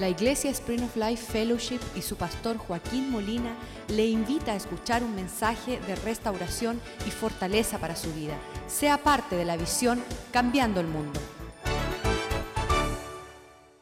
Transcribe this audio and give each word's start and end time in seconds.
La 0.00 0.08
Iglesia 0.08 0.50
Spring 0.50 0.82
of 0.82 0.96
Life 0.96 1.30
Fellowship 1.30 1.80
y 1.94 2.00
su 2.00 2.16
pastor 2.16 2.56
Joaquín 2.56 3.10
Molina 3.10 3.54
le 3.88 4.06
invita 4.06 4.52
a 4.52 4.56
escuchar 4.56 5.02
un 5.02 5.14
mensaje 5.14 5.78
de 5.80 5.94
restauración 5.94 6.80
y 7.06 7.10
fortaleza 7.10 7.76
para 7.76 7.94
su 7.94 8.10
vida. 8.14 8.32
Sea 8.66 8.96
parte 8.96 9.36
de 9.36 9.44
la 9.44 9.58
visión 9.58 10.02
Cambiando 10.32 10.80
el 10.80 10.86
Mundo. 10.86 11.20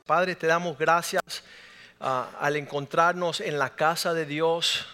Padre, 0.07 0.35
te 0.35 0.49
damos 0.49 0.77
gracias 0.77 1.23
ah, 2.01 2.30
al 2.40 2.56
encontrarnos 2.56 3.40
en 3.40 3.56
la 3.56 3.76
casa 3.76 4.12
de 4.12 4.26
Dios 4.26 4.88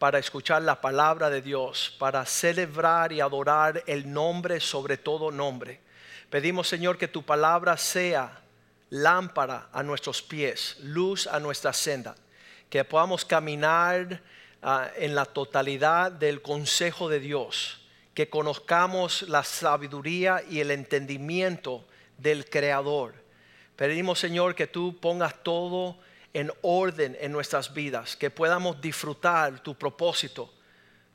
para 0.00 0.18
escuchar 0.18 0.62
la 0.62 0.80
palabra 0.80 1.30
de 1.30 1.42
Dios, 1.42 1.94
para 1.96 2.26
celebrar 2.26 3.12
y 3.12 3.20
adorar 3.20 3.84
el 3.86 4.12
nombre 4.12 4.58
sobre 4.58 4.96
todo 4.96 5.30
nombre. 5.30 5.78
Pedimos, 6.28 6.66
Señor, 6.66 6.98
que 6.98 7.06
tu 7.06 7.22
palabra 7.22 7.76
sea 7.76 8.40
lámpara 8.90 9.68
a 9.72 9.82
nuestros 9.82 10.22
pies, 10.22 10.76
luz 10.82 11.26
a 11.26 11.40
nuestra 11.40 11.72
senda, 11.72 12.14
que 12.70 12.84
podamos 12.84 13.24
caminar 13.24 14.22
ah, 14.62 14.90
en 14.96 15.14
la 15.14 15.24
totalidad 15.24 16.12
del 16.12 16.42
consejo 16.42 17.08
de 17.08 17.20
Dios, 17.20 17.86
que 18.14 18.28
conozcamos 18.30 19.22
la 19.22 19.44
sabiduría 19.44 20.42
y 20.48 20.60
el 20.60 20.70
entendimiento 20.70 21.84
del 22.16 22.48
Creador. 22.48 23.14
Pedimos, 23.76 24.18
Señor, 24.18 24.54
que 24.54 24.66
tú 24.66 24.98
pongas 24.98 25.42
todo 25.42 25.98
en 26.32 26.50
orden 26.62 27.16
en 27.20 27.32
nuestras 27.32 27.72
vidas, 27.72 28.16
que 28.16 28.30
podamos 28.30 28.80
disfrutar 28.80 29.60
tu 29.60 29.74
propósito, 29.74 30.52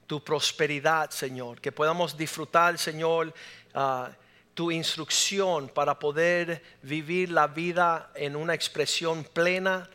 tu 0.07 0.23
prosperidad, 0.23 1.09
Señor, 1.09 1.62
que 1.62 1.71
podamos 1.71 2.17
disfrutar, 2.17 2.77
Señor, 2.77 3.34
ah, 3.73 4.12
tu 4.53 4.71
instrucción 4.71 5.69
para 5.69 5.97
poder 5.99 6.61
vivir 6.81 7.31
la 7.31 7.47
vida 7.47 8.11
en 8.15 8.35
una 8.35 8.53
expresión 8.53 9.23
plena 9.23 9.89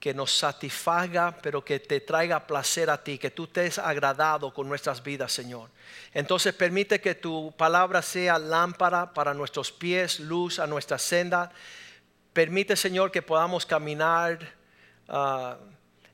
que 0.00 0.14
nos 0.14 0.32
satisfaga, 0.32 1.36
pero 1.42 1.62
que 1.62 1.78
te 1.78 2.00
traiga 2.00 2.46
placer 2.46 2.88
a 2.88 3.04
ti, 3.04 3.18
que 3.18 3.30
tú 3.30 3.44
estés 3.44 3.78
agradado 3.78 4.52
con 4.52 4.66
nuestras 4.66 5.02
vidas, 5.02 5.30
Señor. 5.30 5.68
Entonces 6.14 6.54
permite 6.54 7.00
que 7.00 7.14
tu 7.14 7.52
palabra 7.56 8.00
sea 8.00 8.38
lámpara 8.38 9.12
para 9.12 9.34
nuestros 9.34 9.70
pies, 9.70 10.18
luz 10.18 10.58
a 10.58 10.66
nuestra 10.66 10.98
senda. 10.98 11.52
Permite, 12.32 12.76
Señor, 12.76 13.10
que 13.10 13.20
podamos 13.20 13.66
caminar 13.66 14.38
ah, 15.08 15.58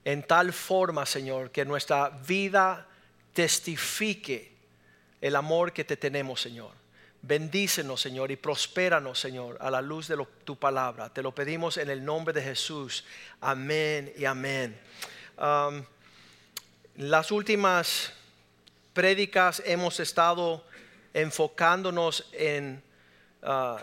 en 0.05 0.23
tal 0.25 0.53
forma, 0.53 1.07
Señor, 1.07 1.53
que 1.53 1.65
nuestra 1.65 2.09
vida 2.11 2.89
testifique 3.33 4.57
el 5.21 5.37
amor 5.37 5.73
que 5.73 5.85
te 5.85 5.97
tenemos, 5.97 6.41
Señor. 6.41 6.86
Bendícenos, 7.27 8.01
Señor, 8.01 8.31
y 8.31 8.37
prospéranos, 8.37 9.19
Señor, 9.19 9.59
a 9.61 9.69
la 9.69 9.83
luz 9.83 10.07
de 10.07 10.17
tu 10.45 10.55
palabra. 10.57 11.13
Te 11.13 11.23
lo 11.23 11.35
pedimos 11.35 11.77
en 11.77 11.91
el 11.91 12.05
nombre 12.05 12.33
de 12.33 12.41
Jesús. 12.41 13.05
Amén 13.41 14.13
y 14.17 14.25
amén. 14.25 14.79
las 16.95 17.31
últimas 17.33 18.13
prédicas 18.93 19.61
hemos 19.67 19.99
estado 19.99 20.65
enfocándonos 21.13 22.29
en 22.31 22.81
ah, 23.43 23.83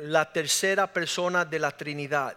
la 0.00 0.30
tercera 0.30 0.92
persona 0.92 1.46
de 1.46 1.58
la 1.58 1.74
Trinidad. 1.74 2.36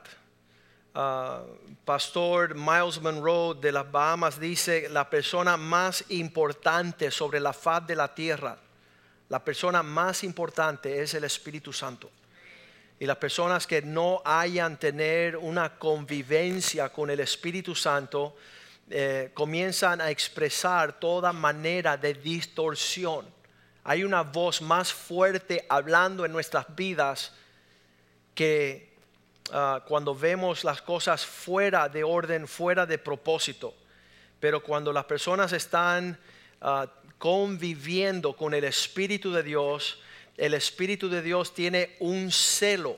Ah, 0.94 1.44
Pastor 1.83 2.55
Miles 2.55 3.02
Monroe 3.02 3.55
de 3.55 3.73
las 3.73 3.92
Bahamas 3.92 4.39
dice 4.39 4.88
la 4.88 5.09
persona 5.09 5.58
más 5.58 6.05
importante 6.08 7.11
sobre 7.11 7.42
la 7.42 7.52
faz 7.52 7.86
de 7.86 7.95
la 7.97 8.16
tierra 8.16 8.59
la 9.29 9.43
persona 9.43 9.81
más 9.81 10.23
importante 10.23 11.01
es 11.01 11.13
el 11.13 11.23
Espíritu 11.23 11.73
Santo. 11.73 12.11
Y 12.99 13.05
las 13.05 13.17
personas 13.17 13.67
que 13.67 13.81
no 13.81 14.21
hayan 14.23 14.77
tener 14.77 15.35
una 15.35 15.77
convivencia 15.77 16.89
con 16.89 17.09
el 17.09 17.19
Espíritu 17.19 17.75
Santo 17.75 18.35
eh, 18.89 19.31
comienzan 19.33 19.99
a 19.99 20.11
expresar 20.11 20.99
toda 20.99 21.33
manera 21.33 21.97
de 21.97 22.13
distorsión. 22.13 23.25
Hay 23.83 24.03
una 24.03 24.21
voz 24.21 24.61
más 24.61 24.93
fuerte 24.93 25.65
hablando 25.69 26.23
en 26.23 26.31
nuestras 26.31 26.73
vidas 26.75 27.33
que 28.33 28.93
ah, 29.52 29.83
cuando 29.87 30.15
vemos 30.15 30.64
las 30.64 30.81
cosas 30.81 31.25
fuera 31.25 31.89
de 31.89 32.03
orden, 32.03 32.47
fuera 32.47 32.85
de 32.85 32.97
propósito. 32.97 33.73
Pero 34.39 34.61
cuando 34.64 34.93
las 34.93 35.05
personas 35.05 35.52
están 35.52 36.17
ah, 36.61 36.87
conviviendo 37.17 38.36
con 38.36 38.53
el 38.53 38.64
Espíritu 38.64 39.31
de 39.31 39.43
Dios, 39.43 39.99
el 40.37 40.53
Espíritu 40.53 41.09
de 41.09 41.21
Dios 41.21 41.53
tiene 41.53 41.95
un 41.99 42.31
celo. 42.31 42.98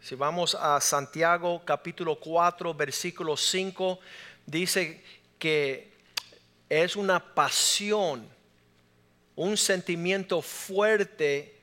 Si 0.00 0.14
vamos 0.14 0.54
a 0.54 0.80
Santiago 0.80 1.62
capítulo 1.64 2.16
4, 2.16 2.74
versículo 2.74 3.36
5, 3.36 3.98
dice 4.46 5.02
que 5.38 5.92
es 6.68 6.96
una 6.96 7.34
pasión, 7.34 8.28
un 9.36 9.56
sentimiento 9.56 10.40
fuerte 10.42 11.56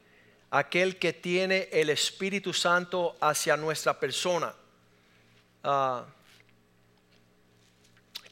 aquel 0.51 0.97
que 0.97 1.13
tiene 1.13 1.69
el 1.71 1.89
Espíritu 1.89 2.53
Santo 2.53 3.15
hacia 3.19 3.55
nuestra 3.57 3.99
persona. 3.99 4.53
Ah, 5.63 6.05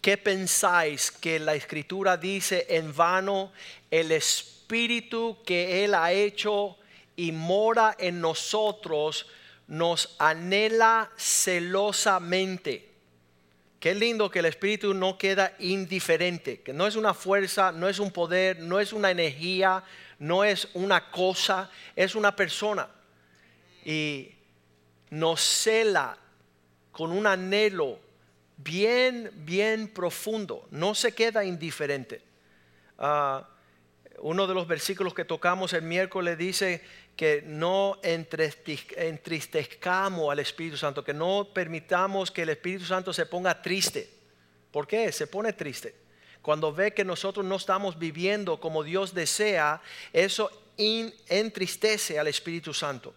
¿Qué 0.08 0.16
pensáis 0.16 1.12
que 1.12 1.38
la 1.38 1.54
escritura 1.54 2.16
dice 2.16 2.66
en 2.70 2.96
vano 2.96 3.52
el 3.92 4.14
espíritu 4.14 5.40
que 5.46 5.84
Él 5.84 5.94
ha 5.94 6.14
hecho 6.14 6.78
y 7.18 7.34
mora 7.34 7.94
en 8.00 8.22
nosotros 8.22 9.28
nos 9.68 10.16
anhela 10.18 11.12
celosamente? 11.18 12.90
Qué 13.82 13.94
lindo 13.96 14.32
que 14.32 14.40
el 14.40 14.46
espíritu 14.46 14.94
no 14.94 15.18
queda 15.18 15.54
indiferente, 15.60 16.62
que 16.62 16.72
no 16.72 16.88
es 16.88 16.96
una 16.96 17.14
fuerza, 17.14 17.74
no 17.74 17.90
es 17.90 18.00
un 18.00 18.12
poder, 18.12 18.62
no 18.62 18.80
es 18.80 18.94
una 18.94 19.12
energía, 19.12 19.84
no 20.20 20.46
es 20.46 20.70
una 20.74 21.12
cosa, 21.12 21.70
es 21.98 22.16
una 22.16 22.34
persona. 22.34 22.88
Y 23.84 24.32
nos 25.10 25.42
cela 25.42 26.18
con 26.94 27.12
un 27.12 27.28
anhelo 27.28 28.07
bien, 28.58 29.32
bien 29.34 29.88
profundo, 29.88 30.68
no 30.72 30.96
se 30.96 31.14
queda 31.14 31.46
indiferente. 31.46 32.22
Ah, 32.98 33.48
uno 34.20 34.48
de 34.48 34.54
los 34.54 34.68
versículos 34.68 35.14
que 35.14 35.26
tocamos 35.26 35.74
el 35.74 35.82
miércoles 35.84 36.38
dice 36.38 36.82
que 37.16 37.44
no 37.46 38.00
entristezcamos 38.04 40.32
al 40.32 40.40
Espíritu 40.40 40.78
Santo, 40.78 41.04
que 41.04 41.14
no 41.14 41.50
permitamos 41.54 42.32
que 42.32 42.44
el 42.44 42.50
Espíritu 42.50 42.86
Santo 42.86 43.12
se 43.14 43.26
ponga 43.26 43.62
triste. 43.62 44.10
¿Por 44.72 44.88
qué? 44.88 45.12
Se 45.12 45.28
pone 45.28 45.52
triste. 45.54 45.96
Cuando 46.42 46.74
ve 46.74 46.94
que 46.94 47.04
nosotros 47.04 47.46
no 47.46 47.56
estamos 47.56 48.00
viviendo 48.00 48.60
como 48.60 48.84
Dios 48.84 49.14
desea, 49.14 49.82
eso 50.14 50.50
entristece 50.78 52.20
al 52.20 52.28
Espíritu 52.28 52.74
Santo. 52.74 53.14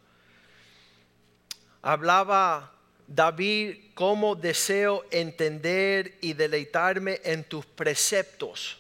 Hablaba 1.83 2.73
David, 3.13 3.91
cómo 3.95 4.37
deseo 4.37 5.05
entender 5.11 6.17
y 6.21 6.33
deleitarme 6.33 7.21
en 7.25 7.43
tus 7.43 7.67
preceptos. 7.67 8.79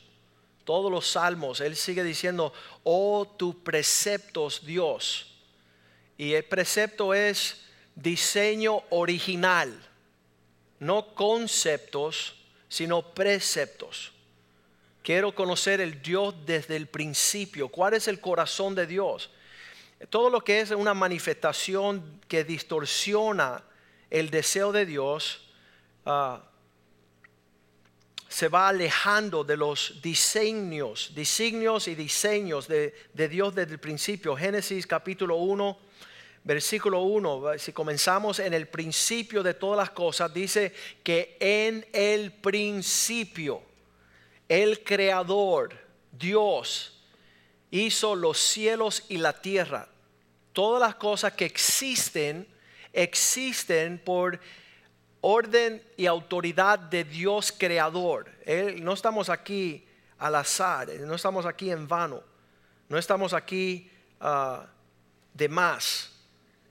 Todos 0.65 0.89
los 0.89 1.09
salmos, 1.09 1.61
él 1.61 1.75
sigue 1.75 2.05
diciendo, 2.05 2.53
oh 2.85 3.27
tus 3.37 3.57
preceptos 3.57 4.65
Dios. 4.65 5.35
Y 6.17 6.35
el 6.35 6.45
precepto 6.45 7.13
es 7.13 7.63
diseño 7.97 8.85
original, 8.91 9.77
no 10.79 11.13
conceptos, 11.17 12.37
sino 12.69 13.03
preceptos. 13.03 14.13
Quiero 15.03 15.35
conocer 15.35 15.81
el 15.81 16.01
Dios 16.01 16.37
desde 16.47 16.77
el 16.77 16.87
principio. 16.87 17.69
¿Cuál 17.69 17.95
es 17.95 18.07
el 18.07 18.21
corazón 18.21 18.77
de 18.77 18.87
Dios? 18.87 19.29
Todo 20.09 20.31
lo 20.31 20.41
que 20.41 20.61
es 20.61 20.71
una 20.71 20.95
manifestación 20.95 22.21
que 22.29 22.45
distorsiona 22.45 23.65
el 24.11 24.31
deseo 24.31 24.73
de 24.73 24.85
Dios 24.85 25.49
ah, 26.05 26.43
se 28.29 28.49
va 28.49 28.69
alejando 28.69 29.43
de 29.45 29.57
los 29.57 30.01
diseños, 30.03 31.13
diseños 31.15 31.89
y 31.89 31.95
diseños 31.95 32.69
de, 32.69 32.95
de 33.15 33.29
Dios 33.29 33.55
desde 33.55 33.73
el 33.73 33.81
principio. 33.81 34.37
Génesis 34.37 34.87
capítulo 34.87 35.37
1, 35.37 35.79
versículo 36.45 37.03
1, 37.03 37.59
si 37.59 37.73
comenzamos 37.73 38.39
en 38.39 38.55
el 38.55 38.69
principio 38.69 39.43
de 39.43 39.55
todas 39.55 39.79
las 39.79 39.91
cosas, 39.91 40.33
dice 40.33 40.73
que 41.03 41.37
en 41.41 41.87
el 41.93 42.33
principio 42.33 43.63
el 44.49 44.83
Creador, 44.83 45.73
Dios, 46.11 47.01
hizo 47.71 48.17
los 48.17 48.39
cielos 48.39 49.05
y 49.09 49.19
la 49.19 49.41
tierra. 49.41 49.89
Todas 50.53 50.81
las 50.81 50.97
cosas 50.97 51.35
que 51.35 51.45
existen 51.45 52.47
existen 52.93 53.99
por 53.99 54.41
orden 55.21 55.83
y 55.97 56.07
autoridad 56.07 56.79
de 56.79 57.05
Dios 57.05 57.53
creador. 57.53 58.31
no 58.81 58.93
estamos 58.93 59.29
aquí 59.29 59.87
al 60.19 60.35
azar, 60.35 60.89
no 61.01 61.15
estamos 61.15 61.47
aquí 61.47 61.71
en 61.71 61.87
vano, 61.89 62.23
no 62.89 62.99
estamos 62.99 63.33
aquí 63.33 63.91
ah, 64.21 64.67
de 65.33 65.49
más. 65.49 66.11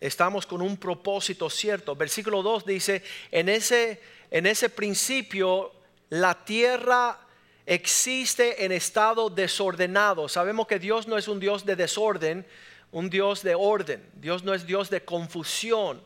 Estamos 0.02 0.46
con 0.46 0.62
un 0.62 0.78
propósito 0.78 1.50
cierto. 1.50 1.96
Versículo 1.96 2.42
2 2.42 2.66
dice, 2.66 3.04
en 3.32 3.50
ese, 3.50 4.02
en 4.32 4.46
ese 4.46 4.70
principio 4.70 5.74
la 6.10 6.46
tierra 6.46 7.20
existe 7.66 8.64
en 8.64 8.72
estado 8.72 9.30
desordenado. 9.30 10.30
Sabemos 10.30 10.68
que 10.68 10.80
Dios 10.80 11.08
no 11.08 11.18
es 11.18 11.28
un 11.28 11.40
Dios 11.40 11.66
de 11.66 11.76
desorden, 11.76 12.46
un 12.92 13.10
Dios 13.10 13.44
de 13.44 13.56
orden. 13.56 14.10
Dios 14.14 14.44
no 14.44 14.54
es 14.54 14.66
Dios 14.66 14.90
de 14.90 15.04
confusión. 15.04 16.02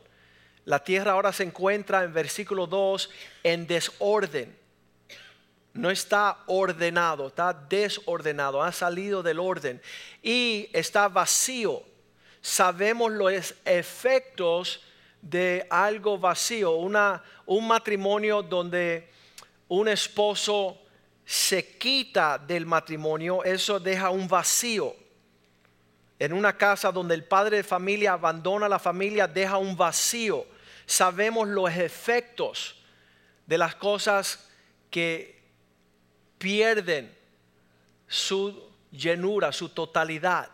La 0.65 0.83
tierra 0.83 1.11
ahora 1.11 1.33
se 1.33 1.43
encuentra 1.43 2.03
en 2.03 2.13
versículo 2.13 2.67
2 2.67 3.09
en 3.43 3.67
desorden. 3.67 4.57
No 5.73 5.89
está 5.89 6.39
ordenado, 6.45 7.27
está 7.27 7.53
desordenado, 7.53 8.61
ha 8.61 8.71
salido 8.71 9.23
del 9.23 9.39
orden 9.39 9.81
y 10.21 10.69
está 10.73 11.07
vacío 11.07 11.83
sabemos 12.43 13.09
los 13.13 13.55
efectos 13.63 14.81
de 15.21 15.65
algo 15.69 16.19
vacío, 16.19 16.73
un 16.75 17.67
matrimonio 17.67 18.43
donde 18.43 19.09
un 19.69 19.87
esposo 19.87 20.77
se 21.25 21.77
quita 21.77 22.37
del 22.37 22.65
matrimonio, 22.65 23.45
eso 23.45 23.79
deja 23.79 24.09
un 24.09 24.27
vacío. 24.27 24.93
En 26.19 26.33
una 26.33 26.55
casa 26.57 26.91
donde 26.91 27.15
el 27.15 27.23
padre 27.23 27.57
de 27.57 27.63
familia 27.63 28.13
abandona 28.13 28.67
la 28.67 28.77
familia, 28.77 29.25
deja 29.25 29.57
un 29.57 29.75
vacío. 29.75 30.45
Sabemos 30.93 31.47
los 31.47 31.71
efectos 31.71 32.75
de 33.47 33.57
las 33.57 33.73
cosas 33.73 34.47
que 34.91 35.41
pierden 36.37 37.11
su 38.07 38.69
llenura, 38.91 39.51
su 39.51 39.69
totalidad 39.69 40.51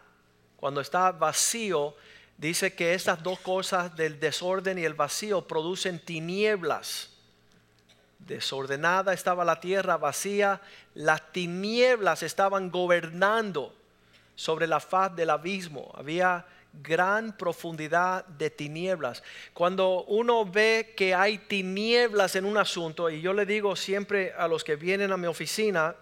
cuando 0.55 0.79
está 0.79 1.11
vacío, 1.11 1.93
dice 2.37 2.73
que 2.73 2.93
estas 2.93 3.21
dos 3.21 3.37
cosas 3.41 3.93
del 3.97 4.17
desorden 4.17 4.79
y 4.79 4.85
el 4.85 4.93
vacío 4.93 5.45
producen 5.45 5.99
tinieblas. 5.99 7.09
Desordenada 8.19 9.11
estaba 9.11 9.43
la 9.43 9.59
tierra 9.59 9.97
vacía, 9.97 10.61
las 10.93 11.33
tinieblas 11.33 12.23
estaban 12.23 12.71
gobernando 12.71 13.75
sobre 14.35 14.67
la 14.67 14.79
faz 14.79 15.13
del 15.17 15.31
abismo. 15.31 15.91
Había 15.97 16.45
gran 16.81 17.35
profundidad 17.37 18.25
de 18.25 18.49
tinieblas. 18.49 19.23
Cuando 19.53 20.03
uno 20.05 20.45
ve 20.45 20.93
que 20.95 21.13
hay 21.13 21.37
tinieblas 21.37 22.35
en 22.35 22.45
un 22.45 22.57
asunto, 22.57 23.09
y 23.09 23.21
yo 23.21 23.33
le 23.33 23.45
digo 23.45 23.75
siempre 23.75 24.33
a 24.33 24.47
los 24.47 24.63
que 24.63 24.75
vienen 24.75 25.11
a 25.11 25.17
mi 25.17 25.27
oficina, 25.27 25.95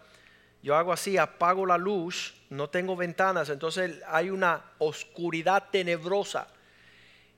yo 0.64 0.76
hago 0.76 0.92
así, 0.92 1.18
apago 1.18 1.66
la 1.66 1.78
luz, 1.78 2.34
no 2.50 2.70
tengo 2.70 2.96
ventanas, 2.96 3.50
entonces 3.50 4.02
hay 4.08 4.30
una 4.30 4.62
oscuridad 4.80 5.66
tenebrosa. 5.72 6.48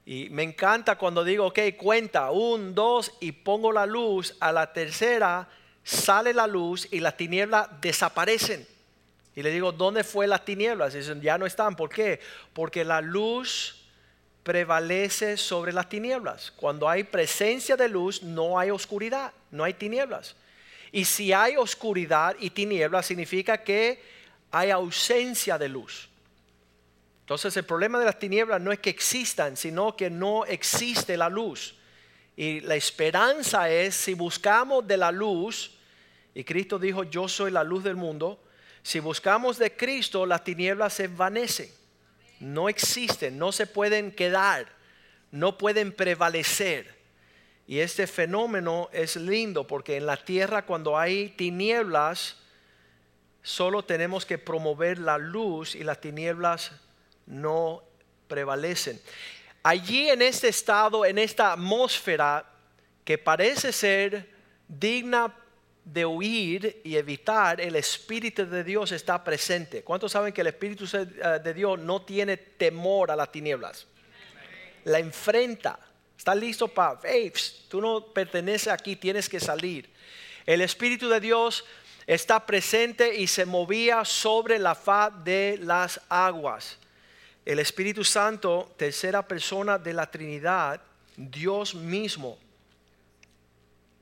Y 0.05 0.29
me 0.31 0.43
encanta 0.43 0.97
cuando 0.97 1.23
digo, 1.23 1.45
ok, 1.47 1.59
cuenta, 1.77 2.31
un, 2.31 2.73
dos, 2.73 3.13
y 3.19 3.31
pongo 3.31 3.71
la 3.71 3.85
luz, 3.85 4.35
a 4.39 4.51
la 4.51 4.73
tercera 4.73 5.47
sale 5.83 6.33
la 6.33 6.45
luz 6.45 6.87
y 6.91 6.99
las 6.99 7.17
tinieblas 7.17 7.67
desaparecen. 7.81 8.67
Y 9.39 9.41
le 9.41 9.51
digo, 9.51 9.71
¿dónde 9.71 10.03
fue 10.03 10.27
las 10.27 10.43
tinieblas? 10.43 10.93
Y 10.93 10.97
dicen, 10.97 11.21
ya 11.21 11.37
no 11.37 11.45
están. 11.45 11.73
¿Por 11.73 11.89
qué? 11.89 12.19
Porque 12.51 12.83
la 12.83 12.99
luz 12.99 13.85
prevalece 14.43 15.37
sobre 15.37 15.71
las 15.71 15.87
tinieblas. 15.87 16.51
Cuando 16.51 16.89
hay 16.89 17.05
presencia 17.05 17.77
de 17.77 17.87
luz, 17.87 18.21
no 18.21 18.59
hay 18.59 18.69
oscuridad, 18.69 19.31
no 19.51 19.63
hay 19.63 19.75
tinieblas. 19.75 20.35
Y 20.91 21.05
si 21.05 21.31
hay 21.31 21.55
oscuridad 21.55 22.35
y 22.37 22.49
tinieblas, 22.49 23.05
significa 23.05 23.63
que 23.63 24.03
hay 24.51 24.71
ausencia 24.71 25.57
de 25.57 25.69
luz. 25.69 26.09
Entonces 27.21 27.55
el 27.55 27.63
problema 27.63 27.97
de 27.97 28.07
las 28.07 28.19
tinieblas 28.19 28.59
no 28.59 28.73
es 28.73 28.79
que 28.79 28.89
existan, 28.89 29.55
sino 29.55 29.95
que 29.95 30.09
no 30.09 30.43
existe 30.43 31.15
la 31.15 31.29
luz. 31.29 31.75
Y 32.35 32.59
la 32.59 32.75
esperanza 32.75 33.69
es 33.69 33.95
si 33.95 34.15
buscamos 34.15 34.85
de 34.85 34.97
la 34.97 35.13
luz, 35.13 35.77
y 36.33 36.43
Cristo 36.43 36.77
dijo, 36.77 37.05
yo 37.05 37.29
soy 37.29 37.51
la 37.51 37.63
luz 37.63 37.85
del 37.85 37.95
mundo, 37.95 38.43
si 38.83 38.99
buscamos 38.99 39.57
de 39.57 39.75
Cristo, 39.75 40.25
las 40.25 40.43
tinieblas 40.43 40.93
se 40.93 41.05
envanecen. 41.05 41.69
No 42.39 42.69
existen, 42.69 43.37
no 43.37 43.51
se 43.51 43.67
pueden 43.67 44.11
quedar, 44.11 44.67
no 45.31 45.57
pueden 45.57 45.91
prevalecer. 45.91 46.97
Y 47.67 47.79
este 47.79 48.07
fenómeno 48.07 48.89
es 48.91 49.15
lindo 49.15 49.67
porque 49.67 49.97
en 49.97 50.05
la 50.05 50.17
tierra 50.17 50.65
cuando 50.65 50.97
hay 50.97 51.29
tinieblas, 51.29 52.37
solo 53.43 53.83
tenemos 53.83 54.25
que 54.25 54.37
promover 54.37 54.97
la 54.99 55.17
luz 55.17 55.75
y 55.75 55.83
las 55.83 56.01
tinieblas 56.01 56.71
no 57.25 57.83
prevalecen. 58.27 58.99
Allí 59.61 60.09
en 60.09 60.21
este 60.21 60.47
estado, 60.47 61.05
en 61.05 61.17
esta 61.17 61.53
atmósfera 61.53 62.49
que 63.03 63.17
parece 63.17 63.71
ser 63.73 64.29
digna 64.67 65.35
de 65.91 66.05
huir 66.05 66.81
y 66.83 66.95
evitar, 66.95 67.59
el 67.59 67.75
Espíritu 67.75 68.45
de 68.45 68.63
Dios 68.63 68.91
está 68.91 69.23
presente. 69.23 69.83
¿Cuántos 69.83 70.11
saben 70.11 70.33
que 70.33 70.41
el 70.41 70.47
Espíritu 70.47 70.85
eh, 70.93 71.39
de 71.43 71.53
Dios 71.53 71.79
no 71.79 72.01
tiene 72.01 72.37
temor 72.37 73.11
a 73.11 73.15
las 73.15 73.31
tinieblas? 73.31 73.87
La 74.85 74.99
enfrenta 74.99 75.79
Está 76.19 76.35
listo 76.35 76.67
para, 76.67 76.99
hey, 77.05 77.31
tú 77.69 77.79
no 77.79 78.07
perteneces 78.07 78.67
aquí, 78.67 78.97
tienes 78.97 79.29
que 79.29 79.39
salir. 79.39 79.89
El 80.45 80.59
Espíritu 80.59 81.07
de 81.07 81.21
Dios 81.21 81.63
está 82.05 82.45
presente 82.45 83.15
y 83.15 83.25
se 83.25 83.45
movía 83.45 84.03
sobre 84.03 84.59
la 84.59 84.75
faz 84.75 85.13
de 85.23 85.57
las 85.61 86.01
aguas. 86.09 86.77
El 87.45 87.59
Espíritu 87.59 88.03
Santo, 88.03 88.69
tercera 88.75 89.25
persona 89.25 89.77
de 89.77 89.93
la 89.93 90.11
Trinidad, 90.11 90.81
Dios 91.15 91.73
mismo. 91.73 92.37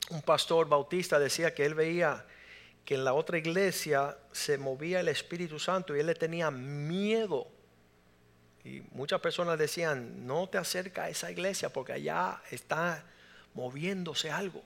Un 0.09 0.21
pastor 0.21 0.68
bautista 0.69 1.19
decía 1.19 1.54
que 1.54 1.65
él 1.65 1.74
veía 1.74 2.25
que 2.86 2.95
en 2.95 3.04
la 3.04 3.13
otra 3.13 3.38
iglesia 3.38 4.18
se 4.31 4.57
movía 4.57 5.01
el 5.01 5.09
Espíritu 5.09 5.59
Santo 5.59 5.95
y 5.95 6.00
él 6.00 6.06
le 6.06 6.15
tenía 6.15 6.50
miedo 6.51 7.48
y 8.68 8.81
muchas 8.92 9.21
personas 9.21 9.57
decían, 9.57 10.27
no 10.27 10.50
te 10.50 10.57
acerca 10.57 11.06
a 11.06 11.09
esa 11.09 11.31
iglesia 11.31 11.69
porque 11.69 11.94
allá 11.94 12.42
está 12.51 13.06
moviéndose 13.54 14.30
algo. 14.30 14.62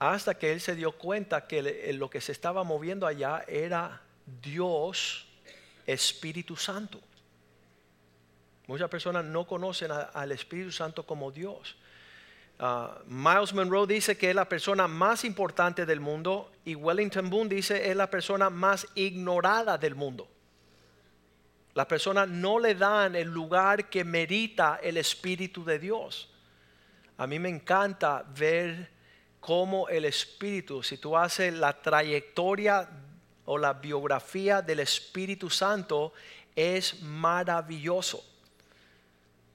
Hasta 0.00 0.34
que 0.34 0.50
él 0.50 0.60
se 0.60 0.74
dio 0.74 0.92
cuenta 0.98 1.46
que 1.46 1.92
lo 1.92 2.10
que 2.10 2.20
se 2.20 2.32
estaba 2.32 2.64
moviendo 2.64 3.06
allá 3.06 3.44
era 3.46 4.02
Dios, 4.42 5.28
Espíritu 5.86 6.56
Santo. 6.56 7.00
Muchas 8.66 8.90
personas 8.90 9.24
no 9.24 9.46
conocen 9.46 9.92
al 9.92 10.32
Espíritu 10.32 10.72
Santo 10.72 11.06
como 11.06 11.30
Dios. 11.30 11.76
Ah, 12.62 12.98
Miles 13.06 13.54
Monroe 13.54 13.86
dice 13.86 14.18
que 14.18 14.28
es 14.28 14.36
la 14.36 14.46
persona 14.46 14.86
más 14.86 15.24
importante 15.24 15.86
del 15.86 15.98
mundo 15.98 16.52
y 16.62 16.74
Wellington 16.74 17.30
Boone 17.30 17.48
dice 17.48 17.90
es 17.90 17.96
la 17.96 18.10
persona 18.10 18.50
más 18.50 18.86
ignorada 18.94 19.78
del 19.78 19.94
mundo. 19.94 20.28
Las 21.72 21.86
personas 21.86 22.28
no 22.28 22.58
le 22.58 22.74
dan 22.74 23.16
el 23.16 23.28
lugar 23.28 23.88
que 23.88 24.04
merita 24.04 24.78
el 24.82 24.98
Espíritu 24.98 25.64
de 25.64 25.78
Dios. 25.78 26.30
A 27.16 27.26
mí 27.26 27.38
me 27.38 27.48
encanta 27.48 28.26
ver 28.36 28.90
cómo 29.40 29.88
el 29.88 30.04
Espíritu, 30.04 30.82
si 30.82 30.98
tú 30.98 31.16
haces 31.16 31.54
la 31.54 31.80
trayectoria 31.80 32.90
o 33.46 33.56
la 33.56 33.72
biografía 33.72 34.60
del 34.60 34.80
Espíritu 34.80 35.48
Santo, 35.48 36.12
es 36.54 37.00
maravilloso. 37.00 38.22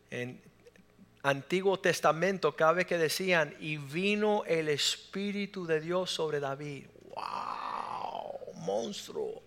En 0.10 0.42
Antiguo 1.27 1.79
Testamento, 1.79 2.55
cada 2.55 2.74
vez 2.74 2.86
que 2.86 2.98
decían, 2.98 3.55
y 3.60 3.77
vino 3.77 4.44
el 4.46 4.70
Espíritu 4.70 5.65
de 5.65 5.82
Dios 5.82 6.12
sobre 6.12 6.39
David, 6.39 6.86
wow, 7.15 8.53
monstruo 8.62 9.46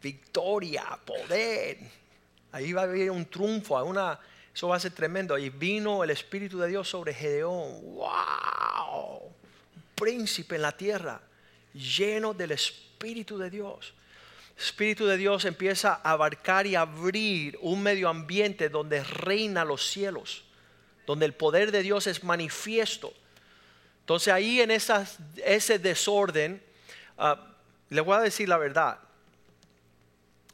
victoria, 0.00 0.98
poder. 1.04 1.78
Ahí 2.52 2.72
va 2.72 2.82
a 2.82 2.84
haber 2.84 3.10
un 3.10 3.26
triunfo, 3.26 3.82
una, 3.84 4.18
eso 4.54 4.68
va 4.68 4.76
a 4.76 4.80
ser 4.80 4.92
tremendo. 4.92 5.36
Y 5.38 5.50
vino 5.50 6.04
el 6.04 6.10
Espíritu 6.10 6.58
de 6.58 6.68
Dios 6.68 6.88
sobre 6.88 7.14
Gedeón. 7.14 7.94
¡Wow! 7.94 9.32
Príncipe 9.94 10.56
en 10.56 10.62
la 10.62 10.76
tierra, 10.76 11.20
lleno 11.74 12.34
del 12.34 12.52
Espíritu 12.52 13.38
de 13.38 13.50
Dios. 13.50 13.94
Espíritu 14.56 15.06
de 15.06 15.16
Dios 15.16 15.44
empieza 15.44 16.00
a 16.02 16.12
abarcar 16.12 16.66
y 16.66 16.74
abrir 16.74 17.58
un 17.62 17.82
medio 17.82 18.08
ambiente 18.08 18.68
donde 18.68 19.04
reina 19.04 19.64
los 19.64 19.86
cielos, 19.86 20.44
donde 21.08 21.24
el 21.24 21.32
poder 21.32 21.72
de 21.72 21.82
Dios 21.82 22.06
es 22.06 22.22
manifiesto. 22.22 23.14
Entonces 24.00 24.30
ahí 24.30 24.60
en 24.60 24.70
ese 24.70 25.78
desorden, 25.78 26.62
uh, 27.16 27.34
le 27.88 28.02
voy 28.02 28.14
a 28.14 28.20
decir 28.20 28.46
la 28.46 28.58
verdad, 28.58 28.98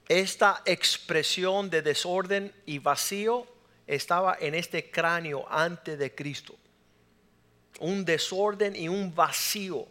esta 0.08 0.62
expresión 0.64 1.70
de 1.70 1.82
desorden 1.82 2.54
y 2.66 2.78
vacío 2.78 3.49
estaba 3.88 4.37
en 4.38 4.54
este 4.54 4.92
cráneo 4.92 5.44
antes 5.50 5.99
de 5.99 6.14
Cristo. 6.14 6.54
Un 7.80 8.04
desorden 8.04 8.76
y 8.76 8.87
un 8.87 9.12
vacío. 9.12 9.88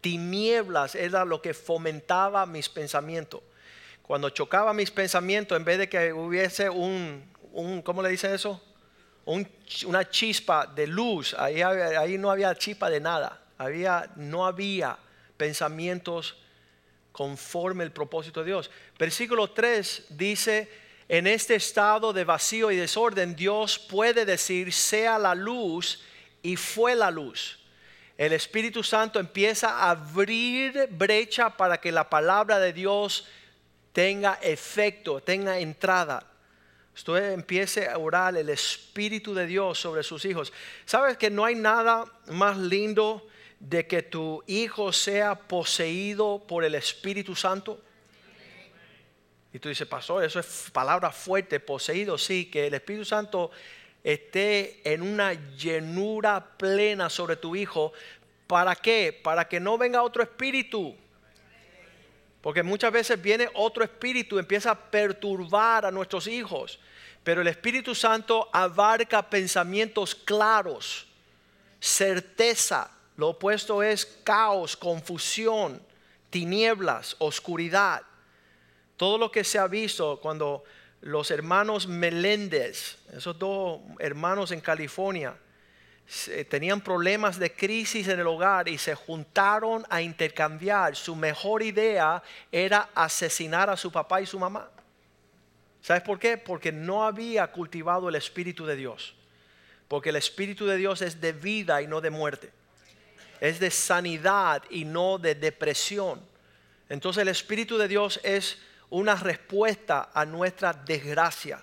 Tinieblas 0.00 0.94
era 0.94 1.26
lo 1.26 1.42
que 1.42 1.52
fomentaba 1.52 2.46
mis 2.46 2.70
pensamientos. 2.70 3.42
Cuando 4.00 4.30
chocaba 4.30 4.72
mis 4.72 4.90
pensamientos, 4.90 5.54
en 5.54 5.66
vez 5.66 5.76
de 5.76 5.88
que 5.90 6.14
hubiese 6.14 6.70
un, 6.70 7.30
un 7.52 7.82
¿cómo 7.82 8.02
le 8.02 8.08
dice 8.08 8.34
eso? 8.34 8.62
Una 9.86 10.08
chispa 10.08 10.66
de 10.66 10.86
luz, 10.86 11.34
ahí, 11.34 11.60
ahí 11.60 12.16
no 12.16 12.30
había 12.30 12.54
chispa 12.54 12.88
de 12.88 13.00
nada, 13.00 13.40
había, 13.58 14.10
no 14.16 14.46
había 14.46 14.96
pensamientos 15.36 16.36
conforme 17.12 17.84
el 17.84 17.92
propósito 17.92 18.40
de 18.40 18.46
Dios. 18.46 18.70
Versículo 18.98 19.50
3 19.50 20.06
dice, 20.10 20.70
en 21.08 21.26
este 21.26 21.54
estado 21.56 22.12
de 22.12 22.24
vacío 22.24 22.70
y 22.70 22.76
desorden, 22.76 23.34
Dios 23.34 23.78
puede 23.78 24.24
decir, 24.24 24.72
sea 24.72 25.18
la 25.18 25.34
luz 25.34 26.02
y 26.42 26.56
fue 26.56 26.94
la 26.94 27.10
luz. 27.10 27.58
El 28.16 28.32
Espíritu 28.32 28.82
Santo 28.82 29.20
empieza 29.20 29.70
a 29.78 29.90
abrir 29.90 30.88
brecha 30.90 31.50
para 31.50 31.80
que 31.80 31.92
la 31.92 32.08
palabra 32.08 32.58
de 32.58 32.72
Dios 32.72 33.26
tenga 33.92 34.38
efecto, 34.42 35.20
tenga 35.20 35.58
entrada. 35.58 36.27
Usted 36.98 37.32
empiece 37.32 37.88
a 37.88 37.96
orar 37.96 38.36
el 38.36 38.48
Espíritu 38.48 39.32
de 39.32 39.46
Dios 39.46 39.78
sobre 39.78 40.02
sus 40.02 40.24
hijos. 40.24 40.52
¿Sabes 40.84 41.16
que 41.16 41.30
no 41.30 41.44
hay 41.44 41.54
nada 41.54 42.06
más 42.26 42.58
lindo 42.58 43.24
de 43.60 43.86
que 43.86 44.02
tu 44.02 44.42
hijo 44.48 44.92
sea 44.92 45.36
poseído 45.36 46.42
por 46.44 46.64
el 46.64 46.74
Espíritu 46.74 47.36
Santo? 47.36 47.80
Y 49.52 49.60
tú 49.60 49.68
dices, 49.68 49.86
pastor, 49.86 50.24
eso 50.24 50.40
es 50.40 50.70
palabra 50.72 51.12
fuerte, 51.12 51.60
poseído, 51.60 52.18
sí, 52.18 52.46
que 52.46 52.66
el 52.66 52.74
Espíritu 52.74 53.04
Santo 53.04 53.52
esté 54.02 54.80
en 54.82 55.02
una 55.02 55.34
llenura 55.54 56.44
plena 56.56 57.08
sobre 57.08 57.36
tu 57.36 57.54
hijo. 57.54 57.92
¿Para 58.48 58.74
qué? 58.74 59.18
Para 59.22 59.46
que 59.46 59.60
no 59.60 59.78
venga 59.78 60.02
otro 60.02 60.20
espíritu. 60.20 60.96
Porque 62.40 62.62
muchas 62.62 62.92
veces 62.92 63.20
viene 63.20 63.48
otro 63.54 63.82
espíritu, 63.82 64.38
empieza 64.38 64.70
a 64.70 64.90
perturbar 64.90 65.84
a 65.84 65.90
nuestros 65.90 66.26
hijos. 66.26 66.78
Pero 67.24 67.42
el 67.42 67.48
Espíritu 67.48 67.94
Santo 67.94 68.48
abarca 68.52 69.28
pensamientos 69.28 70.14
claros, 70.14 71.06
certeza. 71.80 72.90
Lo 73.16 73.30
opuesto 73.30 73.82
es 73.82 74.06
caos, 74.22 74.76
confusión, 74.76 75.82
tinieblas, 76.30 77.16
oscuridad. 77.18 78.02
Todo 78.96 79.18
lo 79.18 79.30
que 79.30 79.44
se 79.44 79.58
ha 79.58 79.66
visto 79.66 80.20
cuando 80.20 80.64
los 81.00 81.30
hermanos 81.30 81.86
Meléndez, 81.86 82.98
esos 83.12 83.38
dos 83.38 83.80
hermanos 83.98 84.52
en 84.52 84.60
California, 84.60 85.36
tenían 86.48 86.80
problemas 86.80 87.38
de 87.38 87.54
crisis 87.54 88.08
en 88.08 88.18
el 88.18 88.26
hogar 88.26 88.68
y 88.68 88.78
se 88.78 88.94
juntaron 88.94 89.84
a 89.90 90.00
intercambiar. 90.00 90.96
Su 90.96 91.14
mejor 91.14 91.62
idea 91.62 92.22
era 92.50 92.88
asesinar 92.94 93.68
a 93.68 93.76
su 93.76 93.92
papá 93.92 94.22
y 94.22 94.26
su 94.26 94.38
mamá. 94.38 94.70
¿Sabes 95.82 96.02
por 96.02 96.18
qué? 96.18 96.38
Porque 96.38 96.72
no 96.72 97.04
había 97.04 97.46
cultivado 97.48 98.08
el 98.08 98.14
Espíritu 98.14 98.64
de 98.64 98.76
Dios. 98.76 99.14
Porque 99.86 100.08
el 100.08 100.16
Espíritu 100.16 100.66
de 100.66 100.76
Dios 100.76 101.02
es 101.02 101.20
de 101.20 101.32
vida 101.32 101.82
y 101.82 101.86
no 101.86 102.00
de 102.00 102.10
muerte. 102.10 102.52
Es 103.40 103.60
de 103.60 103.70
sanidad 103.70 104.62
y 104.70 104.84
no 104.84 105.18
de 105.18 105.34
depresión. 105.34 106.20
Entonces 106.88 107.22
el 107.22 107.28
Espíritu 107.28 107.76
de 107.76 107.86
Dios 107.86 108.18
es 108.22 108.58
una 108.90 109.14
respuesta 109.14 110.10
a 110.14 110.24
nuestra 110.24 110.72
desgracia. 110.72 111.62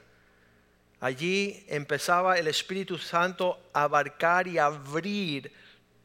Allí 1.06 1.64
empezaba 1.68 2.40
el 2.40 2.48
Espíritu 2.48 2.98
Santo 2.98 3.60
a 3.74 3.84
abarcar 3.84 4.48
y 4.48 4.58
abrir 4.58 5.54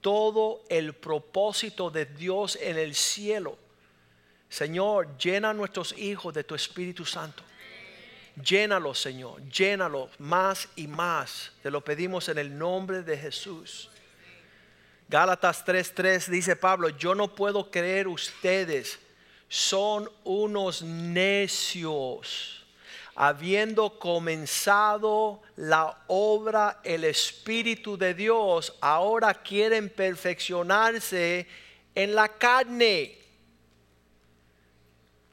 todo 0.03 0.61
el 0.69 0.93
propósito 0.93 1.91
de 1.91 2.05
Dios 2.05 2.59
en 2.61 2.77
el 2.77 2.95
cielo. 2.95 3.57
Señor, 4.51 5.17
llena 5.17 5.49
a 5.49 5.55
nuestros 5.55 5.97
hijos 5.97 6.35
de 6.35 6.45
tu 6.45 6.55
Espíritu 6.55 7.07
Santo. 7.07 7.43
Llénalos, 8.45 9.01
Señor, 9.01 9.41
llénalos 9.49 10.11
más 10.21 10.69
y 10.77 10.87
más. 10.87 11.51
Te 11.63 11.71
lo 11.71 11.83
pedimos 11.83 12.29
en 12.29 12.37
el 12.37 12.59
nombre 12.59 13.03
de 13.03 13.17
Jesús. 13.17 13.89
Gálatas 15.09 15.65
3:3 15.65 16.29
dice 16.29 16.57
Pablo, 16.57 16.91
yo 16.91 17.15
no 17.15 17.35
puedo 17.35 17.71
creer 17.71 18.07
ustedes 18.07 18.99
son 19.49 20.11
unos 20.25 20.83
necios, 20.83 22.60
habiendo 23.23 23.99
comenzado 23.99 25.43
la 25.57 26.05
obra 26.07 26.81
el 26.83 27.05
Espíritu 27.05 27.99
de 27.99 28.15
Dios, 28.15 28.75
ahora 28.81 29.35
quieren 29.35 29.91
perfeccionarse 29.91 31.47
en 31.95 32.15
la 32.15 32.31
carne. 32.31 33.19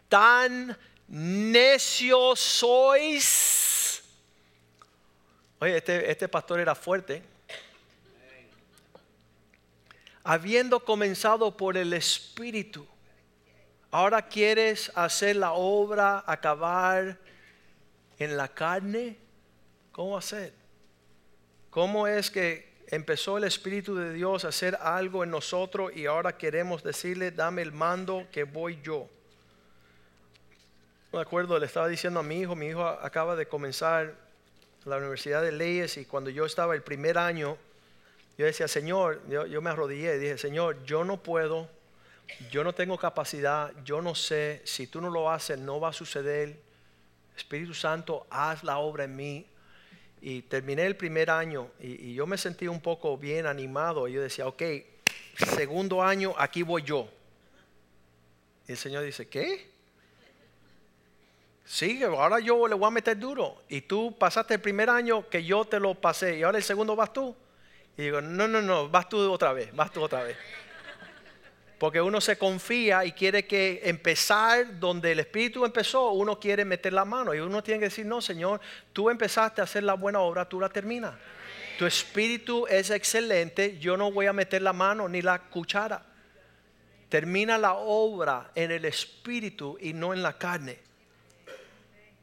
Tan 0.10 0.78
necios 1.08 2.42
sois. 2.42 4.04
Oye, 5.60 5.78
este, 5.78 6.12
este 6.12 6.28
pastor 6.28 6.60
era 6.60 6.76
fuerte. 6.76 7.24
Habiendo 10.26 10.82
comenzado 10.82 11.56
por 11.56 11.78
el 11.78 11.94
Espíritu 11.94 12.86
Ahora 13.90 14.22
quieres 14.22 14.92
hacer 14.96 15.38
la 15.38 15.54
obra, 15.54 16.24
acabar 16.28 17.18
en 18.20 18.38
la 18.38 18.48
carne. 18.48 19.18
¿Cómo 19.92 20.18
hacer? 20.18 20.54
¿Cómo 21.70 22.08
es 22.08 22.32
que 22.32 22.78
empezó 22.88 23.38
el 23.38 23.44
Espíritu 23.44 23.96
de 23.96 24.14
Dios 24.14 24.46
a 24.46 24.50
hacer 24.50 24.78
algo 24.82 25.24
en 25.24 25.32
nosotros 25.32 25.92
y 25.96 26.06
ahora 26.06 26.38
queremos 26.38 26.84
decirle, 26.84 27.32
dame 27.32 27.62
el 27.62 27.72
mando 27.72 28.28
que 28.32 28.44
voy 28.44 28.80
yo? 28.84 29.08
Me 31.12 31.20
acuerdo, 31.20 31.58
le 31.58 31.66
estaba 31.66 31.88
diciendo 31.88 32.20
a 32.20 32.24
mi 32.24 32.42
hijo, 32.42 32.56
mi 32.56 32.68
hijo 32.68 32.86
acaba 32.86 33.36
de 33.36 33.48
comenzar 33.48 34.14
la 34.86 34.98
Universidad 34.98 35.42
de 35.42 35.52
Leyes 35.52 35.98
y 35.98 36.06
cuando 36.06 36.30
yo 36.30 36.46
estaba 36.46 36.76
el 36.76 36.84
primer 36.84 37.18
año, 37.18 37.58
yo 38.38 38.46
decía, 38.46 38.68
Señor, 38.68 39.22
yo 39.28 39.62
me 39.62 39.70
arrodillé 39.70 40.16
y 40.16 40.20
dije, 40.20 40.38
Señor, 40.38 40.84
yo 40.86 41.04
no 41.04 41.22
puedo 41.24 41.70
yo 42.52 42.64
no 42.64 42.74
tengo 42.74 42.98
capacidad, 42.98 43.72
yo 43.84 44.02
no 44.02 44.16
sé, 44.16 44.62
si 44.64 44.88
tú 44.88 45.02
no 45.02 45.10
lo 45.10 45.32
haces, 45.32 45.58
no 45.58 45.80
va 45.80 45.90
a 45.90 45.94
suceder. 45.94 46.58
Espíritu 47.38 47.74
Santo, 47.74 48.28
haz 48.30 48.64
la 48.64 48.80
obra 48.80 49.06
en 49.06 49.16
mí. 49.16 49.46
Y 50.20 50.42
terminé 50.42 50.86
el 50.86 50.96
primer 50.96 51.30
año 51.30 51.70
y, 51.80 52.16
yo 52.16 52.26
me 52.26 52.38
sentí 52.38 52.68
un 52.68 52.82
poco 52.82 53.18
bien 53.18 53.46
animado. 53.46 54.08
Y 54.08 54.14
yo 54.14 54.22
decía, 54.22 54.48
ok, 54.48 54.64
segundo 55.56 56.04
año, 56.04 56.34
aquí 56.38 56.64
voy 56.64 56.82
yo. 56.82 57.08
Y 58.68 58.72
el 58.72 58.78
Señor 58.78 59.04
dice, 59.04 59.28
¿qué? 59.28 59.70
Sí, 61.64 62.02
ahora 62.04 62.40
yo 62.40 62.68
le 62.68 62.76
voy 62.76 62.88
a 62.88 62.92
meter 62.92 63.18
duro. 63.18 63.62
Y 63.70 63.82
tú 63.82 64.18
pasaste 64.18 64.56
el 64.56 64.62
primer 64.62 64.90
año 64.90 65.30
que 65.30 65.44
yo 65.44 65.66
te 65.66 65.80
lo 65.80 65.94
pasé 65.94 66.40
y 66.40 66.44
ahora 66.44 66.58
el 66.58 66.64
segundo 66.64 66.96
vas 66.96 67.14
tú. 67.14 67.36
Y 67.98 68.04
digo, 68.04 68.22
no, 68.22 68.48
no, 68.48 68.62
no, 68.62 68.90
vas 68.90 69.08
tú 69.08 69.32
otra 69.32 69.54
vez, 69.54 69.76
vas 69.76 69.92
tú 69.92 70.02
otra 70.02 70.24
vez. 70.24 70.38
Porque 71.78 72.02
uno 72.02 72.20
se 72.22 72.38
confía 72.38 73.06
y 73.06 73.12
quiere 73.12 73.46
que 73.46 73.82
empezar 73.84 74.80
donde 74.80 75.12
el 75.12 75.20
Espíritu 75.20 75.64
empezó, 75.64 76.12
uno 76.12 76.40
quiere 76.40 76.66
meter 76.66 76.92
la 76.92 77.06
mano. 77.06 77.36
Y 77.36 77.40
uno 77.40 77.62
tiene 77.62 77.80
que 77.80 77.86
decir, 77.86 78.06
no, 78.06 78.20
Señor, 78.20 78.60
tú 78.94 79.12
empezaste 79.12 79.62
a 79.62 79.66
hacer 79.66 79.84
la 79.84 79.94
buena 79.94 80.20
obra, 80.20 80.50
tú 80.50 80.60
la 80.60 80.70
terminas. 80.70 81.14
Tu 81.78 81.86
Espíritu 81.86 82.66
es 82.66 82.90
excelente, 82.90 83.78
yo 83.78 83.96
no 83.96 84.12
voy 84.12 84.26
a 84.26 84.34
meter 84.34 84.64
la 84.64 84.74
mano 84.74 85.08
ni 85.08 85.22
la 85.22 85.38
cuchara. 85.38 86.04
Termina 87.10 87.60
la 87.60 87.76
obra 87.76 88.50
en 88.56 88.72
el 88.72 88.84
Espíritu 88.86 89.78
y 89.80 89.94
no 89.94 90.14
en 90.14 90.24
la 90.24 90.36
carne. 90.38 90.80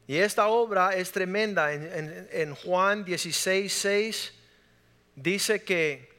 Y 0.05 0.17
esta 0.17 0.47
obra 0.47 0.93
es 0.95 1.13
tremenda. 1.13 1.71
En, 1.71 2.27
en 2.29 2.55
Juan 2.55 3.05
16, 3.05 3.71
6 3.71 4.33
dice 5.15 5.63
que 5.63 6.14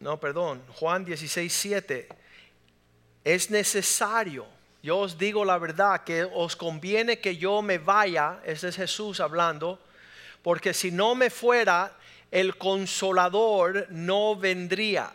no, 0.00 0.20
perdón, 0.20 0.62
Juan 0.74 1.04
16, 1.04 1.52
7, 1.52 2.08
es 3.24 3.50
necesario, 3.50 4.46
yo 4.82 4.98
os 4.98 5.18
digo 5.18 5.44
la 5.44 5.58
verdad, 5.58 6.04
que 6.04 6.24
os 6.24 6.54
conviene 6.54 7.18
que 7.18 7.36
yo 7.36 7.62
me 7.62 7.78
vaya, 7.78 8.40
ese 8.44 8.68
es 8.68 8.76
Jesús 8.76 9.20
hablando, 9.20 9.80
porque 10.42 10.74
si 10.74 10.90
no 10.90 11.14
me 11.14 11.30
fuera, 11.30 11.96
el 12.30 12.56
consolador 12.56 13.86
no 13.90 14.36
vendría 14.36 15.12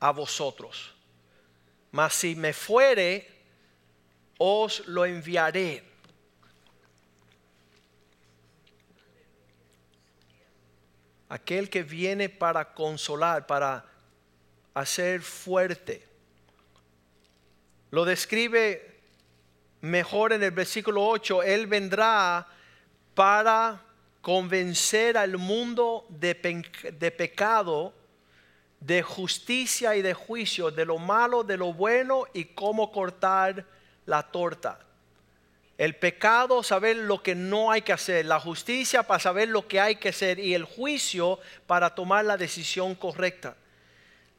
a 0.00 0.10
vosotros. 0.10 0.92
Mas 1.92 2.12
si 2.14 2.34
me 2.34 2.52
fuere, 2.52 3.30
os 4.38 4.86
lo 4.88 5.06
enviaré. 5.06 5.82
Aquel 11.28 11.70
que 11.70 11.82
viene 11.82 12.28
para 12.28 12.74
consolar, 12.74 13.46
para 13.46 13.93
a 14.74 14.84
ser 14.84 15.22
fuerte. 15.22 16.04
Lo 17.90 18.04
describe 18.04 18.94
mejor 19.80 20.32
en 20.32 20.42
el 20.42 20.50
versículo 20.50 21.06
8. 21.06 21.44
Él 21.44 21.66
vendrá 21.68 22.46
para 23.14 23.80
convencer 24.20 25.16
al 25.16 25.38
mundo 25.38 26.06
de, 26.08 26.34
de, 26.98 27.10
pecado, 27.12 27.94
de 28.80 29.02
justicia 29.02 29.94
y 29.94 30.02
de 30.02 30.14
juicio, 30.14 30.70
de 30.70 30.84
lo 30.84 30.98
malo, 30.98 31.44
de 31.44 31.56
lo 31.56 31.72
bueno 31.72 32.24
y 32.32 32.46
cómo 32.46 32.90
cortar 32.90 33.64
la 34.06 34.24
torta. 34.24 34.80
El 35.76 35.96
pecado, 35.96 36.62
saber 36.62 36.96
lo 36.96 37.22
que 37.22 37.34
no 37.34 37.70
hay 37.70 37.82
que 37.82 37.92
hacer. 37.92 38.26
La 38.26 38.40
justicia 38.40 39.02
para 39.02 39.20
saber 39.20 39.48
lo 39.48 39.68
que 39.68 39.80
hay 39.80 39.96
que 39.96 40.10
hacer. 40.10 40.38
Y 40.38 40.54
el 40.54 40.64
juicio 40.64 41.38
para 41.66 41.94
tomar 41.94 42.24
la 42.24 42.36
decisión 42.36 42.94
correcta. 42.94 43.56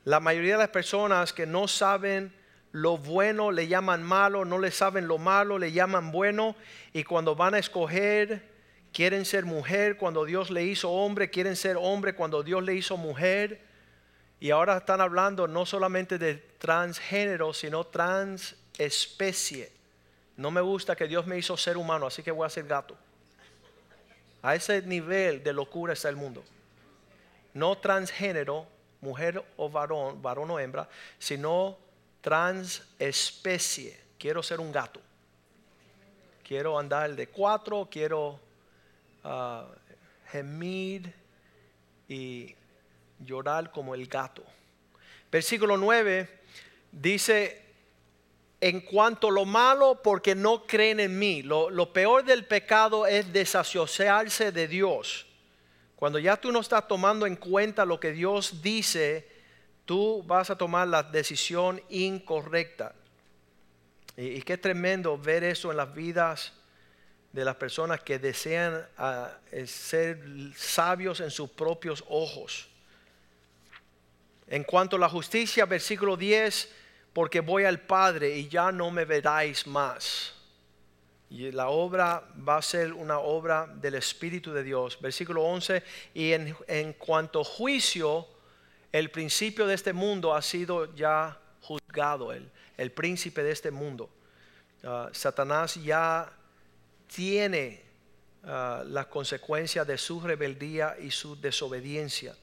La 0.06 0.20
mayoría 0.20 0.54
de 0.54 0.60
las 0.60 0.70
personas 0.70 1.34
que 1.34 1.48
no 1.48 1.68
saben 1.68 2.32
lo 2.72 2.98
bueno 2.98 3.52
le 3.52 3.68
llaman 3.68 4.04
malo, 4.04 4.46
no 4.46 4.60
le 4.60 4.70
saben 4.70 5.08
lo 5.08 5.18
malo, 5.18 5.58
le 5.58 5.72
llaman 5.72 6.12
bueno. 6.12 6.56
Y 6.94 7.04
cuando 7.04 7.36
van 7.36 7.56
a 7.56 7.58
escoger, 7.58 8.48
quieren 8.94 9.26
ser 9.26 9.46
mujer 9.46 9.98
cuando 9.98 10.24
Dios 10.24 10.52
le 10.52 10.64
hizo 10.64 10.92
hombre, 10.92 11.32
quieren 11.32 11.56
ser 11.56 11.76
hombre 11.80 12.14
cuando 12.14 12.44
Dios 12.44 12.64
le 12.64 12.76
hizo 12.76 12.98
mujer. 12.98 13.62
Y 14.40 14.52
ahora 14.52 14.78
están 14.78 15.02
hablando 15.02 15.48
no 15.48 15.66
solamente 15.66 16.20
de 16.20 16.36
transgénero, 16.36 17.52
sino 17.54 17.86
transespecie. 17.86 19.72
No 20.38 20.52
me 20.52 20.62
gusta 20.62 20.96
que 20.96 21.08
Dios 21.08 21.26
me 21.26 21.38
hizo 21.38 21.58
ser 21.58 21.78
humano, 21.78 22.06
así 22.06 22.22
que 22.22 22.32
voy 22.32 22.46
a 22.46 22.50
ser 22.50 22.68
gato. 22.68 22.96
A 24.44 24.54
ese 24.54 24.84
nivel 24.84 25.44
de 25.44 25.54
locura 25.54 25.94
está 25.94 26.10
el 26.10 26.16
mundo. 26.16 26.44
No 27.56 27.78
transgénero, 27.78 28.68
mujer 29.06 29.42
o 29.58 29.70
varón, 29.70 30.22
varón 30.22 30.52
o 30.52 30.60
hembra, 30.60 30.90
sino 31.20 31.78
transespecie. 32.22 33.98
Quiero 34.18 34.42
ser 34.42 34.60
un 34.60 34.72
gato. 34.72 35.00
Quiero 36.44 36.78
andar 36.78 37.16
de 37.16 37.28
cuatro, 37.28 37.88
quiero 37.90 38.40
uh, 39.24 39.64
gemir 40.32 41.14
y 42.08 42.56
llorar 43.20 43.72
como 43.72 43.96
el 43.96 44.08
gato. 44.08 44.44
Versículo 45.32 45.78
9 45.78 46.30
dice, 46.92 47.62
en 48.62 48.82
cuanto 48.82 49.28
a 49.28 49.32
lo 49.32 49.46
malo, 49.46 50.02
porque 50.04 50.34
no 50.34 50.66
creen 50.66 51.00
en 51.00 51.18
mí. 51.20 51.42
Lo, 51.42 51.70
lo, 51.70 51.94
peor 51.94 52.24
del 52.24 52.46
pecado 52.46 53.06
es 53.06 53.32
desasociarse 53.32 54.52
de 54.52 54.68
Dios. 54.68 55.28
Cuando 55.96 56.20
ya 56.20 56.36
tú 56.38 56.52
no 56.52 56.60
estás 56.60 56.88
tomando 56.88 57.26
en 57.26 57.36
cuenta 57.36 57.86
lo 57.86 58.00
que 58.00 58.12
Dios 58.12 58.62
dice, 58.62 59.28
tú 59.86 60.24
vas 60.24 60.50
a 60.50 60.58
tomar 60.58 60.88
la 60.88 61.04
decisión 61.04 61.82
incorrecta. 61.90 62.94
Y, 64.18 64.42
qué 64.42 64.58
tremendo 64.58 65.18
ver 65.18 65.44
eso 65.44 65.72
en 65.72 65.78
las 65.78 65.94
vidas 65.94 66.54
de 67.32 67.44
las 67.44 67.56
personas 67.56 68.02
que 68.02 68.18
desean 68.18 68.88
uh, 68.98 69.66
ser 69.66 70.24
sabios 70.56 71.20
en 71.20 71.32
sus 71.32 71.50
propios 71.50 72.04
ojos. 72.08 72.70
En 74.48 74.64
cuanto 74.64 74.96
a 74.96 75.00
la 75.00 75.10
justicia, 75.10 75.66
versículo 75.66 76.16
10, 76.16 76.72
porque 77.12 77.42
voy 77.42 77.66
al 77.66 77.80
Padre 77.80 78.38
y 78.38 78.48
ya 78.48 78.72
no 78.72 78.92
me 78.92 79.06
veráis 79.06 79.66
más. 79.66 80.35
Y 81.36 81.52
la 81.52 81.68
obra 81.68 82.24
va 82.48 82.56
a 82.56 82.62
ser 82.62 82.94
una 82.94 83.20
obra 83.20 83.68
del 83.68 83.96
Espíritu 83.96 84.54
de 84.54 84.64
Dios. 84.64 84.98
Versículo 85.02 85.44
11, 85.44 85.84
y 86.14 86.32
en, 86.32 86.56
en 86.66 86.94
cuanto 86.94 87.44
juicio, 87.44 88.26
el 88.90 89.12
principio 89.12 89.68
de 89.68 89.74
este 89.74 89.92
mundo 89.92 90.34
ha 90.34 90.42
sido 90.42 90.96
ya 90.96 91.38
juzgado, 91.60 92.32
el, 92.32 92.50
el 92.78 92.90
príncipe 92.94 93.44
de 93.44 93.52
este 93.52 93.70
mundo. 93.70 94.10
Uh, 94.82 95.14
Satanás 95.14 95.76
ya 95.76 96.32
tiene 97.14 97.84
uh, 98.44 98.86
las 98.86 99.08
consecuencias 99.08 99.86
de 99.86 99.98
su 99.98 100.22
rebeldía 100.22 100.96
y 101.02 101.12
su 101.12 101.38
desobediencia. 101.42 102.34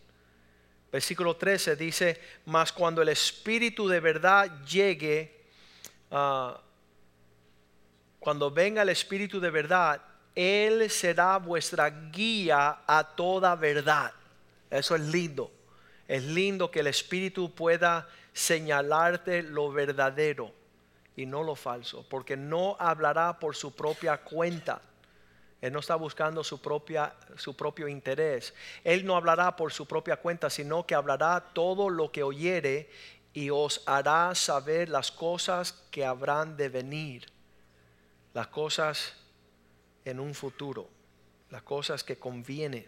Versículo 0.93 1.35
13 1.35 1.77
dice, 1.77 2.21
mas 2.45 2.71
cuando 2.71 3.01
el 3.01 3.09
Espíritu 3.09 3.89
de 3.89 4.01
verdad 4.01 4.63
llegue, 4.67 5.47
uh, 6.11 6.53
cuando 8.23 8.53
venga 8.53 8.83
el 8.83 8.89
Espíritu 8.89 9.41
de 9.41 9.51
verdad, 9.51 10.01
Él 10.37 10.89
será 10.89 11.39
vuestra 11.39 11.91
guía 11.91 12.79
a 12.87 13.03
toda 13.17 13.57
verdad. 13.57 14.13
Eso 14.71 14.95
es 14.95 15.03
lindo. 15.03 15.51
Es 16.07 16.23
lindo 16.23 16.71
que 16.71 16.81
el 16.81 16.87
Espíritu 16.87 17.53
pueda 17.53 18.09
señalarte 18.33 19.43
lo 19.43 19.73
verdadero 19.73 20.53
y 21.17 21.27
no 21.27 21.43
lo 21.43 21.57
falso, 21.57 22.07
porque 22.09 22.37
no 22.37 22.77
hablará 22.79 23.41
por 23.41 23.57
su 23.57 23.75
propia 23.75 24.19
cuenta. 24.19 24.81
Él 25.61 25.73
no 25.73 25.81
está 25.81 25.97
buscando 25.97 26.45
su, 26.45 26.63
propia, 26.63 27.13
su 27.37 27.57
propio 27.57 27.89
interés. 27.89 28.55
Él 28.85 29.05
no 29.05 29.17
hablará 29.17 29.57
por 29.57 29.73
su 29.73 29.85
propia 29.87 30.17
cuenta, 30.17 30.49
sino 30.49 30.87
que 30.87 30.95
hablará 30.95 31.41
todo 31.53 31.91
lo 31.91 32.13
que 32.13 32.23
oyere 32.23 32.89
y 33.33 33.51
os 33.51 33.83
hará 33.85 34.33
saber 34.37 34.89
las 34.89 35.11
cosas 35.11 35.73
que 35.91 36.05
habrán 36.05 36.57
de 36.57 36.69
venir, 36.69 37.32
las 38.35 38.49
cosas 38.49 39.15
en 40.05 40.21
un 40.21 40.35
futuro, 40.35 40.89
las 41.51 41.63
cosas 41.63 42.03
que 42.03 42.19
convienen. 42.19 42.87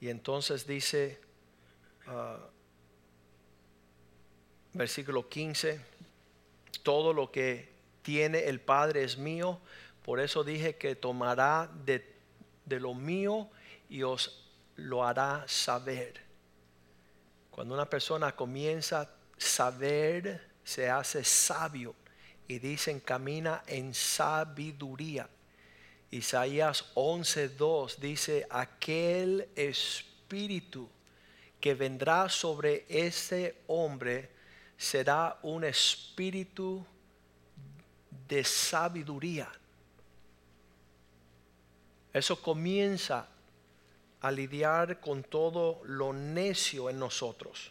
Y 0.00 0.08
entonces 0.08 0.66
dice, 0.66 1.20
uh, 2.06 2.38
versículo 4.74 5.28
15, 5.28 5.80
todo 6.82 7.12
lo 7.12 7.32
que 7.32 7.72
tiene 8.02 8.44
el 8.44 8.60
Padre 8.60 9.02
es 9.04 9.18
mío, 9.18 9.60
por 10.04 10.20
eso 10.20 10.44
dije 10.44 10.76
que 10.76 10.94
tomará 10.94 11.70
de, 11.84 12.14
de 12.64 12.80
lo 12.80 12.94
mío 12.94 13.50
y 13.88 14.02
os 14.02 14.48
lo 14.76 15.04
hará 15.04 15.44
saber. 15.48 16.20
Cuando 17.50 17.74
una 17.74 17.90
persona 17.90 18.36
comienza 18.36 19.00
a 19.00 19.10
saber, 19.36 20.48
se 20.62 20.88
hace 20.88 21.24
sabio 21.24 21.94
y 22.48 22.58
dicen 22.58 23.00
camina 23.00 23.62
en 23.66 23.94
sabiduría. 23.94 25.28
Isaías 26.10 26.86
11:2 26.94 27.96
dice, 27.98 28.46
aquel 28.48 29.48
espíritu 29.54 30.88
que 31.60 31.74
vendrá 31.74 32.28
sobre 32.30 32.86
ese 32.88 33.56
hombre 33.66 34.30
será 34.78 35.38
un 35.42 35.64
espíritu 35.64 36.84
de 38.26 38.42
sabiduría. 38.44 39.50
Eso 42.12 42.40
comienza 42.40 43.28
a 44.20 44.30
lidiar 44.30 45.00
con 45.00 45.22
todo 45.22 45.82
lo 45.84 46.12
necio 46.12 46.88
en 46.88 46.98
nosotros. 46.98 47.70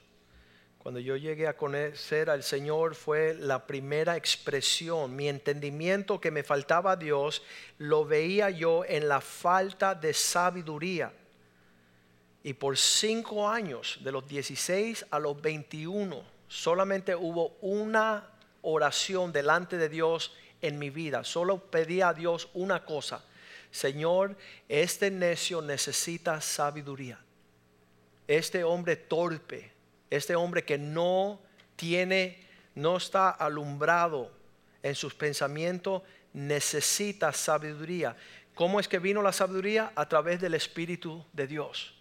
Cuando 0.88 1.02
yo 1.02 1.18
llegué 1.18 1.48
a 1.48 1.58
conocer 1.58 2.30
al 2.30 2.44
Señor 2.44 2.96
fue 2.96 3.34
la 3.34 3.68
primera 3.68 4.16
expresión. 4.16 5.14
Mi 5.14 5.28
entendimiento 5.28 6.22
que 6.22 6.32
me 6.32 6.44
faltaba 6.44 6.94
a 6.94 6.96
Dios 6.96 7.44
lo 7.78 8.06
veía 8.06 8.50
yo 8.52 8.86
en 8.86 9.10
la 9.10 9.20
falta 9.20 9.94
de 9.96 10.14
sabiduría. 10.14 11.12
Y 12.42 12.54
por 12.54 12.78
cinco 12.78 13.50
años, 13.50 14.00
de 14.02 14.14
los 14.14 14.26
16 14.30 15.08
a 15.12 15.20
los 15.20 15.42
21, 15.42 16.24
solamente 16.48 17.14
hubo 17.14 17.58
una 17.60 18.30
oración 18.62 19.34
delante 19.34 19.76
de 19.76 19.90
Dios 19.90 20.34
en 20.62 20.80
mi 20.80 20.90
vida. 20.90 21.26
Solo 21.26 21.60
pedí 21.70 22.00
a 22.00 22.14
Dios 22.14 22.48
una 22.54 22.86
cosa. 22.86 23.26
Señor, 23.72 24.38
este 24.70 25.12
necio 25.12 25.62
necesita 25.62 26.40
sabiduría. 26.40 27.20
Este 28.26 28.64
hombre 28.64 28.96
torpe, 28.96 29.76
este 30.10 30.36
hombre 30.36 30.64
que 30.64 30.78
no 30.78 31.40
tiene, 31.76 32.46
no 32.76 32.98
está 32.98 33.30
alumbrado 33.30 34.32
en 34.84 34.96
sus 34.96 35.14
pensamientos, 35.14 36.04
necesita 36.34 37.34
sabiduría. 37.34 38.16
¿Cómo 38.56 38.80
es 38.80 38.88
que 38.88 39.00
vino 39.00 39.22
la 39.22 39.32
sabiduría? 39.32 39.92
A 39.96 40.08
través 40.08 40.42
del 40.42 40.54
Espíritu 40.54 41.24
de 41.34 41.48
Dios. 41.48 41.94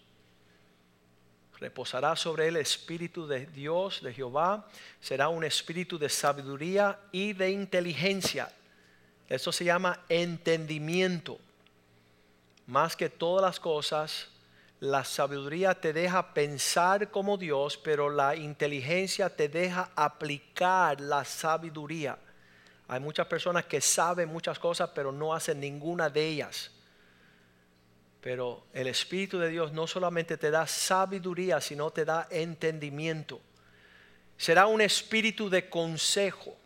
Reposará 1.59 2.16
sobre 2.16 2.49
él 2.49 2.57
el 2.57 2.62
Espíritu 2.62 3.27
de 3.27 3.47
Dios, 3.47 4.03
de 4.03 4.12
Jehová. 4.12 4.66
Será 5.01 5.29
un 5.29 5.42
espíritu 5.42 5.99
de 5.99 6.09
sabiduría 6.09 6.99
y 7.12 7.33
de 7.33 7.51
inteligencia. 7.51 8.53
Eso 9.29 9.51
se 9.53 9.64
llama 9.64 10.01
entendimiento. 10.09 11.38
Más 12.66 12.95
que 12.95 13.09
todas 13.09 13.42
las 13.42 13.59
cosas, 13.59 14.29
la 14.81 15.05
sabiduría 15.05 15.75
te 15.75 15.93
deja 15.93 16.35
pensar 16.35 17.11
como 17.11 17.39
Dios, 17.39 17.79
pero 17.79 18.11
la 18.11 18.37
inteligencia 18.37 19.35
te 19.35 19.49
deja 19.49 19.91
aplicar 19.97 21.01
la 21.01 21.25
sabiduría. 21.25 22.19
Hay 22.89 23.01
muchas 23.01 23.27
personas 23.27 23.65
que 23.65 23.81
saben 23.81 24.29
muchas 24.29 24.59
cosas, 24.59 24.91
pero 24.95 25.12
no 25.12 25.35
hacen 25.35 25.61
ninguna 25.61 26.11
de 26.11 26.27
ellas. 26.27 26.71
Pero 28.21 28.67
el 28.73 28.87
Espíritu 28.89 29.39
de 29.39 29.49
Dios 29.49 29.73
no 29.73 29.87
solamente 29.87 30.37
te 30.37 30.51
da 30.51 30.67
sabiduría, 30.67 31.61
sino 31.61 31.91
te 31.91 32.05
da 32.05 32.29
entendimiento. 32.31 33.41
Será 34.37 34.67
un 34.67 34.83
espíritu 34.83 35.49
de 35.49 35.71
consejo. 35.71 36.57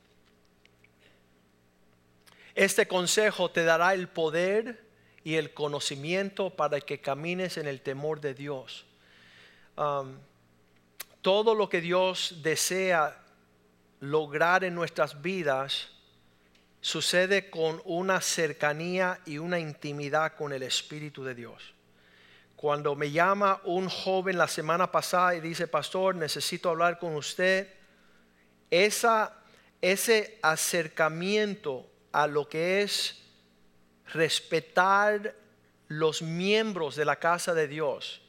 Este 2.55 2.89
consejo 2.89 3.51
te 3.51 3.63
dará 3.63 3.95
el 3.95 4.09
poder 4.09 4.90
y 5.25 5.35
el 5.35 5.53
conocimiento 5.53 6.51
para 6.51 6.81
que 6.81 7.01
camines 7.01 7.57
en 7.57 7.67
el 7.67 7.81
temor 7.81 8.21
de 8.21 8.35
Dios. 8.35 8.87
Todo 11.23 11.55
lo 11.55 11.69
que 11.69 11.81
Dios 11.81 12.37
desea 12.43 13.17
lograr 14.01 14.65
en 14.65 14.75
nuestras 14.75 15.21
vidas 15.21 15.89
sucede 16.81 17.51
con 17.51 17.83
una 17.85 18.21
cercanía 18.21 19.21
y 19.27 19.39
una 19.39 19.59
intimidad 19.59 20.35
con 20.35 20.53
el 20.53 20.63
Espíritu 20.63 21.23
de 21.23 21.35
Dios. 21.35 21.75
Cuando 22.57 22.95
me 22.95 23.11
llama 23.11 23.61
un 23.65 23.89
joven 23.89 24.39
la 24.39 24.49
semana 24.49 24.91
pasada 24.91 25.35
y 25.35 25.41
dice, 25.41 25.67
pastor, 25.67 26.15
necesito 26.15 26.71
hablar 26.71 26.99
con 26.99 27.15
usted, 27.15 27.69
esa, 28.71 29.37
ese 29.81 30.39
acercamiento 30.43 31.87
a 32.13 32.27
lo 32.27 32.49
que 32.49 32.83
es 32.83 33.20
respetar 34.13 35.35
los 35.89 36.23
miembros 36.23 36.97
de 36.97 37.05
la 37.05 37.17
casa 37.17 37.53
de 37.55 37.67
Dios. 37.67 38.21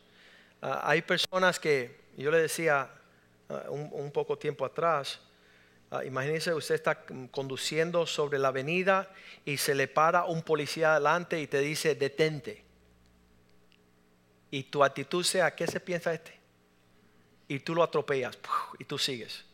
Ah, 0.62 0.82
hay 0.84 1.02
personas 1.02 1.60
que, 1.60 2.02
yo 2.18 2.32
le 2.32 2.42
decía 2.42 2.90
ah, 3.50 3.70
un, 3.70 4.12
poco 4.12 4.38
tiempo 4.38 4.66
atrás, 4.66 5.20
uh, 5.92 6.02
imagínense 6.02 6.54
usted 6.54 6.76
está 6.76 7.04
conduciendo 7.32 8.06
sobre 8.06 8.40
la 8.40 8.50
avenida 8.50 9.12
y 9.46 9.58
se 9.58 9.76
le 9.76 9.88
para 9.88 10.26
un 10.26 10.42
policía 10.42 10.94
adelante 10.94 11.40
y 11.40 11.48
te 11.48 11.60
dice, 11.60 11.96
detente. 11.96 12.64
Y 14.50 14.64
tu 14.64 14.84
actitud 14.84 15.24
sea, 15.24 15.56
¿qué 15.56 15.68
se 15.68 15.80
piensa 15.80 16.14
este? 16.14 16.40
Y 17.48 17.60
tú 17.60 17.76
lo 17.76 17.84
atropellas 17.84 18.38
y 18.80 18.86
tú 18.86 18.98
sigues. 18.98 19.46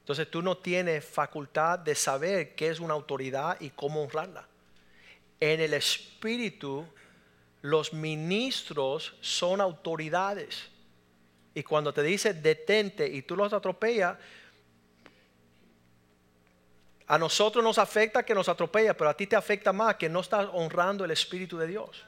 Entonces 0.00 0.30
tú 0.30 0.42
no 0.42 0.56
tienes 0.56 1.04
facultad 1.04 1.78
de 1.78 1.94
saber 1.94 2.54
qué 2.54 2.68
es 2.68 2.80
una 2.80 2.94
autoridad 2.94 3.60
y 3.60 3.70
cómo 3.70 4.02
honrarla. 4.02 4.48
En 5.44 5.60
el 5.60 5.74
espíritu, 5.74 6.86
los 7.62 7.92
ministros 7.92 9.12
son 9.20 9.60
autoridades. 9.60 10.70
Y 11.52 11.64
cuando 11.64 11.92
te 11.92 12.04
dice 12.04 12.32
detente 12.32 13.08
y 13.08 13.22
tú 13.22 13.34
los 13.34 13.52
atropellas, 13.52 14.18
a 17.08 17.18
nosotros 17.18 17.64
nos 17.64 17.76
afecta 17.78 18.22
que 18.22 18.36
nos 18.36 18.48
atropella, 18.48 18.96
pero 18.96 19.10
a 19.10 19.16
ti 19.16 19.26
te 19.26 19.34
afecta 19.34 19.72
más 19.72 19.96
que 19.96 20.08
no 20.08 20.20
estás 20.20 20.48
honrando 20.52 21.04
el 21.04 21.10
Espíritu 21.10 21.58
de 21.58 21.66
Dios. 21.66 22.04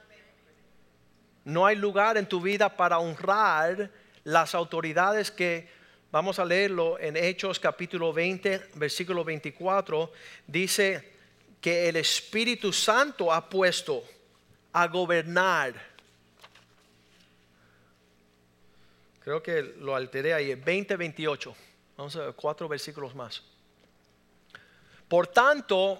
No 1.43 1.65
hay 1.65 1.75
lugar 1.75 2.15
en 2.15 2.29
tu 2.29 2.39
vida 2.39 2.77
para 2.77 2.99
honrar 2.99 3.91
las 4.23 4.55
autoridades 4.55 5.29
que 5.29 5.75
Vamos 6.15 6.39
a 6.39 6.45
leerlo 6.45 6.97
en 6.97 7.17
Hechos 7.17 7.59
capítulo 7.59 8.13
20, 8.13 8.69
versículo 8.75 9.25
24. 9.25 10.13
Dice 10.47 11.14
que 11.65 11.89
el 11.89 11.95
Espíritu 11.95 12.71
Santo 12.71 13.33
ha 13.33 13.49
puesto 13.49 14.03
a 14.71 14.85
gobernar. 14.85 15.73
Creo 19.23 19.41
que 19.41 19.63
lo 19.79 19.95
alteré 19.95 20.35
ahí, 20.35 20.53
20, 20.53 20.95
28. 20.95 21.55
Vamos 21.97 22.15
a 22.17 22.25
ver 22.25 22.33
cuatro 22.35 22.67
versículos 22.67 23.15
más. 23.15 23.41
Por 25.07 25.25
tanto, 25.25 25.99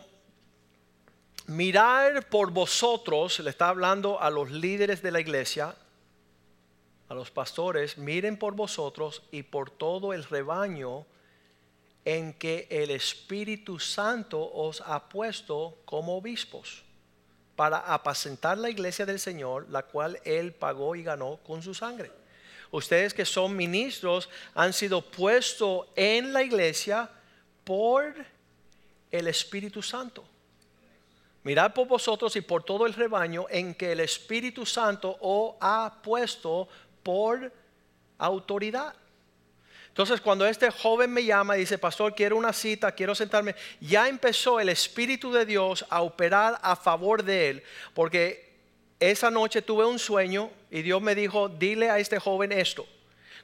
mirar 1.48 2.30
por 2.30 2.52
vosotros, 2.52 3.40
le 3.40 3.50
está 3.50 3.70
hablando 3.70 4.22
a 4.22 4.30
los 4.30 4.52
líderes 4.52 5.02
de 5.02 5.10
la 5.10 5.20
iglesia, 5.20 5.76
a 7.10 7.14
los 7.16 7.32
pastores, 7.32 7.98
miren 7.98 8.38
por 8.38 8.54
vosotros 8.54 9.24
y 9.32 9.42
por 9.42 9.72
todo 9.72 10.14
el 10.14 10.26
rebaño 10.26 11.08
en 12.06 12.34
que 12.34 12.68
el 12.70 12.92
Espíritu 12.92 13.80
Santo 13.80 14.40
os 14.54 14.82
ha 14.86 15.10
puesto 15.10 15.80
como 15.86 16.16
obispos 16.16 16.84
para 17.56 17.80
apacentar 17.80 18.58
la 18.58 18.70
iglesia 18.70 19.06
del 19.06 19.20
Señor, 19.20 19.68
la 19.70 19.84
cual 19.84 20.20
Él 20.24 20.54
pagó 20.54 20.96
y 20.96 21.04
ganó 21.04 21.38
con 21.38 21.64
su 21.64 21.74
sangre. 21.74 22.12
Ustedes 22.70 23.14
que 23.14 23.26
son 23.26 23.56
ministros 23.56 24.30
han 24.54 24.74
sido 24.74 25.02
puestos 25.02 25.88
en 25.96 26.32
la 26.32 26.44
iglesia 26.44 27.10
por 27.64 28.14
el 29.10 29.28
Espíritu 29.28 29.82
Santo. 29.82 30.24
Mirad 31.44 31.74
por 31.74 31.88
vosotros 31.88 32.36
y 32.36 32.42
por 32.42 32.64
todo 32.64 32.86
el 32.86 32.94
rebaño 32.94 33.46
en 33.50 33.74
que 33.76 33.92
el 33.92 34.00
Espíritu 34.00 34.66
Santo 34.66 35.18
os 35.22 35.56
ha 35.62 36.02
puesto 36.04 36.68
por 37.04 37.52
autoridad. 38.18 38.96
Entonces 39.96 40.20
cuando 40.20 40.46
este 40.46 40.70
joven 40.72 41.10
me 41.10 41.24
llama 41.24 41.56
y 41.56 41.62
dice, 41.62 41.78
pastor, 41.78 42.14
quiero 42.14 42.36
una 42.36 42.52
cita, 42.52 42.92
quiero 42.92 43.16
sentarme, 43.16 43.56
ya 43.80 44.10
empezó 44.10 44.60
el 44.60 44.68
Espíritu 44.68 45.32
de 45.32 45.46
Dios 45.46 45.86
a 45.90 46.02
operar 46.02 46.60
a 46.64 46.76
favor 46.76 47.24
de 47.24 47.50
él, 47.50 47.64
porque 47.94 48.58
esa 49.00 49.32
noche 49.32 49.62
tuve 49.62 49.86
un 49.86 49.98
sueño 49.98 50.52
y 50.70 50.82
Dios 50.82 51.02
me 51.02 51.16
dijo, 51.16 51.48
dile 51.48 51.90
a 51.90 51.98
este 51.98 52.20
joven 52.20 52.52
esto. 52.52 52.86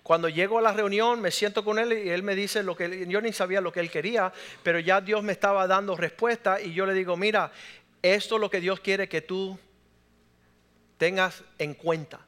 Cuando 0.04 0.28
llego 0.28 0.60
a 0.60 0.62
la 0.62 0.74
reunión, 0.74 1.22
me 1.22 1.32
siento 1.32 1.64
con 1.64 1.80
él 1.80 1.94
y 1.94 2.10
él 2.10 2.22
me 2.22 2.36
dice 2.36 2.64
lo 2.64 2.76
que 2.76 3.08
yo 3.08 3.22
ni 3.22 3.32
sabía 3.32 3.62
lo 3.62 3.72
que 3.72 3.80
él 3.80 3.90
quería, 3.90 4.34
pero 4.62 4.78
ya 4.78 5.00
Dios 5.00 5.24
me 5.24 5.32
estaba 5.32 5.68
dando 5.68 5.96
respuesta 5.96 6.60
y 6.60 6.74
yo 6.74 6.86
le 6.86 6.94
digo, 6.94 7.16
mira, 7.16 7.54
esto 8.02 8.36
es 8.36 8.42
lo 8.42 8.50
que 8.50 8.60
Dios 8.60 8.82
quiere 8.82 9.08
que 9.08 9.22
tú 9.22 9.58
tengas 10.98 11.46
en 11.60 11.76
cuenta. 11.76 12.20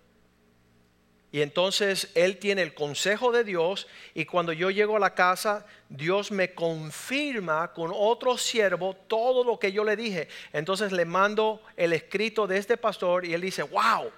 Y 1.34 1.41
entonces 1.41 2.10
él 2.13 2.38
tiene 2.38 2.62
el 2.62 2.76
consejo 2.76 3.32
de 3.32 3.43
Dios 3.43 3.88
y 4.13 4.26
cuando 4.26 4.54
yo 4.54 4.69
llego 4.69 4.98
a 4.98 5.00
la 5.00 5.15
casa, 5.15 5.65
Dios 5.89 6.32
me 6.32 6.54
confirma 6.54 7.74
con 7.74 7.91
otro 7.91 8.38
siervo 8.38 8.96
todo 9.08 9.43
lo 9.43 9.58
que 9.58 9.72
yo 9.72 9.84
le 9.84 9.96
dije. 9.96 10.28
Entonces 10.54 10.91
le 10.91 11.06
mando 11.06 11.63
el 11.76 11.91
escrito 11.93 12.46
de 12.46 12.60
este 12.60 12.78
pastor 12.78 13.26
y 13.26 13.34
él 13.34 13.41
dice, 13.41 13.63
wow, 13.63 14.12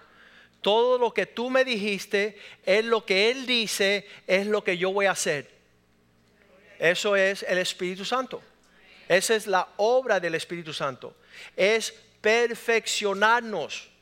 todo 0.60 0.98
lo 0.98 1.14
que 1.14 1.26
tú 1.26 1.50
me 1.50 1.64
dijiste 1.64 2.38
es 2.66 2.84
lo 2.84 3.06
que 3.06 3.32
él 3.32 3.46
dice, 3.46 4.06
es 4.28 4.46
lo 4.46 4.62
que 4.62 4.78
yo 4.78 4.92
voy 4.92 5.06
a 5.06 5.12
hacer. 5.12 5.50
Eso 6.80 7.16
es 7.16 7.44
el 7.44 7.60
Espíritu 7.60 8.04
Santo. 8.04 8.44
Esa 9.08 9.36
es 9.36 9.48
la 9.48 9.70
obra 9.78 10.20
del 10.20 10.36
Espíritu 10.36 10.74
Santo. 10.74 11.16
Es 11.56 11.94
perfeccionarnos 12.20 13.95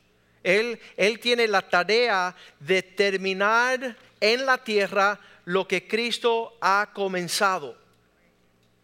él, 0.44 0.78
tiene 1.20 1.48
la 1.48 1.62
tarea 1.62 2.36
de 2.60 2.82
terminar 2.82 3.96
en 4.20 4.46
la 4.46 4.58
tierra 4.58 5.18
lo 5.46 5.66
que 5.66 5.88
Cristo 5.88 6.56
ha 6.60 6.90
comenzado. 6.92 7.76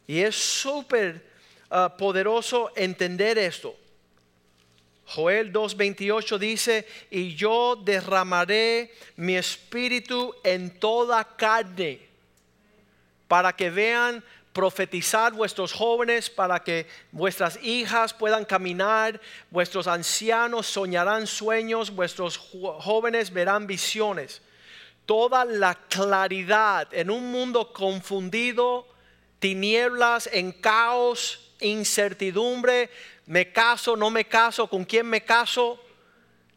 Y 0.06 0.20
es 0.20 0.34
súper 0.34 1.24
ah, 1.70 1.94
poderoso 1.96 2.72
entender 2.74 3.38
esto. 3.38 3.76
Joel 5.04 5.52
2.28 5.52 6.38
dice, 6.38 6.86
y 7.10 7.34
yo 7.34 7.76
derramaré 7.76 8.92
mi 9.16 9.36
espíritu 9.36 10.34
en 10.44 10.78
toda 10.78 11.36
carne, 11.36 12.00
para 13.26 13.52
que 13.54 13.70
vean 13.70 14.24
profetizar 14.52 15.32
vuestros 15.32 15.72
jóvenes 15.72 16.28
para 16.28 16.62
que 16.62 16.86
vuestras 17.12 17.58
hijas 17.62 18.12
puedan 18.12 18.44
caminar, 18.44 19.20
vuestros 19.50 19.86
ancianos 19.86 20.66
soñarán 20.66 21.26
sueños, 21.26 21.90
vuestros 21.90 22.36
jóvenes 22.36 23.32
verán 23.32 23.66
visiones. 23.66 24.42
Toda 25.06 25.44
la 25.44 25.74
claridad 25.74 26.88
en 26.92 27.10
un 27.10 27.30
mundo 27.30 27.72
confundido, 27.72 28.86
tinieblas, 29.38 30.28
en 30.32 30.52
caos, 30.52 31.52
incertidumbre, 31.60 32.90
me 33.26 33.52
caso, 33.52 33.96
no 33.96 34.10
me 34.10 34.24
caso, 34.24 34.68
con 34.68 34.84
quién 34.84 35.06
me 35.06 35.24
caso. 35.24 35.80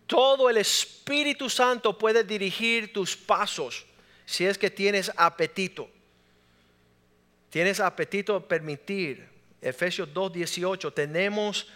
Todo 0.07 0.49
el 0.49 0.57
Espíritu 0.57 1.49
Santo 1.49 1.97
puede 1.97 2.23
dirigir 2.23 2.91
tus 2.91 3.15
pasos 3.15 3.85
si 4.25 4.45
es 4.45 4.57
que 4.57 4.69
tienes 4.69 5.11
apetito. 5.15 5.89
Tienes 7.53 7.79
apetito 7.79 8.33
de 8.33 8.47
permitir. 8.47 9.29
Efesios 9.61 10.09
2.18, 10.11 10.91
tenemos 10.91 11.67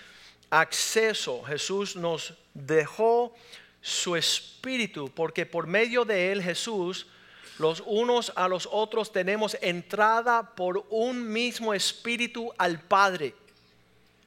acceso. 0.49 1.43
Jesús 1.43 1.95
nos 1.95 2.33
dejó 2.55 3.35
su 3.79 4.15
espíritu 4.15 5.11
porque 5.13 5.45
por 5.45 5.67
medio 5.67 6.03
de 6.03 6.31
él 6.31 6.41
Jesús 6.41 7.05
los 7.59 7.83
unos 7.85 8.33
a 8.35 8.47
los 8.47 8.67
otros 8.71 9.11
tenemos 9.11 9.55
entrada 9.61 10.55
por 10.55 10.83
un 10.89 11.31
mismo 11.31 11.75
espíritu 11.75 12.51
al 12.57 12.79
Padre. 12.79 13.35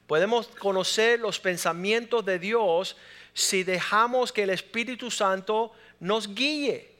Podemos 0.06 0.46
conocer 0.46 1.18
los 1.18 1.40
pensamientos 1.40 2.24
de 2.24 2.38
Dios 2.38 2.96
si 3.34 3.64
dejamos 3.64 4.30
que 4.30 4.44
el 4.44 4.50
Espíritu 4.50 5.10
Santo 5.10 5.72
nos 5.98 6.32
guíe. 6.32 6.92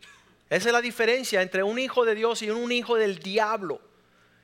Esa 0.49 0.71
es 0.71 0.73
la 0.73 0.81
diferencia 0.81 1.41
entre 1.41 1.63
un 1.63 1.79
hijo 1.79 2.05
de 2.05 2.17
Dios 2.17 2.43
y 2.43 2.51
un 2.51 2.73
hijo 2.73 2.97
del 2.97 3.21
diablo. 3.21 3.81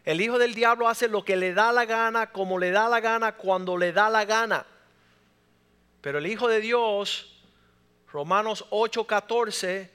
El 0.06 0.20
hijo 0.20 0.38
del 0.38 0.54
diablo 0.54 0.88
hace 0.88 1.08
lo 1.08 1.24
que 1.24 1.36
le 1.36 1.52
da 1.52 1.72
la 1.72 1.84
gana, 1.84 2.30
como 2.30 2.60
le 2.60 2.70
da 2.70 2.88
la 2.88 3.00
gana, 3.00 3.32
cuando 3.32 3.76
le 3.76 3.92
da 3.92 4.08
la 4.08 4.24
gana. 4.24 4.64
Pero 6.00 6.18
el 6.18 6.28
hijo 6.28 6.46
de 6.46 6.60
Dios, 6.60 7.42
Romanos 8.12 8.66
8:14, 8.70 9.90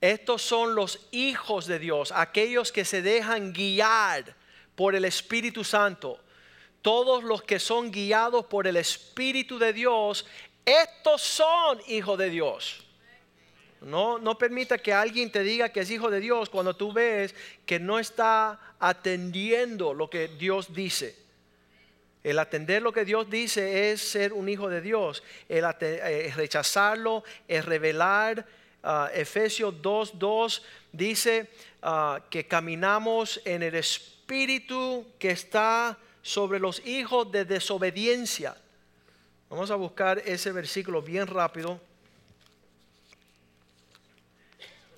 estos 0.00 0.40
son 0.40 0.76
los 0.76 1.08
hijos 1.10 1.66
de 1.66 1.80
Dios, 1.80 2.12
aquellos 2.14 2.70
que 2.70 2.84
se 2.84 3.02
dejan 3.02 3.52
guiar 3.52 4.36
por 4.76 4.94
el 4.94 5.04
Espíritu 5.04 5.64
Santo. 5.64 6.20
Todos 6.80 7.24
los 7.24 7.42
que 7.42 7.58
son 7.58 7.90
guiados 7.90 8.46
por 8.46 8.68
el 8.68 8.76
Espíritu 8.76 9.58
de 9.58 9.72
Dios, 9.72 10.26
estos 10.64 11.22
son 11.22 11.80
hijos 11.88 12.16
de 12.16 12.30
Dios. 12.30 12.86
No, 13.80 14.18
no 14.18 14.36
permita 14.36 14.76
que 14.78 14.92
alguien 14.92 15.32
te 15.32 15.42
diga 15.42 15.70
que 15.70 15.80
es 15.80 15.90
hijo 15.90 16.10
de 16.10 16.20
Dios 16.20 16.50
cuando 16.50 16.76
tú 16.76 16.92
ves 16.92 17.34
que 17.64 17.80
no 17.80 17.98
está 17.98 18.60
atendiendo 18.78 19.94
lo 19.94 20.10
que 20.10 20.28
Dios 20.28 20.74
dice. 20.74 21.16
El 22.22 22.38
atender 22.38 22.82
lo 22.82 22.92
que 22.92 23.06
Dios 23.06 23.30
dice 23.30 23.90
es 23.90 24.02
ser 24.02 24.34
un 24.34 24.48
hijo 24.48 24.68
de 24.68 24.82
Dios. 24.82 25.22
El 25.48 25.64
eh, 25.80 26.32
rechazarlo 26.36 27.24
es 27.48 27.64
revelar. 27.64 28.46
Uh, 28.82 29.08
Efesios 29.14 29.74
2.2 29.82 30.62
dice 30.92 31.50
uh, 31.82 32.20
que 32.30 32.46
caminamos 32.46 33.40
en 33.44 33.62
el 33.62 33.74
espíritu 33.74 35.06
que 35.18 35.30
está 35.30 35.98
sobre 36.22 36.58
los 36.58 36.84
hijos 36.86 37.30
de 37.30 37.44
desobediencia. 37.44 38.56
Vamos 39.50 39.70
a 39.70 39.74
buscar 39.74 40.22
ese 40.24 40.52
versículo 40.52 41.02
bien 41.02 41.26
rápido. 41.26 41.80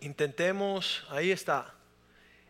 Intentemos, 0.02 1.04
ahí 1.10 1.30
está. 1.30 1.72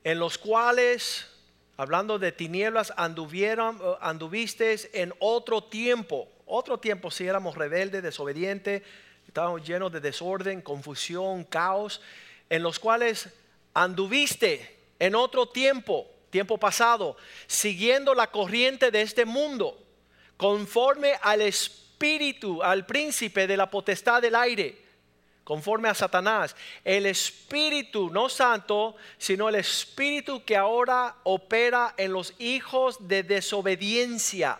En 0.04 0.18
los 0.18 0.38
cuales 0.38 1.28
hablando 1.76 2.18
de 2.18 2.32
tinieblas, 2.32 2.92
anduvieron, 2.96 3.76
eh, 3.76 3.94
anduviste 4.00 4.76
en 4.94 5.12
otro 5.18 5.62
tiempo. 5.62 6.28
Otro 6.46 6.78
tiempo 6.78 7.10
si 7.10 7.26
éramos 7.26 7.56
rebeldes, 7.56 8.02
desobedientes, 8.02 8.82
estábamos 9.26 9.66
llenos 9.66 9.92
de 9.92 10.00
desorden, 10.00 10.62
confusión, 10.62 11.44
caos, 11.44 12.00
en 12.48 12.62
los 12.62 12.78
cuales 12.78 13.28
anduviste 13.74 14.78
en 14.98 15.14
otro 15.14 15.46
tiempo, 15.46 16.06
tiempo 16.30 16.56
pasado, 16.56 17.16
siguiendo 17.46 18.14
la 18.14 18.30
corriente 18.30 18.90
de 18.90 19.02
este 19.02 19.26
mundo, 19.26 19.78
conforme 20.38 21.14
al 21.20 21.42
espíritu, 21.42 22.62
al 22.62 22.86
príncipe 22.86 23.46
de 23.46 23.58
la 23.58 23.70
potestad 23.70 24.22
del 24.22 24.36
aire 24.36 24.81
conforme 25.52 25.90
a 25.90 25.94
Satanás. 25.94 26.56
El 26.82 27.04
Espíritu, 27.04 28.08
no 28.08 28.30
santo, 28.30 28.96
sino 29.18 29.50
el 29.50 29.56
Espíritu 29.56 30.42
que 30.46 30.56
ahora 30.56 31.16
opera 31.24 31.92
en 31.98 32.10
los 32.10 32.32
hijos 32.38 32.96
de 33.06 33.22
desobediencia. 33.22 34.58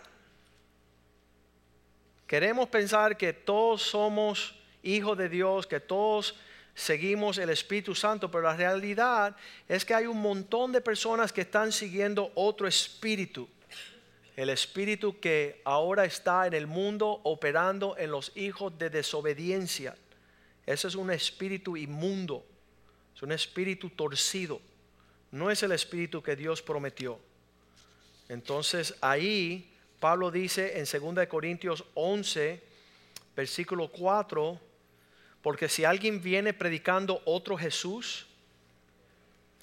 Queremos 2.27 2.69
pensar 2.69 3.17
que 3.17 3.33
todos 3.33 3.81
somos 3.81 4.53
hijos 4.83 5.17
de 5.17 5.29
Dios, 5.29 5.65
que 5.65 5.79
todos 5.79 6.35
seguimos 6.75 7.39
el 7.39 7.49
Espíritu 7.49 7.95
Santo, 7.95 8.29
pero 8.29 8.43
la 8.43 8.55
realidad 8.55 9.35
es 9.67 9.85
que 9.85 9.95
hay 9.95 10.05
un 10.05 10.21
montón 10.21 10.71
de 10.71 10.81
personas 10.81 11.33
que 11.33 11.41
están 11.41 11.71
siguiendo 11.71 12.31
otro 12.35 12.67
espíritu. 12.67 13.49
El 14.35 14.51
espíritu 14.51 15.19
que 15.19 15.59
ahora 15.65 16.05
está 16.05 16.45
en 16.45 16.53
el 16.53 16.67
mundo 16.67 17.19
operando 17.23 17.97
en 17.97 18.11
los 18.11 18.31
hijos 18.35 18.77
de 18.77 18.91
desobediencia. 18.91 19.95
Ese 20.65 20.87
es 20.87 20.95
un 20.95 21.11
espíritu 21.11 21.75
inmundo, 21.75 22.45
es 23.15 23.21
un 23.21 23.31
espíritu 23.31 23.89
torcido, 23.89 24.61
no 25.31 25.51
es 25.51 25.61
el 25.63 25.71
espíritu 25.71 26.23
que 26.23 26.35
Dios 26.35 26.61
prometió. 26.61 27.19
Entonces 28.29 28.95
ahí 29.01 29.69
Pablo 29.99 30.31
dice 30.31 30.79
en 30.79 31.15
2 31.15 31.27
Corintios 31.27 31.83
11, 31.93 32.61
versículo 33.35 33.89
4, 33.89 34.59
porque 35.41 35.67
si 35.67 35.83
alguien 35.83 36.21
viene 36.21 36.53
predicando 36.53 37.21
otro 37.25 37.57
Jesús 37.57 38.27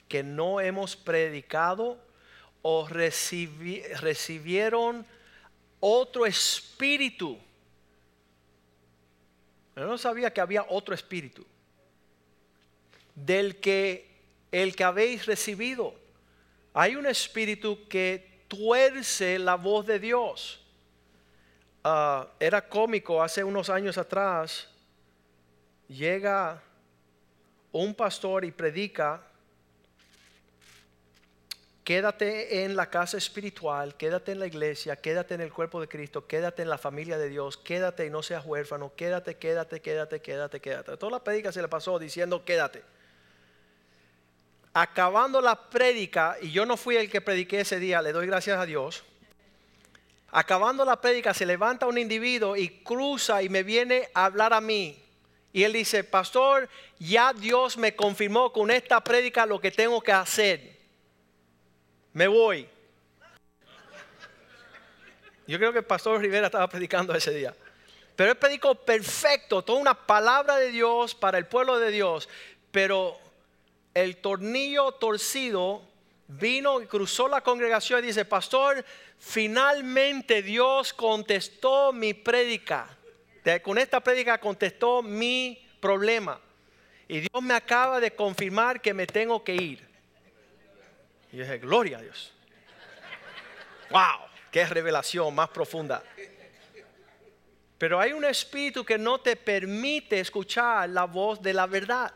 que 0.08 0.22
no 0.22 0.60
hemos 0.60 0.96
predicado 0.96 1.98
o 2.62 2.86
recibieron 2.88 5.06
otro 5.78 6.26
espíritu, 6.26 7.38
no 9.76 9.98
sabía 9.98 10.33
que 10.33 10.40
había 10.40 10.64
otro 10.68 10.94
espíritu. 10.94 11.46
Del 13.14 13.61
que 13.61 14.11
el 14.50 14.74
que 14.74 14.85
habéis 14.85 15.26
recibido. 15.26 15.94
Hay 16.74 16.96
un 16.96 17.06
espíritu 17.06 17.87
que 17.88 18.44
tuerce 18.48 19.38
la 19.38 19.54
voz 19.54 19.87
de 19.87 19.98
Dios. 19.98 20.61
Ah, 21.85 22.28
era 22.38 22.68
cómico 22.68 23.22
hace 23.22 23.42
unos 23.44 23.70
años 23.70 23.96
atrás. 23.96 24.68
Llega 25.88 26.62
un 27.72 27.94
pastor 27.94 28.44
y 28.44 28.50
predica 28.50 29.22
Quédate 31.90 32.62
en 32.62 32.76
la 32.76 32.88
casa 32.88 33.16
espiritual, 33.16 33.96
quédate 33.96 34.31
en 34.31 34.38
la 34.38 34.46
iglesia, 34.46 34.94
quédate 34.94 35.35
en 35.35 35.40
el 35.40 35.53
cuerpo 35.53 35.81
de 35.81 35.88
Cristo, 35.88 36.24
quédate 36.24 36.62
en 36.62 36.70
la 36.70 36.79
familia 36.79 37.18
de 37.18 37.29
Dios, 37.29 37.57
quédate 37.57 38.07
y 38.07 38.11
no 38.11 38.22
seas 38.22 38.46
huérfano, 38.46 38.92
quédate, 38.94 39.38
quédate, 39.38 39.81
quédate, 39.81 40.20
quédate, 40.20 40.61
quédate. 40.61 40.96
Toda 40.96 41.11
la 41.11 41.24
prédica 41.24 41.50
se 41.50 41.61
le 41.61 41.66
pasó 41.66 41.98
diciendo 41.98 42.44
quédate. 42.44 42.85
Acabando 44.72 45.40
la 45.40 45.68
prédica, 45.68 46.37
y 46.40 46.53
yo 46.53 46.64
no 46.64 46.76
fui 46.76 46.96
el 46.96 47.11
que 47.11 47.20
prediqué 47.20 47.62
ese 47.62 47.81
día, 47.81 48.00
le 48.03 48.12
doy 48.12 48.29
gracias 48.29 48.61
a 48.61 48.66
Dios. 48.66 49.03
Acabando 50.31 50.85
la 50.85 51.00
prédica, 51.00 51.35
se 51.35 51.44
levanta 51.44 51.88
un 51.88 51.98
individuo 51.98 52.55
y 52.55 52.68
cruza 52.85 53.42
y 53.42 53.48
me 53.48 53.64
viene 53.64 54.11
a 54.14 54.26
hablar 54.26 54.53
a 54.53 54.61
mí. 54.61 55.03
Y 55.53 55.64
él 55.64 55.72
dice, 55.72 56.05
pastor, 56.05 56.68
ya 57.00 57.33
Dios 57.33 57.76
me 57.76 57.96
confirmó 57.96 58.53
con 58.53 58.70
esta 58.70 59.03
prédica 59.03 59.44
lo 59.44 59.61
que 59.61 59.72
tengo 59.72 60.00
que 60.00 60.12
hacer 60.12 60.79
me 62.12 62.27
voy. 62.29 62.68
Yo 65.46 65.59
creo 65.59 65.73
que 65.73 65.79
el 65.79 65.85
pastor 65.85 66.20
Rivera 66.20 66.46
estaba 66.46 66.68
predicando 66.68 67.14
ese 67.14 67.33
día. 67.33 67.55
Pero 68.14 68.31
él 68.31 68.37
predicó 68.37 68.75
perfecto, 68.75 69.62
toda 69.62 69.81
una 69.81 69.94
palabra 69.94 70.57
de 70.57 70.70
Dios 70.70 71.14
para 71.14 71.38
el 71.38 71.46
pueblo 71.46 71.79
de 71.79 71.90
Dios. 71.90 72.29
Pero 72.70 73.18
el 73.94 74.18
tornillo 74.18 74.92
torcido 74.92 75.83
vino 76.29 76.81
y 76.81 76.87
cruzó 76.87 77.27
la 77.29 77.40
congregación 77.40 78.05
y 78.05 78.09
dice, 78.09 78.25
pastor, 78.25 78.85
finalmente 79.18 80.42
Dios 80.42 80.92
contestó 80.92 81.92
mi 81.92 82.14
prédica. 82.14 82.87
Con 83.62 83.79
esta 83.79 84.01
prédica 84.01 84.38
contestó 84.38 85.03
mi 85.03 85.66
problema. 85.81 86.40
Y 87.09 87.20
Dios 87.20 87.42
me 87.42 87.55
acaba 87.55 87.99
de 87.99 88.12
confirmar 88.12 88.81
que 88.81 88.94
me 88.94 89.07
tengo 89.07 89.42
que 89.42 89.55
ir. 89.55 89.89
Y 91.32 91.36
yo 91.36 91.44
dije, 91.44 91.58
gloria 91.58 91.98
a 91.98 92.02
Dios. 92.02 92.32
¡Wow! 93.90 94.28
¡Qué 94.50 94.64
revelación 94.66 95.34
más 95.34 95.48
profunda! 95.48 96.02
Pero 97.78 97.98
hay 97.98 98.12
un 98.12 98.24
espíritu 98.24 98.84
que 98.84 98.98
no 98.98 99.20
te 99.20 99.36
permite 99.36 100.20
escuchar 100.20 100.88
la 100.90 101.04
voz 101.04 101.40
de 101.40 101.54
la 101.54 101.66
verdad. 101.66 102.12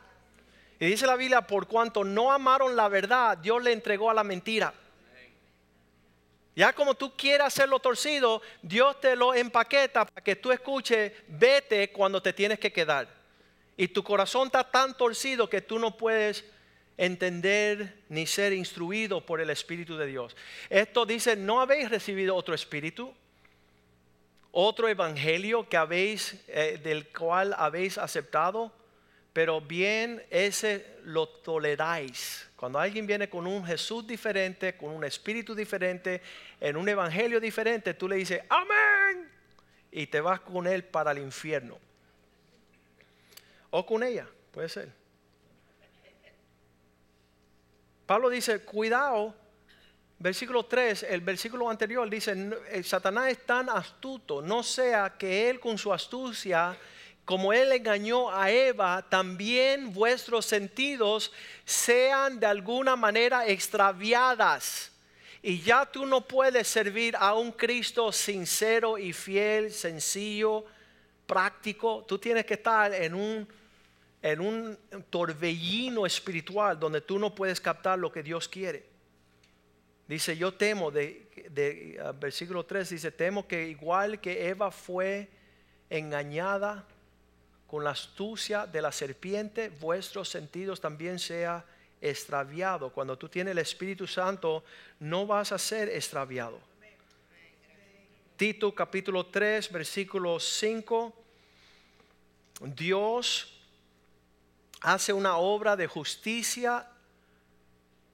Y 0.78 0.86
dice 0.86 1.06
la 1.06 1.16
Biblia, 1.16 1.42
por 1.42 1.66
cuanto 1.66 2.04
no 2.04 2.30
amaron 2.30 2.76
la 2.76 2.88
verdad, 2.88 3.38
Dios 3.38 3.62
le 3.62 3.72
entregó 3.72 4.10
a 4.10 4.14
la 4.14 4.24
mentira. 4.24 4.74
Ya 6.56 6.72
como 6.72 6.94
tú 6.94 7.16
quieras 7.16 7.48
hacerlo 7.48 7.80
torcido, 7.80 8.42
Dios 8.62 9.00
te 9.00 9.16
lo 9.16 9.34
empaqueta 9.34 10.04
para 10.04 10.22
que 10.22 10.36
tú 10.36 10.52
escuches, 10.52 11.12
vete 11.26 11.90
cuando 11.90 12.22
te 12.22 12.32
tienes 12.32 12.58
que 12.58 12.72
quedar. 12.72 13.08
Y 13.76 13.88
tu 13.88 14.04
corazón 14.04 14.46
está 14.46 14.70
tan 14.70 14.96
torcido 14.96 15.48
que 15.48 15.60
tú 15.60 15.78
no 15.78 15.96
puedes 15.96 16.44
entender 16.96 18.02
ni 18.08 18.26
ser 18.26 18.52
instruido 18.52 19.24
por 19.24 19.40
el 19.40 19.50
Espíritu 19.50 19.96
de 19.96 20.06
Dios. 20.06 20.36
Esto 20.70 21.06
dice, 21.06 21.36
¿no 21.36 21.60
habéis 21.60 21.90
recibido 21.90 22.36
otro 22.36 22.54
Espíritu? 22.54 23.12
Otro 24.52 24.88
Evangelio 24.88 25.68
que 25.68 25.76
habéis, 25.76 26.36
eh, 26.46 26.80
del 26.82 27.08
cual 27.08 27.54
habéis 27.58 27.98
aceptado, 27.98 28.72
pero 29.32 29.60
bien 29.60 30.24
ese 30.30 30.86
lo 31.02 31.28
toleráis. 31.28 32.48
Cuando 32.54 32.78
alguien 32.78 33.06
viene 33.06 33.28
con 33.28 33.48
un 33.48 33.66
Jesús 33.66 34.06
diferente, 34.06 34.76
con 34.76 34.90
un 34.90 35.02
Espíritu 35.02 35.56
diferente, 35.56 36.22
en 36.60 36.76
un 36.76 36.88
Evangelio 36.88 37.40
diferente, 37.40 37.94
tú 37.94 38.08
le 38.08 38.16
dices, 38.16 38.42
amén, 38.48 39.28
y 39.90 40.06
te 40.06 40.20
vas 40.20 40.40
con 40.40 40.68
él 40.68 40.84
para 40.84 41.10
el 41.10 41.18
infierno. 41.18 41.76
O 43.70 43.84
con 43.84 44.04
ella, 44.04 44.28
puede 44.52 44.68
ser. 44.68 45.03
Pablo 48.06 48.28
dice, 48.28 48.60
cuidado, 48.60 49.34
versículo 50.18 50.66
3, 50.66 51.06
el 51.08 51.22
versículo 51.22 51.70
anterior 51.70 52.08
dice, 52.10 52.34
Satanás 52.82 53.30
es 53.30 53.46
tan 53.46 53.70
astuto, 53.70 54.42
no 54.42 54.62
sea 54.62 55.14
que 55.18 55.48
él 55.48 55.58
con 55.58 55.78
su 55.78 55.92
astucia, 55.92 56.76
como 57.24 57.54
él 57.54 57.72
engañó 57.72 58.30
a 58.30 58.50
Eva, 58.50 59.06
también 59.08 59.94
vuestros 59.94 60.44
sentidos 60.44 61.32
sean 61.64 62.38
de 62.38 62.46
alguna 62.46 62.96
manera 62.96 63.46
extraviadas. 63.46 64.92
Y 65.40 65.60
ya 65.60 65.86
tú 65.86 66.04
no 66.04 66.26
puedes 66.26 66.68
servir 66.68 67.16
a 67.18 67.34
un 67.34 67.52
Cristo 67.52 68.12
sincero 68.12 68.98
y 68.98 69.14
fiel, 69.14 69.72
sencillo, 69.72 70.64
práctico. 71.26 72.04
Tú 72.06 72.18
tienes 72.18 72.44
que 72.44 72.54
estar 72.54 72.92
en 72.92 73.14
un 73.14 73.48
en 74.24 74.40
un 74.40 74.78
torbellino 75.10 76.06
espiritual 76.06 76.80
donde 76.80 77.02
tú 77.02 77.18
no 77.18 77.34
puedes 77.34 77.60
captar 77.60 77.98
lo 77.98 78.10
que 78.10 78.22
Dios 78.22 78.48
quiere. 78.48 78.86
Dice, 80.08 80.34
yo 80.34 80.54
temo, 80.54 80.90
de, 80.90 82.00
ah, 82.02 82.12
versículo 82.12 82.64
3 82.64 82.88
dice, 82.88 83.10
temo 83.10 83.46
que 83.46 83.68
igual 83.68 84.22
que 84.22 84.48
Eva 84.48 84.70
fue 84.70 85.28
engañada 85.90 86.86
con 87.66 87.84
la 87.84 87.90
astucia 87.90 88.66
de 88.66 88.80
la 88.80 88.92
serpiente, 88.92 89.68
vuestros 89.68 90.30
sentidos 90.30 90.80
también 90.80 91.18
sea 91.18 91.62
extraviado. 92.00 92.90
Cuando 92.94 93.18
tú 93.18 93.28
tienes 93.28 93.52
el 93.52 93.58
Espíritu 93.58 94.06
Santo, 94.06 94.64
no 95.00 95.26
vas 95.26 95.52
a 95.52 95.58
ser 95.58 95.90
extraviado. 95.90 96.58
Tito 98.38 98.74
capítulo 98.74 99.26
3, 99.26 99.70
versículo 99.70 100.40
5. 100.40 101.14
Dios 102.74 103.53
hace 104.84 105.12
una 105.14 105.38
obra 105.38 105.76
de 105.76 105.86
justicia 105.86 106.86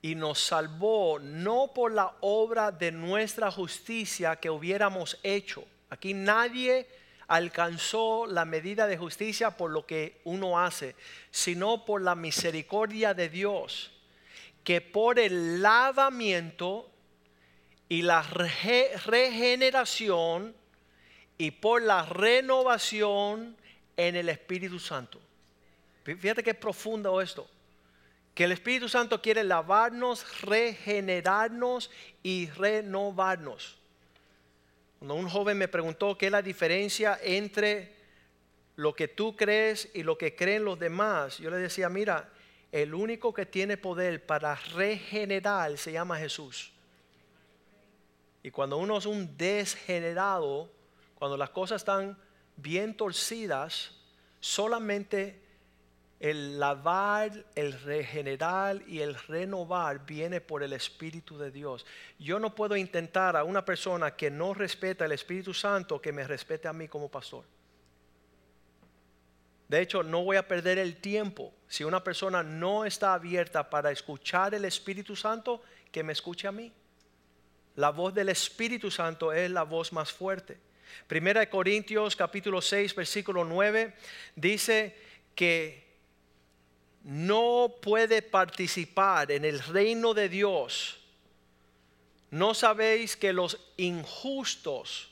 y 0.00 0.14
nos 0.14 0.38
salvó 0.38 1.18
no 1.18 1.72
por 1.74 1.92
la 1.92 2.14
obra 2.20 2.70
de 2.70 2.92
nuestra 2.92 3.50
justicia 3.50 4.36
que 4.36 4.50
hubiéramos 4.50 5.18
hecho. 5.24 5.64
Aquí 5.90 6.14
nadie 6.14 6.86
alcanzó 7.26 8.26
la 8.26 8.44
medida 8.44 8.86
de 8.86 8.96
justicia 8.96 9.56
por 9.56 9.72
lo 9.72 9.84
que 9.84 10.20
uno 10.22 10.60
hace, 10.60 10.94
sino 11.32 11.84
por 11.84 12.02
la 12.02 12.14
misericordia 12.14 13.14
de 13.14 13.28
Dios, 13.28 13.90
que 14.62 14.80
por 14.80 15.18
el 15.18 15.60
lavamiento 15.60 16.88
y 17.88 18.02
la 18.02 18.22
regeneración 18.22 20.54
y 21.36 21.50
por 21.50 21.82
la 21.82 22.06
renovación 22.06 23.56
en 23.96 24.14
el 24.14 24.28
Espíritu 24.28 24.78
Santo. 24.78 25.20
Fíjate 26.04 26.42
qué 26.42 26.54
profundo 26.54 27.20
esto 27.20 27.48
que 28.34 28.44
el 28.44 28.52
Espíritu 28.52 28.88
Santo 28.88 29.20
quiere 29.20 29.44
lavarnos, 29.44 30.40
regenerarnos 30.42 31.90
y 32.22 32.48
renovarnos. 32.48 33.76
Cuando 34.98 35.14
un 35.14 35.28
joven 35.28 35.58
me 35.58 35.68
preguntó 35.68 36.16
qué 36.16 36.26
es 36.26 36.32
la 36.32 36.42
diferencia 36.42 37.18
entre 37.22 37.94
lo 38.76 38.94
que 38.94 39.08
tú 39.08 39.36
crees 39.36 39.90
y 39.94 40.02
lo 40.02 40.16
que 40.16 40.36
creen 40.36 40.64
los 40.64 40.78
demás, 40.78 41.38
yo 41.38 41.50
le 41.50 41.58
decía, 41.58 41.88
mira, 41.88 42.30
el 42.72 42.94
único 42.94 43.34
que 43.34 43.46
tiene 43.46 43.76
poder 43.76 44.24
para 44.24 44.54
regenerar 44.54 45.76
se 45.76 45.92
llama 45.92 46.16
Jesús. 46.16 46.72
Y 48.42 48.50
cuando 48.50 48.78
uno 48.78 48.96
es 48.96 49.06
un 49.06 49.36
desgenerado, 49.36 50.70
cuando 51.16 51.36
las 51.36 51.50
cosas 51.50 51.82
están 51.82 52.16
bien 52.56 52.96
torcidas, 52.96 53.92
solamente 54.38 55.39
el 56.20 56.60
lavar, 56.60 57.46
el 57.54 57.72
regenerar 57.80 58.82
y 58.86 59.00
el 59.00 59.14
renovar 59.14 60.04
viene 60.04 60.42
por 60.42 60.62
el 60.62 60.74
Espíritu 60.74 61.38
de 61.38 61.50
Dios. 61.50 61.86
Yo 62.18 62.38
no 62.38 62.54
puedo 62.54 62.76
intentar 62.76 63.38
a 63.38 63.44
una 63.44 63.64
persona 63.64 64.14
que 64.14 64.30
no 64.30 64.52
respeta 64.52 65.06
el 65.06 65.12
Espíritu 65.12 65.54
Santo 65.54 66.00
que 66.00 66.12
me 66.12 66.26
respete 66.26 66.68
a 66.68 66.74
mí 66.74 66.88
como 66.88 67.10
pastor. 67.10 67.44
De 69.66 69.80
hecho, 69.80 70.02
no 70.02 70.22
voy 70.22 70.36
a 70.36 70.46
perder 70.46 70.78
el 70.78 70.96
tiempo. 70.96 71.54
Si 71.68 71.84
una 71.84 72.04
persona 72.04 72.42
no 72.42 72.84
está 72.84 73.14
abierta 73.14 73.70
para 73.70 73.90
escuchar 73.90 74.54
el 74.54 74.66
Espíritu 74.66 75.16
Santo, 75.16 75.62
que 75.90 76.02
me 76.02 76.12
escuche 76.12 76.46
a 76.46 76.52
mí. 76.52 76.70
La 77.76 77.90
voz 77.90 78.12
del 78.12 78.28
Espíritu 78.28 78.90
Santo 78.90 79.32
es 79.32 79.50
la 79.50 79.62
voz 79.62 79.92
más 79.92 80.12
fuerte. 80.12 80.58
Primera 81.06 81.40
de 81.40 81.48
Corintios 81.48 82.14
capítulo 82.14 82.60
6 82.60 82.94
versículo 82.94 83.44
9 83.44 83.94
dice 84.34 84.96
que 85.34 85.89
no 87.02 87.74
puede 87.80 88.22
participar 88.22 89.30
en 89.32 89.44
el 89.44 89.60
reino 89.60 90.12
de 90.14 90.28
Dios, 90.28 90.98
¿no 92.30 92.54
sabéis 92.54 93.16
que 93.16 93.32
los 93.32 93.58
injustos, 93.76 95.10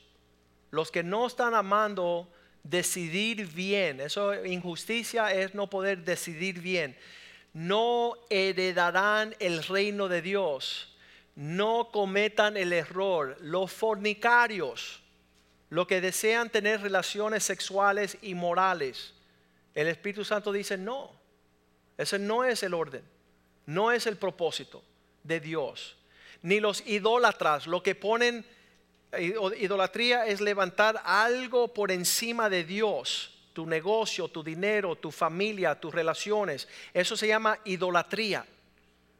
los 0.71 0.91
que 0.91 1.03
no 1.03 1.25
están 1.25 1.55
amando 1.55 2.31
decidir 2.63 3.47
bien, 3.47 4.01
eso 4.01 4.45
injusticia 4.45 5.33
es 5.33 5.55
no 5.55 5.69
poder 5.69 6.03
decidir 6.03 6.61
bien, 6.61 6.95
no 7.53 8.13
heredarán 8.29 9.35
el 9.39 9.63
reino 9.63 10.07
de 10.07 10.21
Dios, 10.21 10.95
no 11.35 11.89
cometan 11.91 12.55
el 12.55 12.71
error, 12.73 13.35
los 13.41 13.71
fornicarios, 13.71 15.01
los 15.71 15.87
que 15.87 16.01
desean 16.01 16.49
tener 16.49 16.81
relaciones 16.81 17.43
sexuales 17.43 18.17
y 18.21 18.35
morales. 18.35 19.13
El 19.73 19.87
Espíritu 19.87 20.23
Santo 20.23 20.51
dice 20.51 20.77
no 20.77 21.18
ese 21.99 22.17
no 22.17 22.45
es 22.45 22.63
el 22.63 22.73
orden, 22.73 23.03
no 23.65 23.91
es 23.91 24.07
el 24.07 24.15
propósito 24.15 24.81
de 25.21 25.41
Dios. 25.41 25.97
Ni 26.41 26.61
los 26.61 26.81
idólatras, 26.87 27.67
lo 27.67 27.83
que 27.83 27.93
ponen, 27.93 28.45
idolatría 29.19 30.25
es 30.25 30.39
levantar 30.39 31.01
algo 31.03 31.73
por 31.73 31.91
encima 31.91 32.49
de 32.49 32.63
Dios, 32.63 33.37
tu 33.51 33.65
negocio, 33.65 34.29
tu 34.29 34.41
dinero, 34.41 34.95
tu 34.95 35.11
familia, 35.11 35.77
tus 35.77 35.93
relaciones. 35.93 36.69
Eso 36.93 37.17
se 37.17 37.27
llama 37.27 37.59
idolatría. 37.65 38.45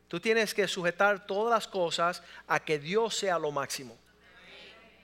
Tú 0.08 0.22
tienes 0.22 0.54
que 0.54 0.66
sujetar 0.66 1.28
todas 1.28 1.52
las 1.52 1.68
cosas 1.68 2.24
a 2.48 2.62
que 2.62 2.80
Dios 2.80 3.14
sea 3.14 3.38
lo 3.38 3.52
máximo. 3.52 3.98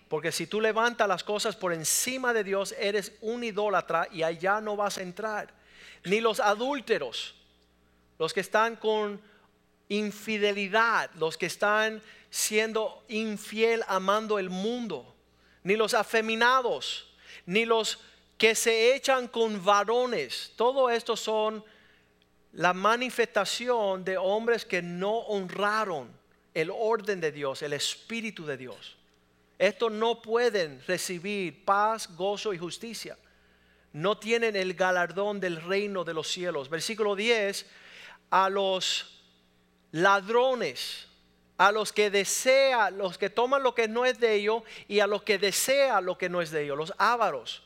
Porque 0.08 0.32
si 0.32 0.48
tú 0.48 0.62
levantas 0.62 1.10
las 1.10 1.26
cosas 1.26 1.58
por 1.58 1.74
encima 1.74 2.32
de 2.32 2.46
Dios, 2.46 2.74
eres 2.80 3.12
un 3.20 3.44
idólatra 3.44 4.08
y 4.14 4.24
allá 4.24 4.62
no 4.62 4.78
vas 4.78 4.98
a 4.98 5.02
entrar. 5.02 5.54
Ni 6.06 6.22
los 6.22 6.40
adúlteros 6.40 7.36
los 8.18 8.34
que 8.34 8.40
están 8.40 8.76
con 8.76 9.22
infidelidad, 9.90 11.12
los 11.16 11.38
que 11.38 11.46
están 11.46 12.02
siendo 12.30 13.04
infiel 13.08 13.84
amando 13.88 14.40
el 14.40 14.50
mundo, 14.50 15.16
ni 15.64 15.76
los 15.76 15.94
afeminados, 15.94 17.08
ni 17.46 17.66
los 17.66 18.00
que 18.38 18.56
se 18.56 18.96
echan 18.96 19.28
con 19.28 19.64
varones. 19.64 20.54
Todo 20.56 20.90
esto 20.90 21.16
son 21.16 21.64
la 22.54 22.74
manifestación 22.74 24.04
de 24.04 24.18
hombres 24.18 24.66
que 24.66 24.82
no 24.82 25.18
honraron 25.20 26.10
el 26.54 26.72
orden 26.72 27.20
de 27.20 27.32
Dios, 27.32 27.62
el 27.62 27.74
Espíritu 27.74 28.46
de 28.46 28.58
Dios. 28.58 28.96
Estos 29.58 29.92
no 29.92 30.22
pueden 30.22 30.82
recibir 30.88 31.64
paz, 31.64 32.10
gozo 32.16 32.54
y 32.54 32.58
justicia. 32.58 33.18
No 33.94 34.18
tienen 34.18 34.56
el 34.56 34.74
galardón 34.74 35.40
del 35.40 35.62
reino 35.62 36.04
de 36.04 36.14
los 36.14 36.28
cielos. 36.28 36.70
Versículo 36.70 37.16
10 37.16 37.66
a 38.36 38.50
los 38.50 39.06
ladrones, 39.94 41.08
a 41.58 41.72
los 41.72 41.94
que 41.94 42.10
desea, 42.10 42.90
los 42.90 43.18
que 43.18 43.30
toman 43.30 43.64
lo 43.64 43.74
que 43.74 43.88
no 43.88 44.06
es 44.06 44.20
de 44.20 44.34
ellos 44.34 44.64
y 44.90 45.00
a 45.00 45.08
los 45.08 45.24
que 45.24 45.38
desea 45.38 46.02
lo 46.02 46.18
que 46.18 46.28
no 46.28 46.42
es 46.42 46.52
de 46.52 46.66
ellos, 46.66 46.78
los 46.78 46.94
ávaros. 46.98 47.64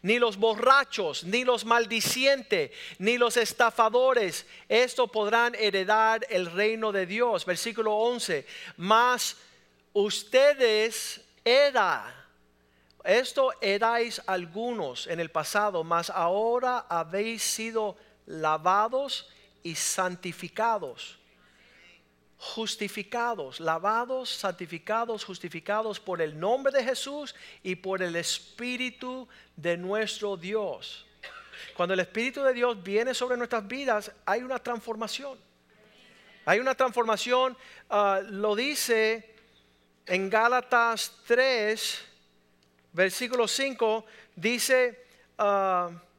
Ni 0.00 0.18
los 0.18 0.38
borrachos, 0.38 1.24
ni 1.24 1.44
los 1.44 1.66
maldicientes, 1.66 2.70
ni 2.98 3.18
los 3.18 3.36
estafadores, 3.36 4.46
esto 4.66 5.08
podrán 5.08 5.54
heredar 5.56 6.26
el 6.30 6.50
reino 6.50 6.90
de 6.90 7.04
Dios. 7.04 7.44
Versículo 7.44 7.94
11, 7.94 8.46
mas 8.78 9.36
ustedes 9.92 11.20
era, 11.44 12.26
esto 13.04 13.52
erais 13.60 14.22
algunos 14.26 15.06
en 15.06 15.20
el 15.20 15.30
pasado, 15.30 15.84
mas 15.84 16.08
ahora 16.08 16.86
habéis 16.88 17.42
sido 17.42 17.98
lavados 18.24 19.28
y 19.62 19.74
santificados. 19.74 21.18
Justificados, 22.38 23.60
lavados, 23.60 24.28
santificados, 24.30 25.24
justificados 25.24 26.00
por 26.00 26.20
el 26.20 26.38
nombre 26.38 26.72
de 26.72 26.84
Jesús 26.84 27.34
y 27.62 27.76
por 27.76 28.02
el 28.02 28.16
Espíritu 28.16 29.28
de 29.56 29.76
nuestro 29.76 30.36
Dios. 30.36 31.06
Cuando 31.76 31.94
el 31.94 32.00
Espíritu 32.00 32.42
de 32.42 32.52
Dios 32.52 32.82
viene 32.82 33.14
sobre 33.14 33.36
nuestras 33.36 33.66
vidas, 33.66 34.10
hay 34.26 34.42
una 34.42 34.58
transformación. 34.58 35.38
Hay 36.44 36.58
una 36.58 36.74
transformación, 36.74 37.56
ah, 37.88 38.20
lo 38.28 38.56
dice 38.56 39.36
en 40.06 40.28
Gálatas 40.28 41.20
3, 41.26 42.04
versículo 42.92 43.46
5, 43.46 44.04
dice... 44.34 45.06
Uh, 45.38 46.11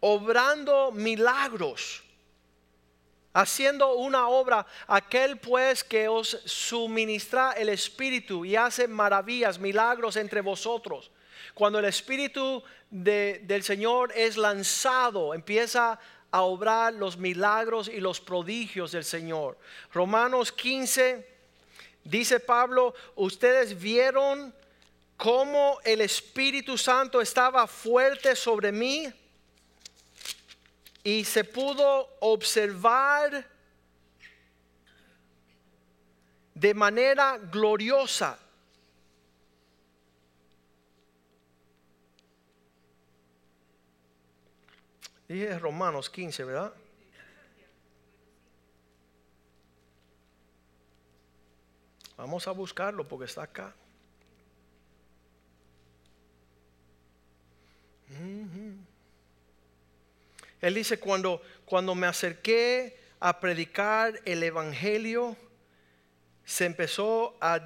obrando 0.00 0.92
milagros, 0.92 2.02
haciendo 3.32 3.94
una 3.96 4.28
obra, 4.28 4.66
aquel 4.86 5.38
pues 5.38 5.84
que 5.84 6.08
os 6.08 6.40
suministra 6.44 7.52
el 7.52 7.68
Espíritu 7.68 8.44
y 8.44 8.56
hace 8.56 8.88
maravillas, 8.88 9.58
milagros 9.58 10.16
entre 10.16 10.40
vosotros. 10.40 11.10
Cuando 11.54 11.78
el 11.78 11.84
Espíritu 11.84 12.62
del 12.90 13.62
Señor 13.62 14.12
es 14.14 14.36
lanzado, 14.36 15.34
empieza 15.34 15.98
a 16.30 16.42
obrar 16.42 16.92
los 16.94 17.16
milagros 17.16 17.88
y 17.88 18.00
los 18.00 18.20
prodigios 18.20 18.92
del 18.92 19.04
Señor. 19.04 19.58
Romanos 19.92 20.52
15, 20.52 21.26
dice 22.04 22.40
Pablo, 22.40 22.94
ustedes 23.14 23.78
vieron 23.78 24.54
cómo 25.16 25.78
el 25.84 26.00
Espíritu 26.00 26.76
Santo 26.76 27.20
estaba 27.20 27.66
fuerte 27.66 28.36
sobre 28.36 28.72
mí 28.72 29.12
y 31.06 31.24
se 31.24 31.44
pudo 31.44 32.16
observar 32.18 33.48
de 36.52 36.74
manera 36.74 37.38
gloriosa. 37.38 38.36
Dije 45.28 45.56
Romanos 45.60 46.10
15, 46.10 46.42
¿verdad? 46.42 46.74
Vamos 52.16 52.48
a 52.48 52.50
buscarlo 52.50 53.06
porque 53.06 53.26
está 53.26 53.44
acá. 53.44 53.72
Él 60.60 60.74
dice, 60.74 60.98
cuando, 60.98 61.42
cuando 61.64 61.94
me 61.94 62.06
acerqué 62.06 62.98
a 63.20 63.38
predicar 63.40 64.20
el 64.24 64.42
Evangelio, 64.42 65.36
se 66.44 66.64
empezó 66.64 67.36
a 67.40 67.60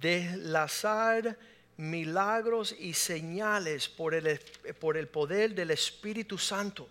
deslazar 0.00 1.38
milagros 1.76 2.74
y 2.78 2.94
señales 2.94 3.88
por 3.88 4.14
el, 4.14 4.38
por 4.78 4.96
el 4.96 5.08
poder 5.08 5.54
del 5.54 5.70
Espíritu 5.70 6.38
Santo. 6.38 6.88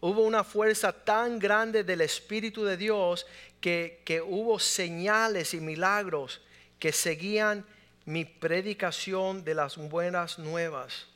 Hubo 0.00 0.22
una 0.22 0.42
fuerza 0.42 0.92
tan 0.92 1.38
grande 1.38 1.84
del 1.84 2.00
Espíritu 2.00 2.64
de 2.64 2.76
Dios 2.76 3.26
que, 3.60 4.02
que 4.04 4.20
hubo 4.20 4.58
señales 4.58 5.54
y 5.54 5.60
milagros 5.60 6.40
que 6.78 6.90
seguían 6.90 7.64
mi 8.04 8.24
predicación 8.24 9.44
de 9.44 9.54
las 9.54 9.76
buenas 9.76 10.38
nuevas. 10.38 11.11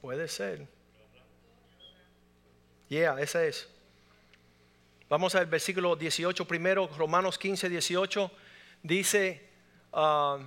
Puede 0.00 0.28
ser. 0.28 0.66
Yeah, 2.88 3.20
esa 3.20 3.44
es. 3.44 3.68
Vamos 5.08 5.34
al 5.34 5.46
versículo 5.46 5.94
18 5.94 6.44
primero, 6.46 6.88
Romanos 6.96 7.38
15, 7.38 7.68
18. 7.68 8.30
Dice, 8.82 9.48
ah, 9.92 10.38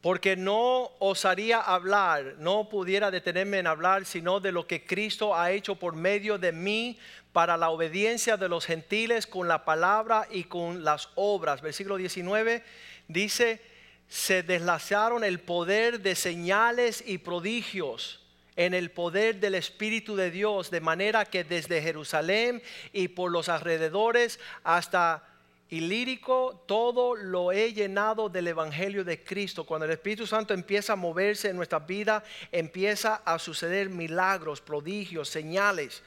porque 0.00 0.34
no 0.34 0.92
osaría 0.98 1.60
hablar, 1.60 2.36
no 2.38 2.68
pudiera 2.68 3.10
detenerme 3.10 3.58
en 3.58 3.66
hablar, 3.66 4.06
sino 4.06 4.40
de 4.40 4.52
lo 4.52 4.66
que 4.66 4.84
Cristo 4.84 5.36
ha 5.36 5.50
hecho 5.52 5.74
por 5.74 5.94
medio 5.94 6.38
de 6.38 6.52
mí 6.52 6.98
para 7.32 7.56
la 7.56 7.70
obediencia 7.70 8.36
de 8.36 8.48
los 8.48 8.64
gentiles 8.64 9.26
con 9.26 9.46
la 9.46 9.64
palabra 9.64 10.26
y 10.30 10.44
con 10.44 10.84
las 10.84 11.10
obras. 11.16 11.60
Versículo 11.60 11.96
19 11.96 12.64
dice, 13.08 13.60
se 14.08 14.42
deslazaron 14.42 15.22
el 15.22 15.38
poder 15.38 16.00
de 16.00 16.14
señales 16.14 17.04
y 17.06 17.18
prodigios 17.18 18.20
en 18.56 18.74
el 18.74 18.90
poder 18.90 19.38
del 19.38 19.54
Espíritu 19.54 20.16
de 20.16 20.30
Dios, 20.30 20.70
de 20.70 20.80
manera 20.80 21.24
que 21.24 21.44
desde 21.44 21.80
Jerusalén 21.82 22.62
y 22.92 23.08
por 23.08 23.30
los 23.30 23.48
alrededores 23.48 24.40
hasta 24.64 25.29
Ilírico, 25.70 26.64
todo 26.66 27.14
lo 27.14 27.52
he 27.52 27.72
llenado 27.72 28.28
del 28.28 28.48
Evangelio 28.48 29.04
de 29.04 29.22
Cristo. 29.22 29.64
Cuando 29.64 29.86
el 29.86 29.92
Espíritu 29.92 30.26
Santo 30.26 30.52
empieza 30.52 30.94
a 30.94 30.96
moverse 30.96 31.48
en 31.48 31.56
nuestra 31.56 31.78
vida, 31.78 32.24
empieza 32.50 33.22
a 33.24 33.38
suceder 33.38 33.88
milagros, 33.88 34.60
prodigios, 34.60 35.28
señales. 35.28 36.02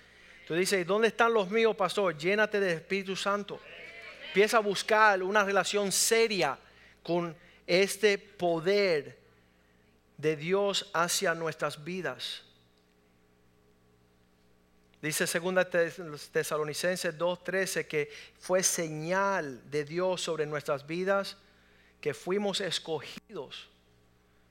Tú 0.45 0.53
dices, 0.53 0.85
¿dónde 0.85 1.07
están 1.07 1.33
los 1.33 1.49
míos, 1.49 1.75
pastor? 1.77 2.17
Llénate 2.17 2.59
del 2.59 2.77
Espíritu 2.77 3.15
Santo. 3.15 3.59
Empieza 4.27 4.57
a 4.57 4.59
buscar 4.61 5.23
una 5.23 5.45
relación 5.45 5.93
seria 5.93 6.57
con 7.01 7.33
este 7.65 8.17
poder 8.17 9.17
de 10.17 10.35
Dios 10.35 10.89
hacia 10.93 11.33
nuestras 11.33 11.81
vidas. 11.81 12.43
Dice 15.03 15.25
2 15.25 16.31
Tesalonicenses 16.31 17.17
2:13 17.17 17.85
que 17.87 18.09
fue 18.39 18.63
señal 18.63 19.69
de 19.69 19.83
Dios 19.83 20.21
sobre 20.21 20.45
nuestras 20.45 20.87
vidas 20.87 21.35
que 21.99 22.13
fuimos 22.13 22.61
escogidos. 22.61 23.67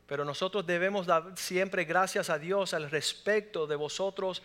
Pero 0.07 0.27
nosotros 0.27 0.67
debemos 0.67 1.07
dar 1.07 1.33
siempre 1.39 1.87
gracias 1.87 2.29
a 2.29 2.39
Dios 2.39 2.75
al 2.75 2.91
respecto 2.91 3.67
de 3.67 3.77
vosotros. 3.77 4.43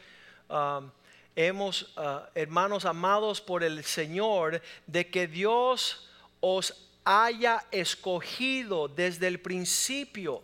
Hemos, 1.36 1.94
uh, 1.98 2.22
hermanos 2.34 2.86
amados 2.86 3.42
por 3.42 3.62
el 3.62 3.84
Señor, 3.84 4.62
de 4.86 5.10
que 5.10 5.28
Dios 5.28 6.10
os 6.40 6.90
haya 7.04 7.66
escogido 7.70 8.88
desde 8.88 9.28
el 9.28 9.42
principio 9.42 10.42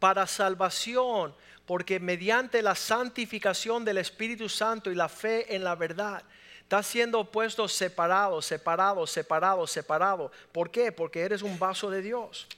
para 0.00 0.26
salvación, 0.26 1.34
porque 1.66 2.00
mediante 2.00 2.62
la 2.62 2.74
santificación 2.74 3.84
del 3.84 3.98
Espíritu 3.98 4.48
Santo 4.48 4.90
y 4.90 4.96
la 4.96 5.08
fe 5.08 5.54
en 5.54 5.62
la 5.62 5.76
verdad, 5.76 6.24
está 6.62 6.82
siendo 6.82 7.30
puesto 7.30 7.68
separado, 7.68 8.42
separado, 8.42 9.06
separado, 9.06 9.66
separado. 9.66 10.32
¿Por 10.50 10.70
qué? 10.70 10.90
Porque 10.90 11.20
eres 11.20 11.42
un 11.42 11.58
vaso 11.58 11.90
de 11.90 12.02
Dios. 12.02 12.48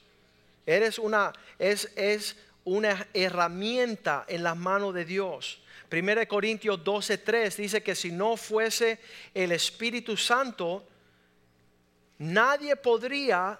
Eres 0.65 0.97
una, 0.97 1.33
es, 1.59 1.91
es 1.95 2.37
una 2.63 3.07
herramienta 3.13 4.25
en 4.27 4.43
las 4.43 4.55
manos 4.55 4.93
de 4.93 5.05
Dios. 5.05 5.59
1 5.91 6.27
Corintios 6.27 6.83
12:3 6.83 7.55
dice 7.55 7.83
que 7.83 7.93
si 7.93 8.11
no 8.11 8.37
fuese 8.37 8.99
el 9.33 9.51
Espíritu 9.51 10.17
Santo, 10.17 10.87
nadie 12.17 12.75
podría, 12.75 13.59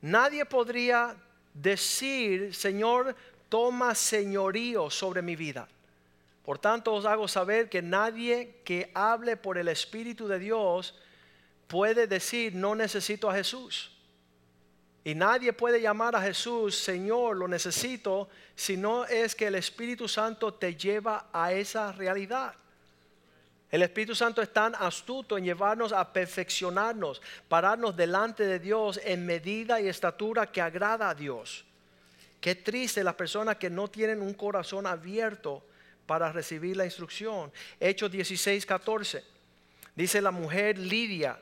nadie 0.00 0.46
podría 0.46 1.16
decir, 1.60 2.54
Señor, 2.54 3.14
toma 3.48 3.94
señorío 3.94 4.90
sobre 4.90 5.22
mi 5.22 5.36
vida. 5.36 5.68
Por 6.44 6.58
tanto 6.58 6.94
os 6.94 7.04
hago 7.04 7.28
saber 7.28 7.68
que 7.68 7.82
nadie 7.82 8.60
que 8.64 8.90
hable 8.94 9.36
por 9.36 9.58
el 9.58 9.68
Espíritu 9.68 10.28
de 10.28 10.38
Dios 10.38 10.94
puede 11.66 12.06
decir, 12.06 12.54
no 12.54 12.74
necesito 12.74 13.28
a 13.28 13.34
Jesús. 13.34 13.92
Y 15.04 15.14
nadie 15.14 15.52
puede 15.52 15.80
llamar 15.80 16.16
a 16.16 16.22
Jesús, 16.22 16.76
Señor, 16.76 17.36
lo 17.36 17.48
necesito, 17.48 18.28
si 18.54 18.76
no 18.76 19.04
es 19.04 19.34
que 19.34 19.46
el 19.46 19.54
Espíritu 19.54 20.08
Santo 20.08 20.54
te 20.54 20.74
lleva 20.74 21.28
a 21.32 21.52
esa 21.52 21.92
realidad. 21.92 22.54
El 23.70 23.82
Espíritu 23.82 24.14
Santo 24.14 24.40
es 24.40 24.52
tan 24.52 24.74
astuto 24.76 25.36
en 25.36 25.44
llevarnos 25.44 25.92
a 25.92 26.10
perfeccionarnos, 26.12 27.20
pararnos 27.48 27.96
delante 27.96 28.46
de 28.46 28.58
Dios 28.58 28.98
en 29.04 29.26
medida 29.26 29.80
y 29.80 29.88
estatura 29.88 30.50
que 30.50 30.62
agrada 30.62 31.10
a 31.10 31.14
Dios. 31.14 31.66
Qué 32.40 32.54
triste 32.54 33.04
las 33.04 33.14
personas 33.14 33.56
que 33.56 33.68
no 33.68 33.88
tienen 33.88 34.22
un 34.22 34.32
corazón 34.32 34.86
abierto 34.86 35.62
para 36.06 36.32
recibir 36.32 36.76
la 36.76 36.86
instrucción. 36.86 37.52
Hechos 37.78 38.10
16, 38.10 38.64
14. 38.64 39.22
Dice 39.94 40.22
la 40.22 40.30
mujer 40.30 40.78
Lidia, 40.78 41.38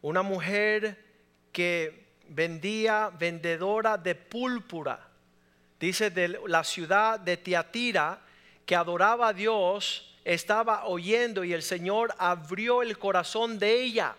una 0.00 0.22
mujer 0.22 0.98
que 1.52 2.06
vendía, 2.30 3.10
vendedora 3.16 3.96
de 3.96 4.16
púrpura. 4.16 5.08
Dice 5.78 6.10
de 6.10 6.40
la 6.46 6.64
ciudad 6.64 7.20
de 7.20 7.36
Tiatira 7.36 8.20
que 8.66 8.74
adoraba 8.74 9.28
a 9.28 9.32
Dios 9.32 10.11
estaba 10.24 10.86
oyendo 10.86 11.44
y 11.44 11.52
el 11.52 11.62
Señor 11.62 12.14
abrió 12.18 12.82
el 12.82 12.98
corazón 12.98 13.58
de 13.58 13.82
ella. 13.82 14.16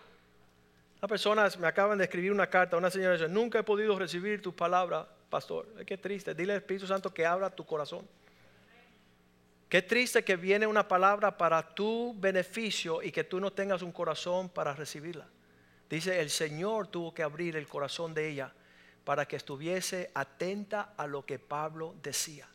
Las 1.00 1.08
personas 1.08 1.58
me 1.58 1.66
acaban 1.66 1.98
de 1.98 2.04
escribir 2.04 2.32
una 2.32 2.48
carta, 2.48 2.76
una 2.76 2.90
señora 2.90 3.14
dice, 3.14 3.28
nunca 3.28 3.58
he 3.58 3.62
podido 3.62 3.98
recibir 3.98 4.40
tu 4.40 4.54
palabra, 4.54 5.06
pastor. 5.28 5.66
Qué 5.84 5.98
triste, 5.98 6.34
dile 6.34 6.52
al 6.52 6.58
Espíritu 6.58 6.86
Santo 6.86 7.12
que 7.12 7.26
abra 7.26 7.50
tu 7.50 7.64
corazón. 7.64 8.06
Qué 9.68 9.82
triste 9.82 10.22
que 10.22 10.36
viene 10.36 10.66
una 10.66 10.86
palabra 10.86 11.36
para 11.36 11.74
tu 11.74 12.14
beneficio 12.18 13.02
y 13.02 13.10
que 13.10 13.24
tú 13.24 13.40
no 13.40 13.52
tengas 13.52 13.82
un 13.82 13.92
corazón 13.92 14.48
para 14.48 14.72
recibirla. 14.72 15.26
Dice, 15.90 16.20
el 16.20 16.30
Señor 16.30 16.88
tuvo 16.88 17.12
que 17.12 17.22
abrir 17.22 17.56
el 17.56 17.66
corazón 17.66 18.14
de 18.14 18.28
ella 18.28 18.52
para 19.04 19.26
que 19.26 19.36
estuviese 19.36 20.10
atenta 20.14 20.94
a 20.96 21.06
lo 21.06 21.26
que 21.26 21.38
Pablo 21.38 21.94
decía. 22.02 22.48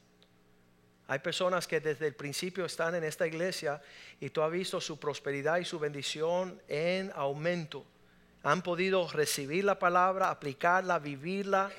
Hay 1.10 1.18
personas 1.18 1.66
que 1.66 1.80
desde 1.80 2.05
el 2.05 2.14
principio 2.14 2.66
están 2.66 2.93
en 2.93 3.03
esta 3.03 3.26
iglesia 3.26 3.82
y 4.20 4.30
tú 4.30 4.43
has 4.43 4.51
visto 4.51 4.80
su 4.80 4.99
prosperidad 4.99 5.57
y 5.57 5.66
su 5.66 5.80
bendición 5.80 6.62
en 6.68 7.12
aumento. 7.16 7.84
Han 8.43 8.62
podido 8.62 9.10
recibir 9.10 9.66
la 9.66 9.80
palabra, 9.80 10.30
aplicarla, 10.30 10.99
vivirla. 10.99 11.72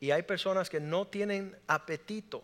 Y 0.00 0.12
hay 0.12 0.22
personas 0.22 0.70
que 0.70 0.80
no 0.80 1.08
tienen 1.08 1.54
apetito, 1.66 2.42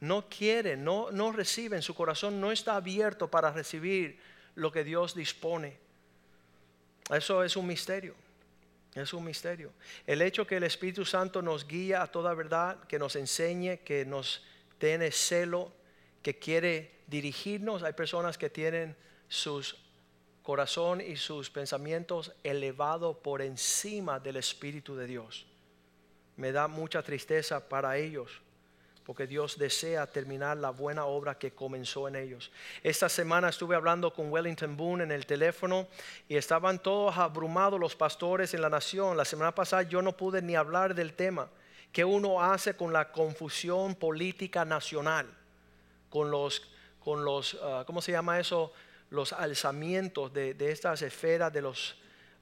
no 0.00 0.28
quieren, 0.28 0.82
no, 0.82 1.12
no 1.12 1.30
reciben, 1.30 1.80
su 1.80 1.94
corazón 1.94 2.40
no 2.40 2.50
está 2.50 2.74
abierto 2.74 3.30
para 3.30 3.52
recibir 3.52 4.18
lo 4.56 4.72
que 4.72 4.82
Dios 4.82 5.14
dispone. 5.14 5.78
Eso 7.08 7.44
es 7.44 7.56
un 7.56 7.68
misterio. 7.68 8.16
Es 8.94 9.12
un 9.14 9.24
misterio. 9.24 9.72
El 10.06 10.20
hecho 10.22 10.46
que 10.46 10.56
el 10.56 10.64
Espíritu 10.64 11.04
Santo 11.04 11.42
nos 11.42 11.66
guía 11.66 12.02
a 12.02 12.06
toda 12.08 12.34
verdad, 12.34 12.82
que 12.84 12.98
nos 12.98 13.14
enseñe, 13.16 13.78
que 13.84 14.04
nos 14.04 14.42
tiene 14.78 15.12
celo, 15.12 15.72
que 16.22 16.38
quiere 16.38 17.00
dirigirnos. 17.06 17.82
Hay 17.82 17.92
personas 17.92 18.36
que 18.36 18.50
tienen 18.50 18.96
sus 19.28 19.76
corazón 20.42 21.00
y 21.00 21.16
sus 21.16 21.50
pensamientos 21.50 22.32
elevados 22.42 23.16
por 23.18 23.42
encima 23.42 24.18
del 24.18 24.36
Espíritu 24.36 24.96
de 24.96 25.06
Dios. 25.06 25.46
Me 26.36 26.50
da 26.50 26.66
mucha 26.66 27.02
tristeza 27.02 27.68
para 27.68 27.96
ellos, 27.98 28.40
porque 29.10 29.26
Dios 29.26 29.58
desea 29.58 30.06
terminar 30.06 30.56
la 30.58 30.70
buena 30.70 31.04
obra 31.04 31.36
que 31.36 31.50
comenzó 31.50 32.06
en 32.06 32.14
ellos. 32.14 32.52
Esta 32.80 33.08
semana 33.08 33.48
estuve 33.48 33.74
hablando 33.74 34.14
con 34.14 34.30
Wellington 34.30 34.76
Boone 34.76 35.02
en 35.02 35.10
el 35.10 35.26
teléfono 35.26 35.88
y 36.28 36.36
estaban 36.36 36.78
todos 36.78 37.18
abrumados 37.18 37.80
los 37.80 37.96
pastores 37.96 38.54
en 38.54 38.62
la 38.62 38.70
nación. 38.70 39.16
La 39.16 39.24
semana 39.24 39.52
pasada 39.52 39.82
yo 39.82 40.00
no 40.00 40.16
pude 40.16 40.40
ni 40.40 40.54
hablar 40.54 40.94
del 40.94 41.14
tema. 41.14 41.48
¿Qué 41.90 42.04
uno 42.04 42.40
hace 42.40 42.76
con 42.76 42.92
la 42.92 43.10
confusión 43.10 43.96
política 43.96 44.64
nacional? 44.64 45.26
Con 46.08 46.30
los, 46.30 46.70
con 47.00 47.24
los 47.24 47.58
ah, 47.64 47.82
¿cómo 47.84 48.00
se 48.00 48.12
llama 48.12 48.38
eso? 48.38 48.72
Los 49.10 49.32
alzamientos 49.32 50.32
de, 50.32 50.54
estas 50.70 51.02
esferas 51.02 51.52
de 51.52 51.62
los 51.62 51.96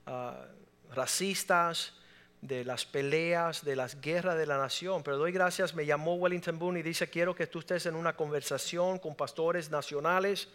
ah, 0.04 0.44
racistas, 0.90 1.94
de 2.40 2.64
las 2.64 2.84
peleas, 2.84 3.64
de 3.64 3.76
las 3.76 4.00
guerras 4.00 4.38
de 4.38 4.46
la 4.46 4.58
nación. 4.58 5.02
Pero 5.02 5.16
doy 5.16 5.32
gracias, 5.32 5.74
me 5.74 5.86
llamó 5.86 6.14
Wellington 6.14 6.58
Boone 6.58 6.80
y 6.80 6.82
dice, 6.82 7.08
quiero 7.08 7.34
que 7.34 7.46
tú 7.46 7.60
estés 7.60 7.86
en 7.86 7.94
una 7.94 8.14
conversación 8.14 8.98
con 8.98 9.14
pastores 9.14 9.70
nacionales. 9.70 10.48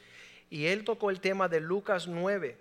Y 0.49 0.67
él 0.67 0.84
tocó 0.84 1.09
el 1.09 1.19
tema 1.19 1.47
de 1.47 1.59
Lucas 1.59 2.07
9. 2.07 2.57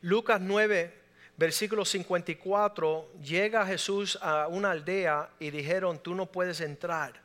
Lucas 0.00 0.40
9, 0.40 1.00
versículo 1.36 1.84
54, 1.84 3.12
llega 3.22 3.66
Jesús 3.66 4.18
a 4.20 4.48
una 4.48 4.72
aldea 4.72 5.30
y 5.38 5.50
dijeron, 5.50 6.00
tú 6.00 6.14
no 6.14 6.26
puedes 6.26 6.60
entrar. 6.60 7.20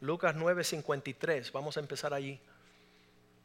Lucas 0.00 0.34
9, 0.36 0.64
53, 0.64 1.50
vamos 1.50 1.78
a 1.78 1.80
empezar 1.80 2.12
allí. 2.12 2.38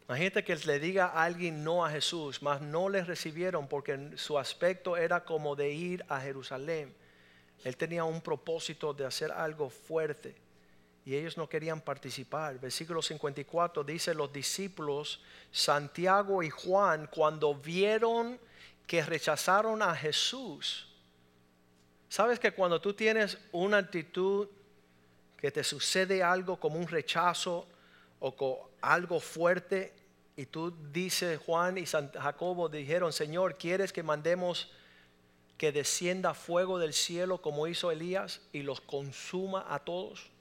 Imagínate 0.10 0.44
que 0.44 0.56
le 0.56 0.80
diga 0.80 1.06
a 1.06 1.24
alguien 1.24 1.64
no 1.64 1.86
a 1.86 1.92
Jesús, 1.92 2.42
mas 2.42 2.62
no 2.62 2.90
le 2.90 3.04
recibieron 3.04 3.68
porque 3.68 4.18
su 4.18 4.40
aspecto 4.40 4.98
era 4.98 5.24
como 5.24 5.56
de 5.56 5.72
ir 5.72 6.04
a 6.10 6.20
Jerusalén. 6.20 6.96
Él 7.64 7.78
tenía 7.78 8.04
un 8.04 8.20
propósito 8.20 8.92
de 8.92 9.06
hacer 9.06 9.32
algo 9.32 9.70
fuerte 9.70 10.36
y 11.06 11.16
ellos 11.16 11.38
no 11.38 11.48
querían 11.48 11.80
participar. 11.82 12.60
Versículo 12.60 13.04
54 13.04 13.84
dice, 13.84 14.16
los 14.16 14.34
discípulos 14.34 15.22
Santiago 15.52 16.42
y 16.42 16.50
Juan, 16.50 17.08
cuando 17.14 17.54
vieron 17.54 18.40
que 18.88 19.04
rechazaron 19.04 19.84
a 19.84 19.94
Jesús, 19.94 20.88
sabes 22.08 22.40
que 22.40 22.52
cuando 22.52 22.82
tú 22.82 22.96
tienes 22.96 23.38
una 23.52 23.78
actitud 23.78 24.48
que 25.38 25.52
te 25.52 25.64
sucede 25.64 26.24
algo 26.24 26.60
como 26.60 26.80
un 26.80 26.88
rechazo 26.88 27.68
o 28.20 28.70
algo 28.82 29.20
fuerte, 29.20 29.99
y 30.40 30.46
tú 30.46 30.74
dices, 30.94 31.38
Juan 31.38 31.78
y 31.78 31.86
San 31.86 32.14
Jacobo 32.14 32.70
dijeron, 32.70 33.12
Señor, 33.12 33.58
¿quieres 33.58 33.92
que 33.92 34.04
mandemos 34.04 34.72
que 35.58 35.74
descienda 35.74 36.34
fuego 36.34 36.80
del 36.80 36.94
cielo 36.94 37.42
como 37.42 37.68
hizo 37.68 37.92
Elías 37.92 38.40
y 38.54 38.62
los 38.62 38.80
consuma 38.80 39.66
a 39.68 39.80
todos? 39.80 40.32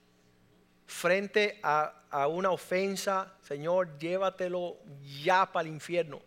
Frente 0.86 1.58
a, 1.64 2.28
una 2.28 2.52
ofensa, 2.52 3.34
Señor, 3.42 3.98
llévatelo 3.98 4.76
ya 5.24 5.50
para 5.50 5.68
el 5.68 5.74
infierno. 5.74 6.20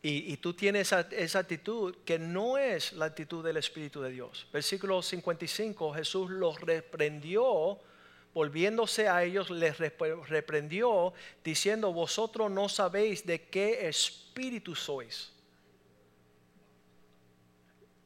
Y, 0.00 0.34
tú 0.38 0.54
tienes 0.54 0.88
esa, 0.88 1.00
esa, 1.10 1.40
actitud 1.40 1.94
que 2.06 2.18
no 2.18 2.56
es 2.56 2.94
la 2.94 3.04
actitud 3.04 3.44
del 3.44 3.58
Espíritu 3.58 4.00
de 4.00 4.12
Dios. 4.12 4.48
Versículo 4.50 5.02
55, 5.02 5.92
Jesús 5.92 6.30
los 6.30 6.58
reprendió 6.58 7.78
volviéndose 8.34 9.08
a 9.08 9.22
ellos, 9.24 9.50
les 9.50 9.76
reprendió 9.78 11.12
diciendo, 11.44 11.92
vosotros 11.92 12.50
no 12.50 12.68
sabéis 12.68 13.26
de 13.26 13.42
qué 13.48 13.88
espíritu 13.88 14.74
sois. 14.74 15.32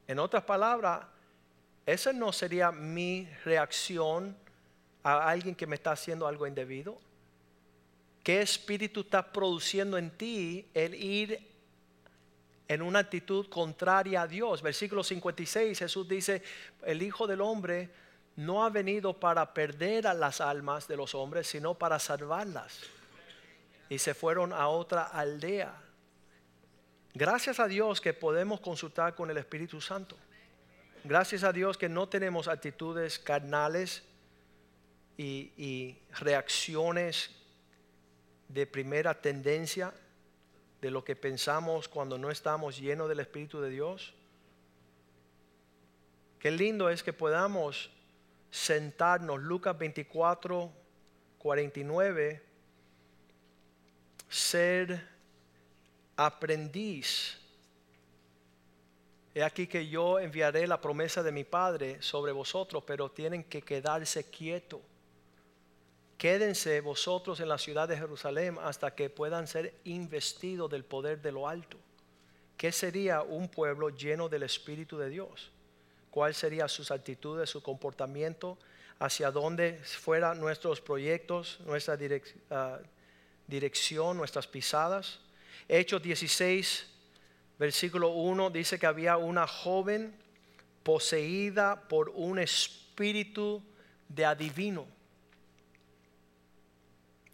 En 0.08 0.18
otras 0.18 0.44
palabras, 0.44 1.06
esa 1.84 2.12
no 2.12 2.32
sería 2.32 2.72
mi 2.72 3.28
reacción 3.44 4.36
a 5.02 5.28
alguien 5.28 5.54
que 5.54 5.66
me 5.66 5.76
está 5.76 5.92
haciendo 5.92 6.26
algo 6.26 6.46
indebido. 6.46 6.98
¿Qué 8.24 8.42
espíritu 8.42 9.02
está 9.02 9.32
produciendo 9.32 9.96
en 9.96 10.10
ti 10.10 10.66
el 10.74 10.94
ir 10.94 11.40
en 12.66 12.82
una 12.82 12.98
actitud 12.98 13.48
contraria 13.48 14.22
a 14.22 14.26
Dios? 14.26 14.62
Versículo 14.62 15.04
56, 15.04 15.78
Jesús 15.78 16.08
dice, 16.08 16.42
el 16.84 17.02
Hijo 17.02 17.28
del 17.28 17.40
Hombre 17.40 17.88
no 18.36 18.64
ha 18.64 18.70
venido 18.70 19.18
para 19.18 19.54
perder 19.54 20.06
a 20.06 20.14
las 20.14 20.40
almas 20.40 20.86
de 20.86 20.96
los 20.96 21.14
hombres, 21.14 21.46
sino 21.46 21.74
para 21.74 21.98
salvarlas. 21.98 22.80
Y 23.88 23.98
se 23.98 24.14
fueron 24.14 24.52
a 24.52 24.68
otra 24.68 25.04
aldea. 25.04 25.74
Gracias 27.14 27.60
a 27.60 27.66
Dios 27.66 28.00
que 28.02 28.12
podemos 28.12 28.60
consultar 28.60 29.14
con 29.14 29.30
el 29.30 29.38
Espíritu 29.38 29.80
Santo. 29.80 30.16
Gracias 31.02 31.44
a 31.44 31.52
Dios 31.52 31.78
que 31.78 31.88
no 31.88 32.08
tenemos 32.08 32.46
actitudes 32.46 33.18
carnales 33.18 34.02
y, 35.16 35.96
reacciones 36.18 37.30
de 38.48 38.66
primera 38.66 39.14
tendencia 39.14 39.94
de 40.80 40.90
lo 40.90 41.04
que 41.04 41.16
pensamos 41.16 41.88
cuando 41.88 42.18
no 42.18 42.30
estamos 42.30 42.78
llenos 42.78 43.08
del 43.08 43.20
Espíritu 43.20 43.60
de 43.60 43.70
Dios. 43.70 44.12
Qué 46.38 46.50
lindo 46.50 46.90
es 46.90 47.02
que 47.02 47.14
podamos 47.14 47.90
sentarnos, 48.56 49.38
Lucas 49.42 49.76
24, 49.76 50.72
49, 51.38 52.42
ser 54.30 55.06
aprendiz. 56.16 57.38
He 59.34 59.44
aquí 59.44 59.66
que 59.66 59.86
yo 59.86 60.18
enviaré 60.18 60.66
la 60.66 60.80
promesa 60.80 61.22
de 61.22 61.32
mi 61.32 61.44
Padre 61.44 62.00
sobre 62.00 62.32
vosotros, 62.32 62.82
pero 62.86 63.10
tienen 63.10 63.44
que 63.44 63.60
quedarse 63.60 64.30
quietos. 64.30 64.80
Quédense 66.16 66.80
vosotros 66.80 67.40
en 67.40 67.50
la 67.50 67.58
ciudad 67.58 67.86
de 67.86 67.98
Jerusalén 67.98 68.56
hasta 68.62 68.94
que 68.94 69.10
puedan 69.10 69.46
ser 69.46 69.74
investidos 69.84 70.70
del 70.70 70.86
poder 70.86 71.20
de 71.20 71.30
lo 71.30 71.46
alto. 71.46 71.76
¿Qué 72.56 72.72
sería 72.72 73.20
un 73.20 73.50
pueblo 73.50 73.90
lleno 73.90 74.30
del 74.30 74.44
Espíritu 74.44 74.96
de 74.96 75.10
Dios? 75.10 75.52
Cuál 76.16 76.34
serían 76.34 76.70
sus 76.70 76.90
actitudes, 76.90 77.50
su 77.50 77.62
comportamiento, 77.62 78.56
hacia 78.98 79.30
dónde 79.30 79.78
fueran 79.84 80.40
nuestros 80.40 80.80
proyectos, 80.80 81.60
nuestra 81.66 81.98
ah, 82.50 82.78
dirección, 83.46 84.16
nuestras 84.16 84.46
pisadas. 84.46 85.20
Hechos 85.68 86.02
16, 86.02 86.86
versículo 87.58 88.08
1 88.08 88.48
dice 88.48 88.78
que 88.78 88.86
había 88.86 89.18
una 89.18 89.46
joven 89.46 90.16
poseída 90.82 91.86
por 91.86 92.08
un 92.08 92.38
espíritu 92.38 93.62
de 94.08 94.24
adivino. 94.24 94.86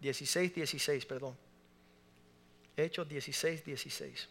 16, 0.01 0.57
16, 0.57 1.07
perdón. 1.07 1.37
Hechos 2.77 3.09
16, 3.09 3.65
16. 3.65 4.29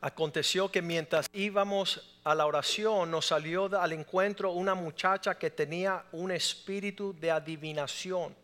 Aconteció 0.00 0.70
que 0.70 0.80
mientras 0.80 1.28
íbamos 1.32 2.20
a 2.22 2.32
la 2.34 2.46
oración 2.46 3.10
nos 3.10 3.26
salió 3.26 3.64
al 3.80 3.92
encuentro 3.92 4.52
una 4.52 4.74
muchacha 4.74 5.36
que 5.36 5.50
tenía 5.50 6.04
un 6.12 6.30
espíritu 6.30 7.12
de 7.18 7.32
adivinación. 7.32 8.34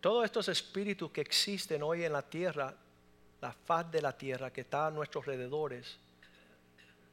Todos 0.00 0.24
estos 0.24 0.48
espíritus 0.48 1.12
que 1.12 1.20
existen 1.20 1.84
hoy 1.84 2.04
en 2.04 2.12
la 2.12 2.22
tierra, 2.22 2.74
la 3.40 3.52
faz 3.52 3.88
de 3.90 4.02
la 4.02 4.16
tierra 4.16 4.52
que 4.52 4.62
está 4.62 4.88
a 4.88 4.90
nuestros 4.90 5.22
alrededores, 5.28 5.96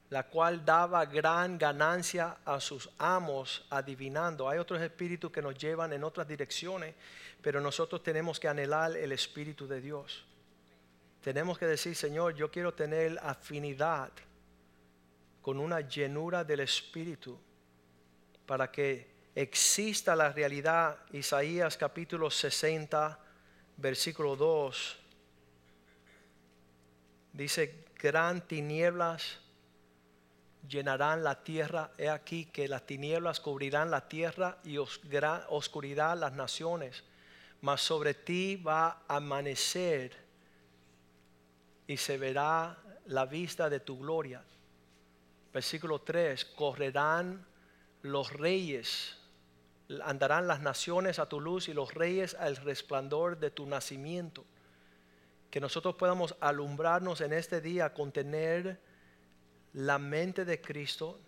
la 0.09 0.23
cual 0.23 0.65
daba 0.65 1.05
gran 1.05 1.59
ganancia 1.59 2.37
a 2.45 2.59
sus 2.59 2.89
amos 2.97 3.63
adivinando. 3.69 4.49
Hay 4.49 4.57
otros 4.57 4.81
espíritus 4.81 5.31
que 5.31 5.41
nos 5.41 5.55
llevan 5.55 5.93
en 5.93 6.03
otras 6.03 6.27
direcciones, 6.27 6.95
pero 7.43 7.61
nosotros 7.61 8.01
tenemos 8.01 8.39
que 8.39 8.47
anhelar 8.47 8.97
el 8.97 9.11
espíritu 9.11 9.67
de 9.67 9.81
Dios 9.81 10.25
tenemos 11.23 11.57
que 11.57 11.65
decir, 11.65 11.95
Señor, 11.95 12.35
yo 12.35 12.51
quiero 12.51 12.73
tener 12.73 13.17
afinidad 13.23 14.11
con 15.41 15.57
una 15.57 15.79
llenura 15.79 16.43
del 16.43 16.59
Espíritu 16.59 17.39
para 18.45 18.69
que 18.69 19.09
exista 19.33 20.17
la 20.17 20.33
realidad. 20.33 20.97
Isaías 21.13 21.77
capítulo 21.77 22.29
60, 22.29 23.17
versículo 23.77 24.35
2, 24.35 24.99
dice, 27.31 27.85
gran 27.97 28.45
tinieblas 28.45 29.39
llenarán 30.67 31.23
la 31.23 31.41
tierra. 31.41 31.91
He 31.97 32.09
aquí 32.09 32.47
que 32.47 32.67
las 32.67 32.85
tinieblas 32.85 33.39
cubrirán 33.39 33.89
la 33.89 34.09
tierra 34.09 34.57
y 34.65 34.77
oscuridad 34.77 36.17
las 36.17 36.33
naciones. 36.33 37.05
Mas 37.61 37.79
sobre 37.79 38.13
ti 38.13 38.57
va 38.57 39.05
a 39.07 39.15
amanecer 39.15 40.22
y 41.87 41.97
se 41.97 42.17
verá 42.17 42.77
la 43.05 43.25
vista 43.25 43.69
de 43.69 43.79
tu 43.79 43.99
gloria. 43.99 44.43
Versículo 45.53 46.01
3, 46.01 46.45
correrán 46.45 47.45
los 48.01 48.33
reyes, 48.33 49.17
andarán 50.03 50.47
las 50.47 50.61
naciones 50.61 51.19
a 51.19 51.27
tu 51.27 51.39
luz 51.39 51.69
y 51.69 51.73
los 51.73 51.93
reyes 51.93 52.33
al 52.35 52.55
resplandor 52.57 53.37
de 53.37 53.51
tu 53.51 53.65
nacimiento. 53.65 54.45
Que 55.51 55.59
nosotros 55.59 55.95
podamos 55.95 56.35
alumbrarnos 56.39 57.21
en 57.21 57.33
este 57.33 57.61
día 57.61 57.93
con 57.93 58.11
tener 58.11 58.79
la 59.73 59.99
mente 59.99 60.45
de 60.45 60.61
Cristo, 60.61 61.19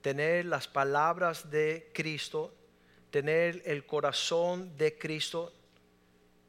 tener 0.00 0.44
las 0.44 0.68
palabras 0.68 1.50
de 1.50 1.90
Cristo, 1.92 2.54
tener 3.10 3.62
el 3.64 3.84
corazón 3.84 4.76
de 4.76 4.96
Cristo 4.96 5.52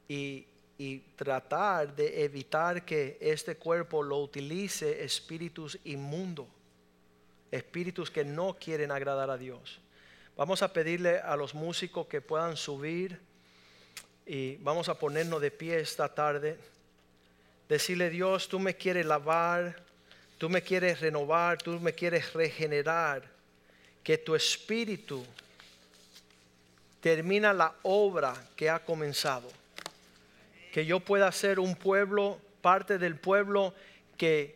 y, 0.08 0.48
y 0.78 1.00
tratar 1.16 1.96
de 1.96 2.24
evitar 2.24 2.84
que 2.84 3.18
este 3.22 3.56
cuerpo 3.56 4.02
lo 4.02 4.18
utilice 4.20 5.04
espíritus 5.04 5.78
inmundos, 5.86 6.48
espíritus 7.52 8.10
que 8.10 8.26
no 8.26 8.56
quieren 8.56 8.92
agradar 8.92 9.30
a 9.30 9.38
Dios. 9.38 9.80
Vamos 10.36 10.64
a 10.64 10.74
pedirle 10.74 11.20
a 11.20 11.36
los 11.36 11.54
músicos 11.54 12.08
que 12.08 12.22
puedan 12.22 12.58
subir 12.58 13.20
y 14.26 14.56
vamos 14.58 14.90
a 14.90 14.98
ponernos 14.98 15.40
de 15.42 15.52
pie 15.52 15.80
esta 15.80 16.14
tarde. 16.14 16.58
Decirle, 17.70 18.10
Dios, 18.10 18.48
tú 18.50 18.60
me 18.60 18.76
quieres 18.76 19.06
lavar, 19.06 19.84
tú 20.38 20.50
me 20.50 20.62
quieres 20.62 21.02
renovar, 21.02 21.60
tú 21.62 21.80
me 21.80 21.94
quieres 21.94 22.34
regenerar. 22.34 23.32
Que 24.04 24.18
tu 24.18 24.36
espíritu 24.36 25.24
termina 27.00 27.54
la 27.54 27.76
obra 27.84 28.34
que 28.56 28.70
ha 28.70 28.84
comenzado. 28.84 29.50
Que 30.74 30.88
yo 30.88 31.00
pueda 31.00 31.32
ser 31.32 31.60
un 31.60 31.76
pueblo, 31.76 32.42
parte 32.62 32.98
del 32.98 33.16
pueblo 33.16 33.76
que, 34.18 34.56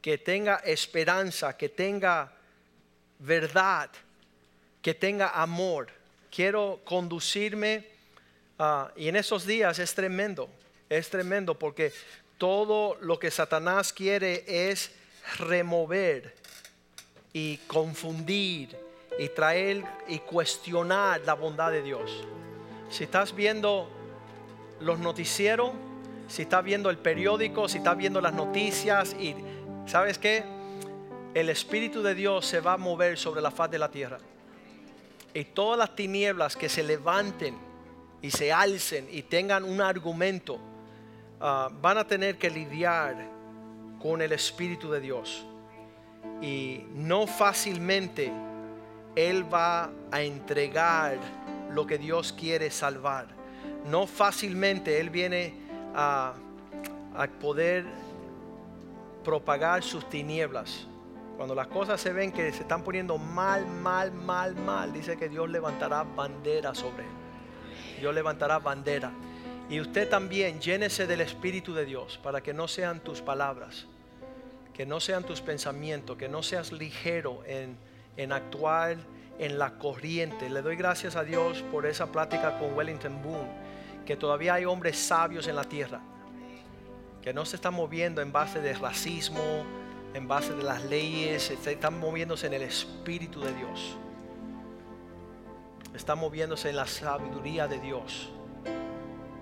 que 0.00 0.16
tenga 0.16 0.58
esperanza, 0.58 1.56
que 1.56 1.68
tenga 1.68 2.32
verdad, 3.18 3.90
que 4.80 4.94
tenga 4.94 5.30
amor. 5.30 5.88
Quiero 6.30 6.80
conducirme 6.84 7.84
ah, 8.60 8.92
y 8.94 9.08
en 9.08 9.16
esos 9.16 9.44
días 9.44 9.80
es 9.80 9.92
tremendo, 9.92 10.48
es 10.88 11.10
tremendo 11.10 11.58
porque 11.58 11.92
todo 12.38 12.96
lo 13.00 13.18
que 13.18 13.32
Satanás 13.32 13.92
quiere 13.92 14.44
es 14.46 14.92
remover 15.38 16.36
y 17.32 17.56
confundir 17.66 18.76
y 19.18 19.28
traer 19.30 19.82
y 20.06 20.20
cuestionar 20.20 21.22
la 21.22 21.34
bondad 21.34 21.72
de 21.72 21.82
Dios. 21.82 22.24
Si 22.90 23.04
estás 23.04 23.34
viendo 23.34 23.90
los 24.80 24.98
noticieros, 24.98 25.70
si 26.28 26.42
estás 26.42 26.64
viendo 26.64 26.90
el 26.90 26.98
periódico, 26.98 27.68
si 27.68 27.78
estás 27.78 27.96
viendo 27.96 28.20
las 28.20 28.34
noticias 28.34 29.14
y 29.14 29.34
sabes 29.86 30.18
qué, 30.18 30.44
el 31.34 31.48
Espíritu 31.50 32.02
de 32.02 32.14
Dios 32.14 32.46
se 32.46 32.60
va 32.60 32.74
a 32.74 32.76
mover 32.76 33.18
sobre 33.18 33.40
la 33.40 33.50
faz 33.50 33.70
de 33.70 33.78
la 33.78 33.90
tierra. 33.90 34.18
Y 35.34 35.44
todas 35.44 35.78
las 35.78 35.94
tinieblas 35.94 36.56
que 36.56 36.68
se 36.68 36.82
levanten 36.82 37.56
y 38.22 38.30
se 38.30 38.52
alcen 38.52 39.06
y 39.10 39.22
tengan 39.22 39.64
un 39.64 39.80
argumento, 39.80 40.58
ah, 41.40 41.68
van 41.80 41.98
a 41.98 42.06
tener 42.06 42.38
que 42.38 42.48
lidiar 42.48 43.16
con 44.00 44.22
el 44.22 44.32
Espíritu 44.32 44.90
de 44.90 45.00
Dios. 45.00 45.44
Y 46.40 46.84
no 46.94 47.26
fácilmente 47.26 48.32
Él 49.14 49.52
va 49.52 49.90
a 50.10 50.22
entregar 50.22 51.18
lo 51.70 51.86
que 51.86 51.98
Dios 51.98 52.32
quiere 52.32 52.70
salvar. 52.70 53.35
No 53.88 54.06
fácilmente 54.06 55.00
Él 55.00 55.10
viene 55.10 55.54
a, 55.94 56.34
a 57.14 57.26
poder 57.26 57.84
propagar 59.24 59.82
sus 59.82 60.08
tinieblas. 60.08 60.86
Cuando 61.36 61.54
las 61.54 61.66
cosas 61.66 62.00
se 62.00 62.12
ven 62.12 62.32
que 62.32 62.52
se 62.52 62.62
están 62.62 62.82
poniendo 62.82 63.18
mal, 63.18 63.66
mal, 63.66 64.12
mal, 64.12 64.54
mal, 64.54 64.92
dice 64.92 65.16
que 65.16 65.28
Dios 65.28 65.50
levantará 65.50 66.02
bandera 66.02 66.74
sobre 66.74 67.02
él. 67.02 67.10
Dios 68.00 68.14
levantará 68.14 68.58
bandera. 68.58 69.12
Y 69.68 69.80
usted 69.80 70.08
también 70.08 70.60
llénese 70.60 71.06
del 71.06 71.20
Espíritu 71.20 71.74
de 71.74 71.84
Dios 71.84 72.18
para 72.22 72.40
que 72.40 72.54
no 72.54 72.68
sean 72.68 73.00
tus 73.00 73.20
palabras, 73.20 73.86
que 74.72 74.86
no 74.86 75.00
sean 75.00 75.24
tus 75.24 75.40
pensamientos, 75.40 76.16
que 76.16 76.28
no 76.28 76.42
seas 76.42 76.72
ligero 76.72 77.42
en, 77.44 77.76
en 78.16 78.32
actuar 78.32 78.96
en 79.38 79.58
la 79.58 79.76
corriente. 79.78 80.48
Le 80.48 80.62
doy 80.62 80.76
gracias 80.76 81.16
a 81.16 81.24
Dios 81.24 81.64
por 81.72 81.84
esa 81.84 82.06
plática 82.12 82.58
con 82.58 82.74
Wellington 82.74 83.20
Boone, 83.22 83.65
que 84.06 84.16
todavía 84.16 84.54
hay 84.54 84.64
hombres 84.64 84.96
sabios 84.96 85.46
en 85.48 85.56
la 85.56 85.64
tierra, 85.64 86.00
que 87.20 87.34
no 87.34 87.44
se 87.44 87.56
están 87.56 87.74
moviendo 87.74 88.22
en 88.22 88.32
base 88.32 88.60
de 88.60 88.72
racismo, 88.72 89.64
en 90.14 90.26
base 90.26 90.54
de 90.54 90.62
las 90.62 90.82
leyes, 90.84 91.50
están 91.50 92.00
moviéndose 92.00 92.46
en 92.46 92.54
el 92.54 92.62
Espíritu 92.62 93.40
de 93.40 93.52
Dios. 93.52 93.98
Están 95.94 96.18
moviéndose 96.18 96.70
en 96.70 96.76
la 96.76 96.86
sabiduría 96.86 97.68
de 97.68 97.80
Dios. 97.80 98.30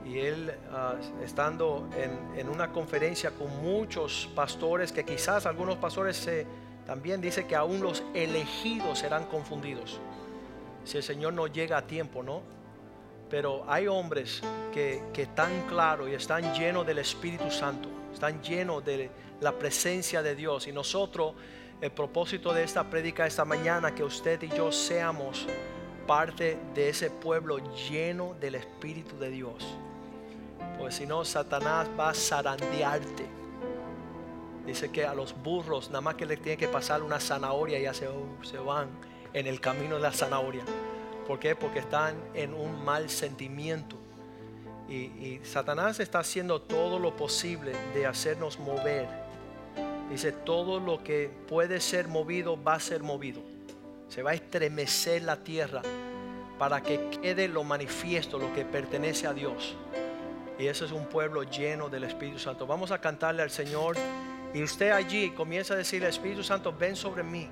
Y 0.05 0.19
él, 0.19 0.53
ah, 0.73 0.95
estando 1.23 1.89
en, 2.37 2.49
una 2.49 2.73
conferencia 2.73 3.31
con 3.31 3.63
muchos 3.63 4.29
pastores, 4.35 4.93
que 4.93 5.05
quizás 5.05 5.47
algunos 5.47 5.77
pastores 5.77 6.17
se, 6.17 6.47
también 6.87 7.21
dice 7.21 7.47
que 7.47 7.57
aún 7.57 7.81
los 7.81 8.03
elegidos 8.15 8.99
serán 8.99 9.27
confundidos. 9.27 10.01
Si 10.85 10.97
el 10.97 11.03
Señor 11.03 11.33
no 11.35 11.47
llega 11.47 11.79
a 11.79 11.87
tiempo, 11.87 12.23
¿no? 12.23 12.43
Pero 13.31 13.65
hay 13.69 13.87
hombres 13.87 14.43
que, 14.73 15.03
que 15.13 15.23
están 15.23 15.67
claros 15.69 16.09
y 16.09 16.15
están 16.15 16.55
llenos 16.55 16.87
del 16.87 16.99
Espíritu 16.99 17.51
Santo, 17.51 17.89
están 18.13 18.43
llenos 18.43 18.85
de, 18.85 19.11
la 19.41 19.53
presencia 19.53 20.23
de 20.23 20.35
Dios. 20.35 20.67
Y 20.67 20.73
nosotros, 20.73 21.35
el 21.81 21.93
propósito 21.93 22.53
de 22.53 22.65
esta 22.65 22.89
prédica 22.89 23.27
esta 23.27 23.45
mañana, 23.45 23.95
que 23.95 24.03
usted 24.03 24.43
y 24.43 24.49
yo 24.49 24.73
seamos 24.73 25.47
parte 26.07 26.59
de 26.75 26.89
ese 26.89 27.11
pueblo 27.11 27.59
lleno 27.89 28.35
del 28.41 28.57
Espíritu 28.57 29.19
de 29.19 29.31
Dios. 29.31 29.65
Pues 30.79 30.97
si 30.97 31.07
no, 31.07 31.25
Satanás 31.25 31.89
va 31.99 32.11
a 32.11 32.15
zarandearte. 32.15 33.27
Dice 34.67 34.91
que 34.91 35.05
a 35.05 35.15
los 35.15 35.35
burros, 35.43 35.89
nada 35.89 36.01
más 36.01 36.15
que 36.15 36.25
le 36.25 36.39
tiene 36.39 36.57
que 36.57 36.69
pasar 36.69 37.03
una 37.03 37.21
zanahoria, 37.21 37.79
ya 37.79 37.93
se, 37.93 38.09
se 38.43 38.59
van 38.59 38.89
en 39.35 39.47
el 39.47 39.61
camino 39.61 39.97
de 39.97 40.01
la 40.01 40.13
zanahoria. 40.13 40.65
¿Por 41.27 41.39
qué? 41.39 41.57
Porque 41.57 41.81
están 41.81 42.17
en 42.35 42.55
un 42.55 42.85
mal 42.85 43.11
sentimiento. 43.11 43.97
Y, 44.89 45.41
Satanás 45.45 45.99
está 46.01 46.19
haciendo 46.19 46.61
todo 46.61 46.99
lo 46.99 47.17
posible 47.17 47.73
de 47.95 48.07
hacernos 48.07 48.59
mover 48.59 49.25
Dice, 50.11 50.33
todo 50.33 50.81
lo 50.81 51.03
que 51.03 51.31
puede 51.49 51.81
ser 51.81 52.09
movido 52.09 52.63
va 52.63 52.75
a 52.75 52.81
ser 52.81 53.03
movido. 53.03 53.41
Se 54.09 54.23
va 54.23 54.33
a 54.33 54.35
estremecer 54.35 55.23
la 55.23 55.43
tierra 55.43 55.83
para 56.59 56.83
que 56.83 57.11
quede 57.23 57.49
lo 57.49 57.65
manifiesto, 57.65 58.39
lo 58.39 58.53
que 58.55 58.65
pertenece 58.65 59.27
a 59.27 59.33
Dios. 59.33 59.75
Y 60.59 60.67
ese 60.67 60.85
es 60.85 60.93
un 60.93 61.07
pueblo 61.07 61.43
lleno 61.43 61.89
del 61.89 62.05
Espíritu 62.05 62.39
Santo. 62.39 62.67
Vamos 62.67 62.91
a 62.91 63.01
cantarle 63.01 63.43
al 63.43 63.51
Señor. 63.51 63.97
Y 64.53 64.63
usted 64.63 64.93
allí 64.93 65.31
comienza 65.31 65.75
a 65.75 65.79
decirle, 65.79 66.09
Espíritu 66.09 66.45
Santo, 66.45 66.73
ven 66.73 66.95
sobre 66.95 67.25
mí. 67.25 67.49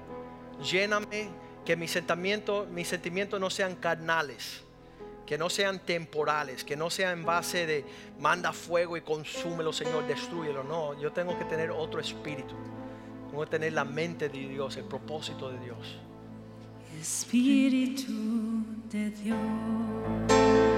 Lléname, 0.62 1.30
que 1.64 1.76
mis 1.76 1.90
sentimientos, 1.90 2.68
mis 2.68 2.88
sentimientos 2.88 3.40
no 3.40 3.50
sean 3.50 3.76
carnales 3.76 4.62
que 5.26 5.38
no 5.38 5.48
sean 5.48 5.78
temporales, 5.78 6.62
que 6.64 6.76
no 6.76 6.90
sean 6.90 7.20
en 7.20 7.24
base 7.24 7.66
de 7.66 7.84
manda 8.18 8.52
fuego 8.52 8.96
y 8.96 9.00
consúmelo, 9.00 9.72
Señor, 9.72 10.06
destruyelo. 10.06 10.62
No, 10.62 11.00
yo 11.00 11.12
tengo 11.12 11.38
que 11.38 11.46
tener 11.46 11.70
otro 11.70 12.00
espíritu. 12.00 12.54
Tengo 13.30 13.44
que 13.44 13.50
tener 13.50 13.72
la 13.72 13.84
mente 13.84 14.28
de 14.28 14.38
Dios, 14.48 14.76
el 14.76 14.84
propósito 14.84 15.50
de 15.50 15.58
Dios. 15.60 15.98
Espíritu 17.00 18.12
de 18.90 19.10
Dios. 19.10 20.71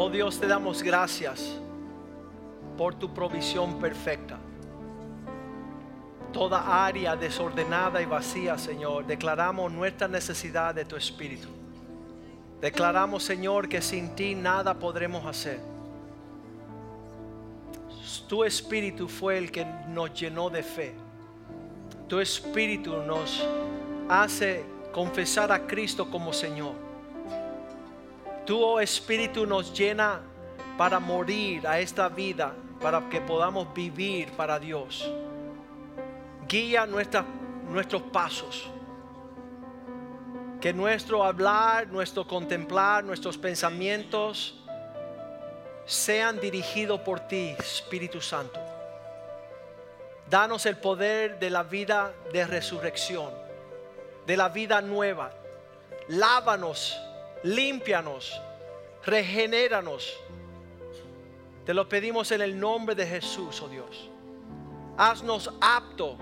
Oh 0.00 0.08
Dios, 0.08 0.38
te 0.38 0.46
damos 0.46 0.80
gracias 0.80 1.58
por 2.76 2.94
tu 2.94 3.12
provisión 3.12 3.80
perfecta. 3.80 4.38
Toda 6.32 6.86
área 6.86 7.16
desordenada 7.16 8.00
y 8.00 8.04
vacía, 8.04 8.56
Señor, 8.58 9.08
declaramos 9.08 9.72
nuestra 9.72 10.06
necesidad 10.06 10.72
de 10.72 10.84
tu 10.84 10.94
Espíritu. 10.94 11.48
Declaramos, 12.60 13.24
Señor, 13.24 13.68
que 13.68 13.82
sin 13.82 14.14
ti 14.14 14.36
nada 14.36 14.72
podremos 14.72 15.26
hacer. 15.26 15.58
Tu 18.28 18.44
Espíritu 18.44 19.08
fue 19.08 19.36
el 19.36 19.50
que 19.50 19.64
nos 19.88 20.14
llenó 20.14 20.48
de 20.48 20.62
fe. 20.62 20.94
Tu 22.06 22.20
Espíritu 22.20 23.02
nos 23.02 23.44
hace 24.08 24.64
confesar 24.92 25.50
a 25.50 25.66
Cristo 25.66 26.08
como 26.08 26.32
Señor. 26.32 26.87
Tu 28.48 28.58
oh 28.58 28.80
Espíritu 28.80 29.44
nos 29.44 29.78
llena 29.78 30.22
para 30.78 30.98
morir 30.98 31.66
a 31.66 31.80
esta 31.80 32.08
vida, 32.08 32.54
para 32.80 33.06
que 33.10 33.20
podamos 33.20 33.74
vivir 33.74 34.32
para 34.38 34.58
Dios. 34.58 35.06
Guía 36.48 36.86
nuestros 36.86 38.02
pasos. 38.10 38.70
Que 40.62 40.72
nuestro 40.72 41.24
hablar, 41.24 41.88
nuestro 41.88 42.26
contemplar, 42.26 43.04
nuestros 43.04 43.36
pensamientos 43.36 44.58
sean 45.84 46.40
dirigidos 46.40 47.00
por 47.00 47.20
ti, 47.20 47.54
Espíritu 47.58 48.22
Santo. 48.22 48.58
Danos 50.30 50.64
el 50.64 50.78
poder 50.78 51.38
de 51.38 51.50
la 51.50 51.64
vida 51.64 52.14
de 52.32 52.46
resurrección, 52.46 53.30
de 54.26 54.36
la 54.38 54.48
vida 54.48 54.80
nueva. 54.80 55.32
Lávanos, 56.08 56.98
límpianos, 57.42 58.40
regenéranos. 59.04 60.18
Te 61.64 61.74
lo 61.74 61.88
pedimos 61.88 62.30
en 62.32 62.40
el 62.40 62.58
nombre 62.58 62.94
de 62.94 63.06
Jesús, 63.06 63.60
oh 63.62 63.68
Dios. 63.68 64.10
Haznos 64.96 65.52
apto 65.60 66.16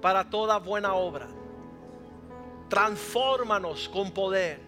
para 0.00 0.28
toda 0.28 0.58
buena 0.58 0.94
obra. 0.94 1.28
Transfórmanos 2.68 3.88
con 3.88 4.10
poder. 4.10 4.60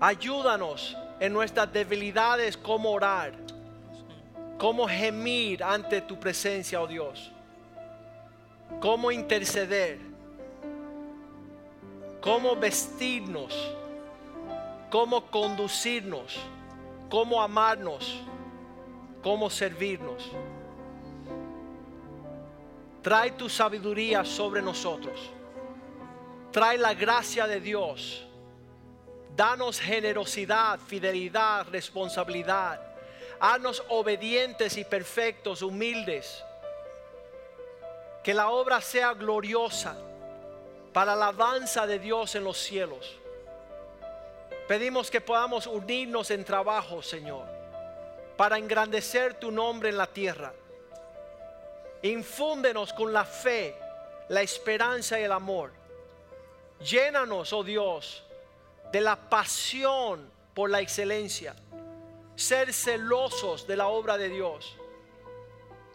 Ayúdanos 0.00 0.96
en 1.18 1.32
nuestras 1.32 1.72
debilidades 1.72 2.56
cómo 2.56 2.92
orar, 2.92 3.32
cómo 4.58 4.86
gemir 4.86 5.64
ante 5.64 6.00
tu 6.00 6.18
presencia, 6.20 6.80
oh 6.80 6.86
Dios, 6.86 7.32
cómo 8.80 9.10
interceder, 9.10 9.98
cómo 12.20 12.56
vestirnos, 12.56 13.54
cómo 14.90 15.30
conducirnos, 15.30 16.38
cómo 17.10 17.42
amarnos, 17.42 18.20
cómo 19.22 19.50
servirnos. 19.50 20.30
Trae 23.02 23.30
tu 23.32 23.48
sabiduría 23.48 24.24
sobre 24.24 24.60
nosotros. 24.60 25.30
Trae 26.50 26.78
la 26.78 26.94
gracia 26.94 27.46
de 27.46 27.60
Dios 27.60 28.28
Danos 29.38 29.78
generosidad, 29.78 30.80
fidelidad, 30.80 31.68
responsabilidad. 31.68 32.80
Haznos 33.38 33.84
obedientes 33.88 34.76
y 34.76 34.82
perfectos, 34.82 35.62
humildes. 35.62 36.42
Que 38.24 38.34
la 38.34 38.50
obra 38.50 38.80
sea 38.80 39.14
gloriosa 39.14 39.96
para 40.98 41.14
la 41.14 41.28
alabanza 41.28 41.86
de 41.86 42.00
Dios 42.00 42.34
en 42.34 42.42
los 42.42 42.58
cielos. 42.58 43.14
Pedimos 44.66 45.12
que 45.12 45.20
podamos 45.20 45.68
unirnos 45.68 46.28
en 46.32 46.44
trabajo, 46.44 47.02
Señor, 47.02 47.46
para 48.36 48.58
engrandecer 48.58 49.34
tu 49.34 49.52
nombre 49.52 49.90
en 49.90 49.96
la 49.96 50.08
tierra. 50.08 50.52
Infúndenos 52.02 52.92
con 52.92 53.12
la 53.12 53.24
fe, 53.24 53.76
la 54.28 54.42
esperanza 54.42 55.20
y 55.20 55.22
el 55.22 55.30
amor. 55.30 55.70
Llénanos, 56.80 57.52
oh 57.52 57.62
Dios, 57.62 58.24
de 58.90 59.00
la 59.00 59.14
pasión 59.14 60.28
por 60.52 60.68
la 60.68 60.80
excelencia, 60.80 61.54
ser 62.34 62.72
celosos 62.74 63.68
de 63.68 63.76
la 63.76 63.86
obra 63.86 64.18
de 64.18 64.30
Dios. 64.30 64.76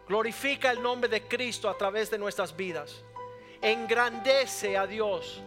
Glorifica 0.08 0.70
el 0.70 0.82
nombre 0.82 1.10
de 1.10 1.28
Cristo 1.28 1.68
a 1.68 1.76
través 1.76 2.10
de 2.10 2.16
nuestras 2.16 2.56
vidas. 2.56 3.03
Engrandece 3.64 4.76
a 4.76 4.86
Dios. 4.86 5.40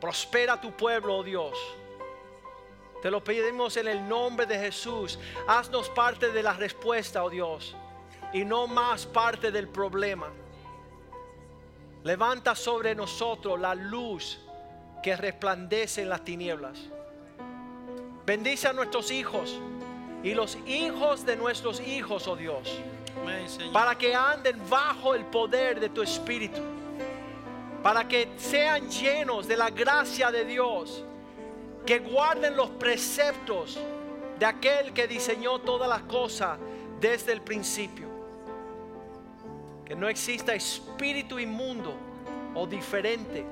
Prospera 0.00 0.60
tu 0.60 0.70
pueblo, 0.70 1.16
oh 1.16 1.22
Dios. 1.24 1.58
Te 3.02 3.10
lo 3.10 3.24
pedimos 3.24 3.76
en 3.76 3.88
el 3.88 4.08
nombre 4.08 4.46
de 4.46 4.56
Jesús. 4.56 5.18
Haznos 5.48 5.90
parte 5.90 6.30
de 6.30 6.40
la 6.40 6.52
respuesta, 6.52 7.24
oh 7.24 7.28
Dios, 7.28 7.74
y 8.32 8.44
no 8.44 8.68
más 8.68 9.04
parte 9.04 9.50
del 9.50 9.66
problema. 9.66 10.30
Levanta 12.04 12.54
sobre 12.54 12.94
nosotros 12.94 13.58
la 13.58 13.74
luz 13.74 14.38
que 15.02 15.16
resplandece 15.16 16.02
en 16.02 16.08
las 16.08 16.22
tinieblas. 16.22 16.78
Bendice 18.24 18.68
a 18.68 18.72
nuestros 18.72 19.10
hijos 19.10 19.58
y 20.22 20.34
los 20.34 20.56
hijos 20.66 21.26
de 21.26 21.34
nuestros 21.34 21.80
hijos, 21.80 22.28
oh 22.28 22.36
Dios, 22.36 22.80
para 23.72 23.96
que 23.96 24.14
anden 24.14 24.56
bajo 24.68 25.14
el 25.14 25.24
poder 25.24 25.80
de 25.80 25.88
tu 25.88 26.02
Espíritu, 26.02 26.60
para 27.82 28.06
que 28.06 28.28
sean 28.36 28.88
llenos 28.88 29.46
de 29.48 29.56
la 29.56 29.70
gracia 29.70 30.30
de 30.30 30.44
Dios, 30.44 31.04
que 31.86 31.98
guarden 31.98 32.56
los 32.56 32.70
preceptos 32.70 33.78
de 34.38 34.46
aquel 34.46 34.92
que 34.92 35.06
diseñó 35.06 35.60
todas 35.60 35.88
las 35.88 36.02
cosas 36.02 36.58
desde 37.00 37.32
el 37.32 37.42
principio. 37.42 38.06
Que 39.84 39.94
no 39.94 40.08
exista 40.08 40.54
espíritu 40.54 41.38
inmundo 41.38 41.94
o 42.54 42.66
diferente 42.66 43.44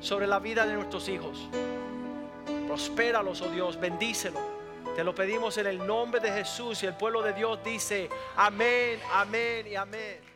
sobre 0.00 0.26
la 0.26 0.38
vida 0.38 0.66
de 0.66 0.74
nuestros 0.74 1.08
hijos. 1.08 1.48
Prospéralos, 2.66 3.40
oh 3.42 3.50
Dios, 3.50 3.78
bendícelo. 3.78 4.57
Te 4.98 5.04
lo 5.04 5.14
pedimos 5.14 5.56
en 5.58 5.68
el 5.68 5.86
nombre 5.86 6.18
de 6.18 6.28
Jesús 6.32 6.82
y 6.82 6.86
el 6.86 6.94
pueblo 6.94 7.22
de 7.22 7.32
Dios 7.32 7.62
dice 7.62 8.10
amén, 8.34 8.98
amén 9.12 9.64
y 9.68 9.76
amén. 9.76 10.27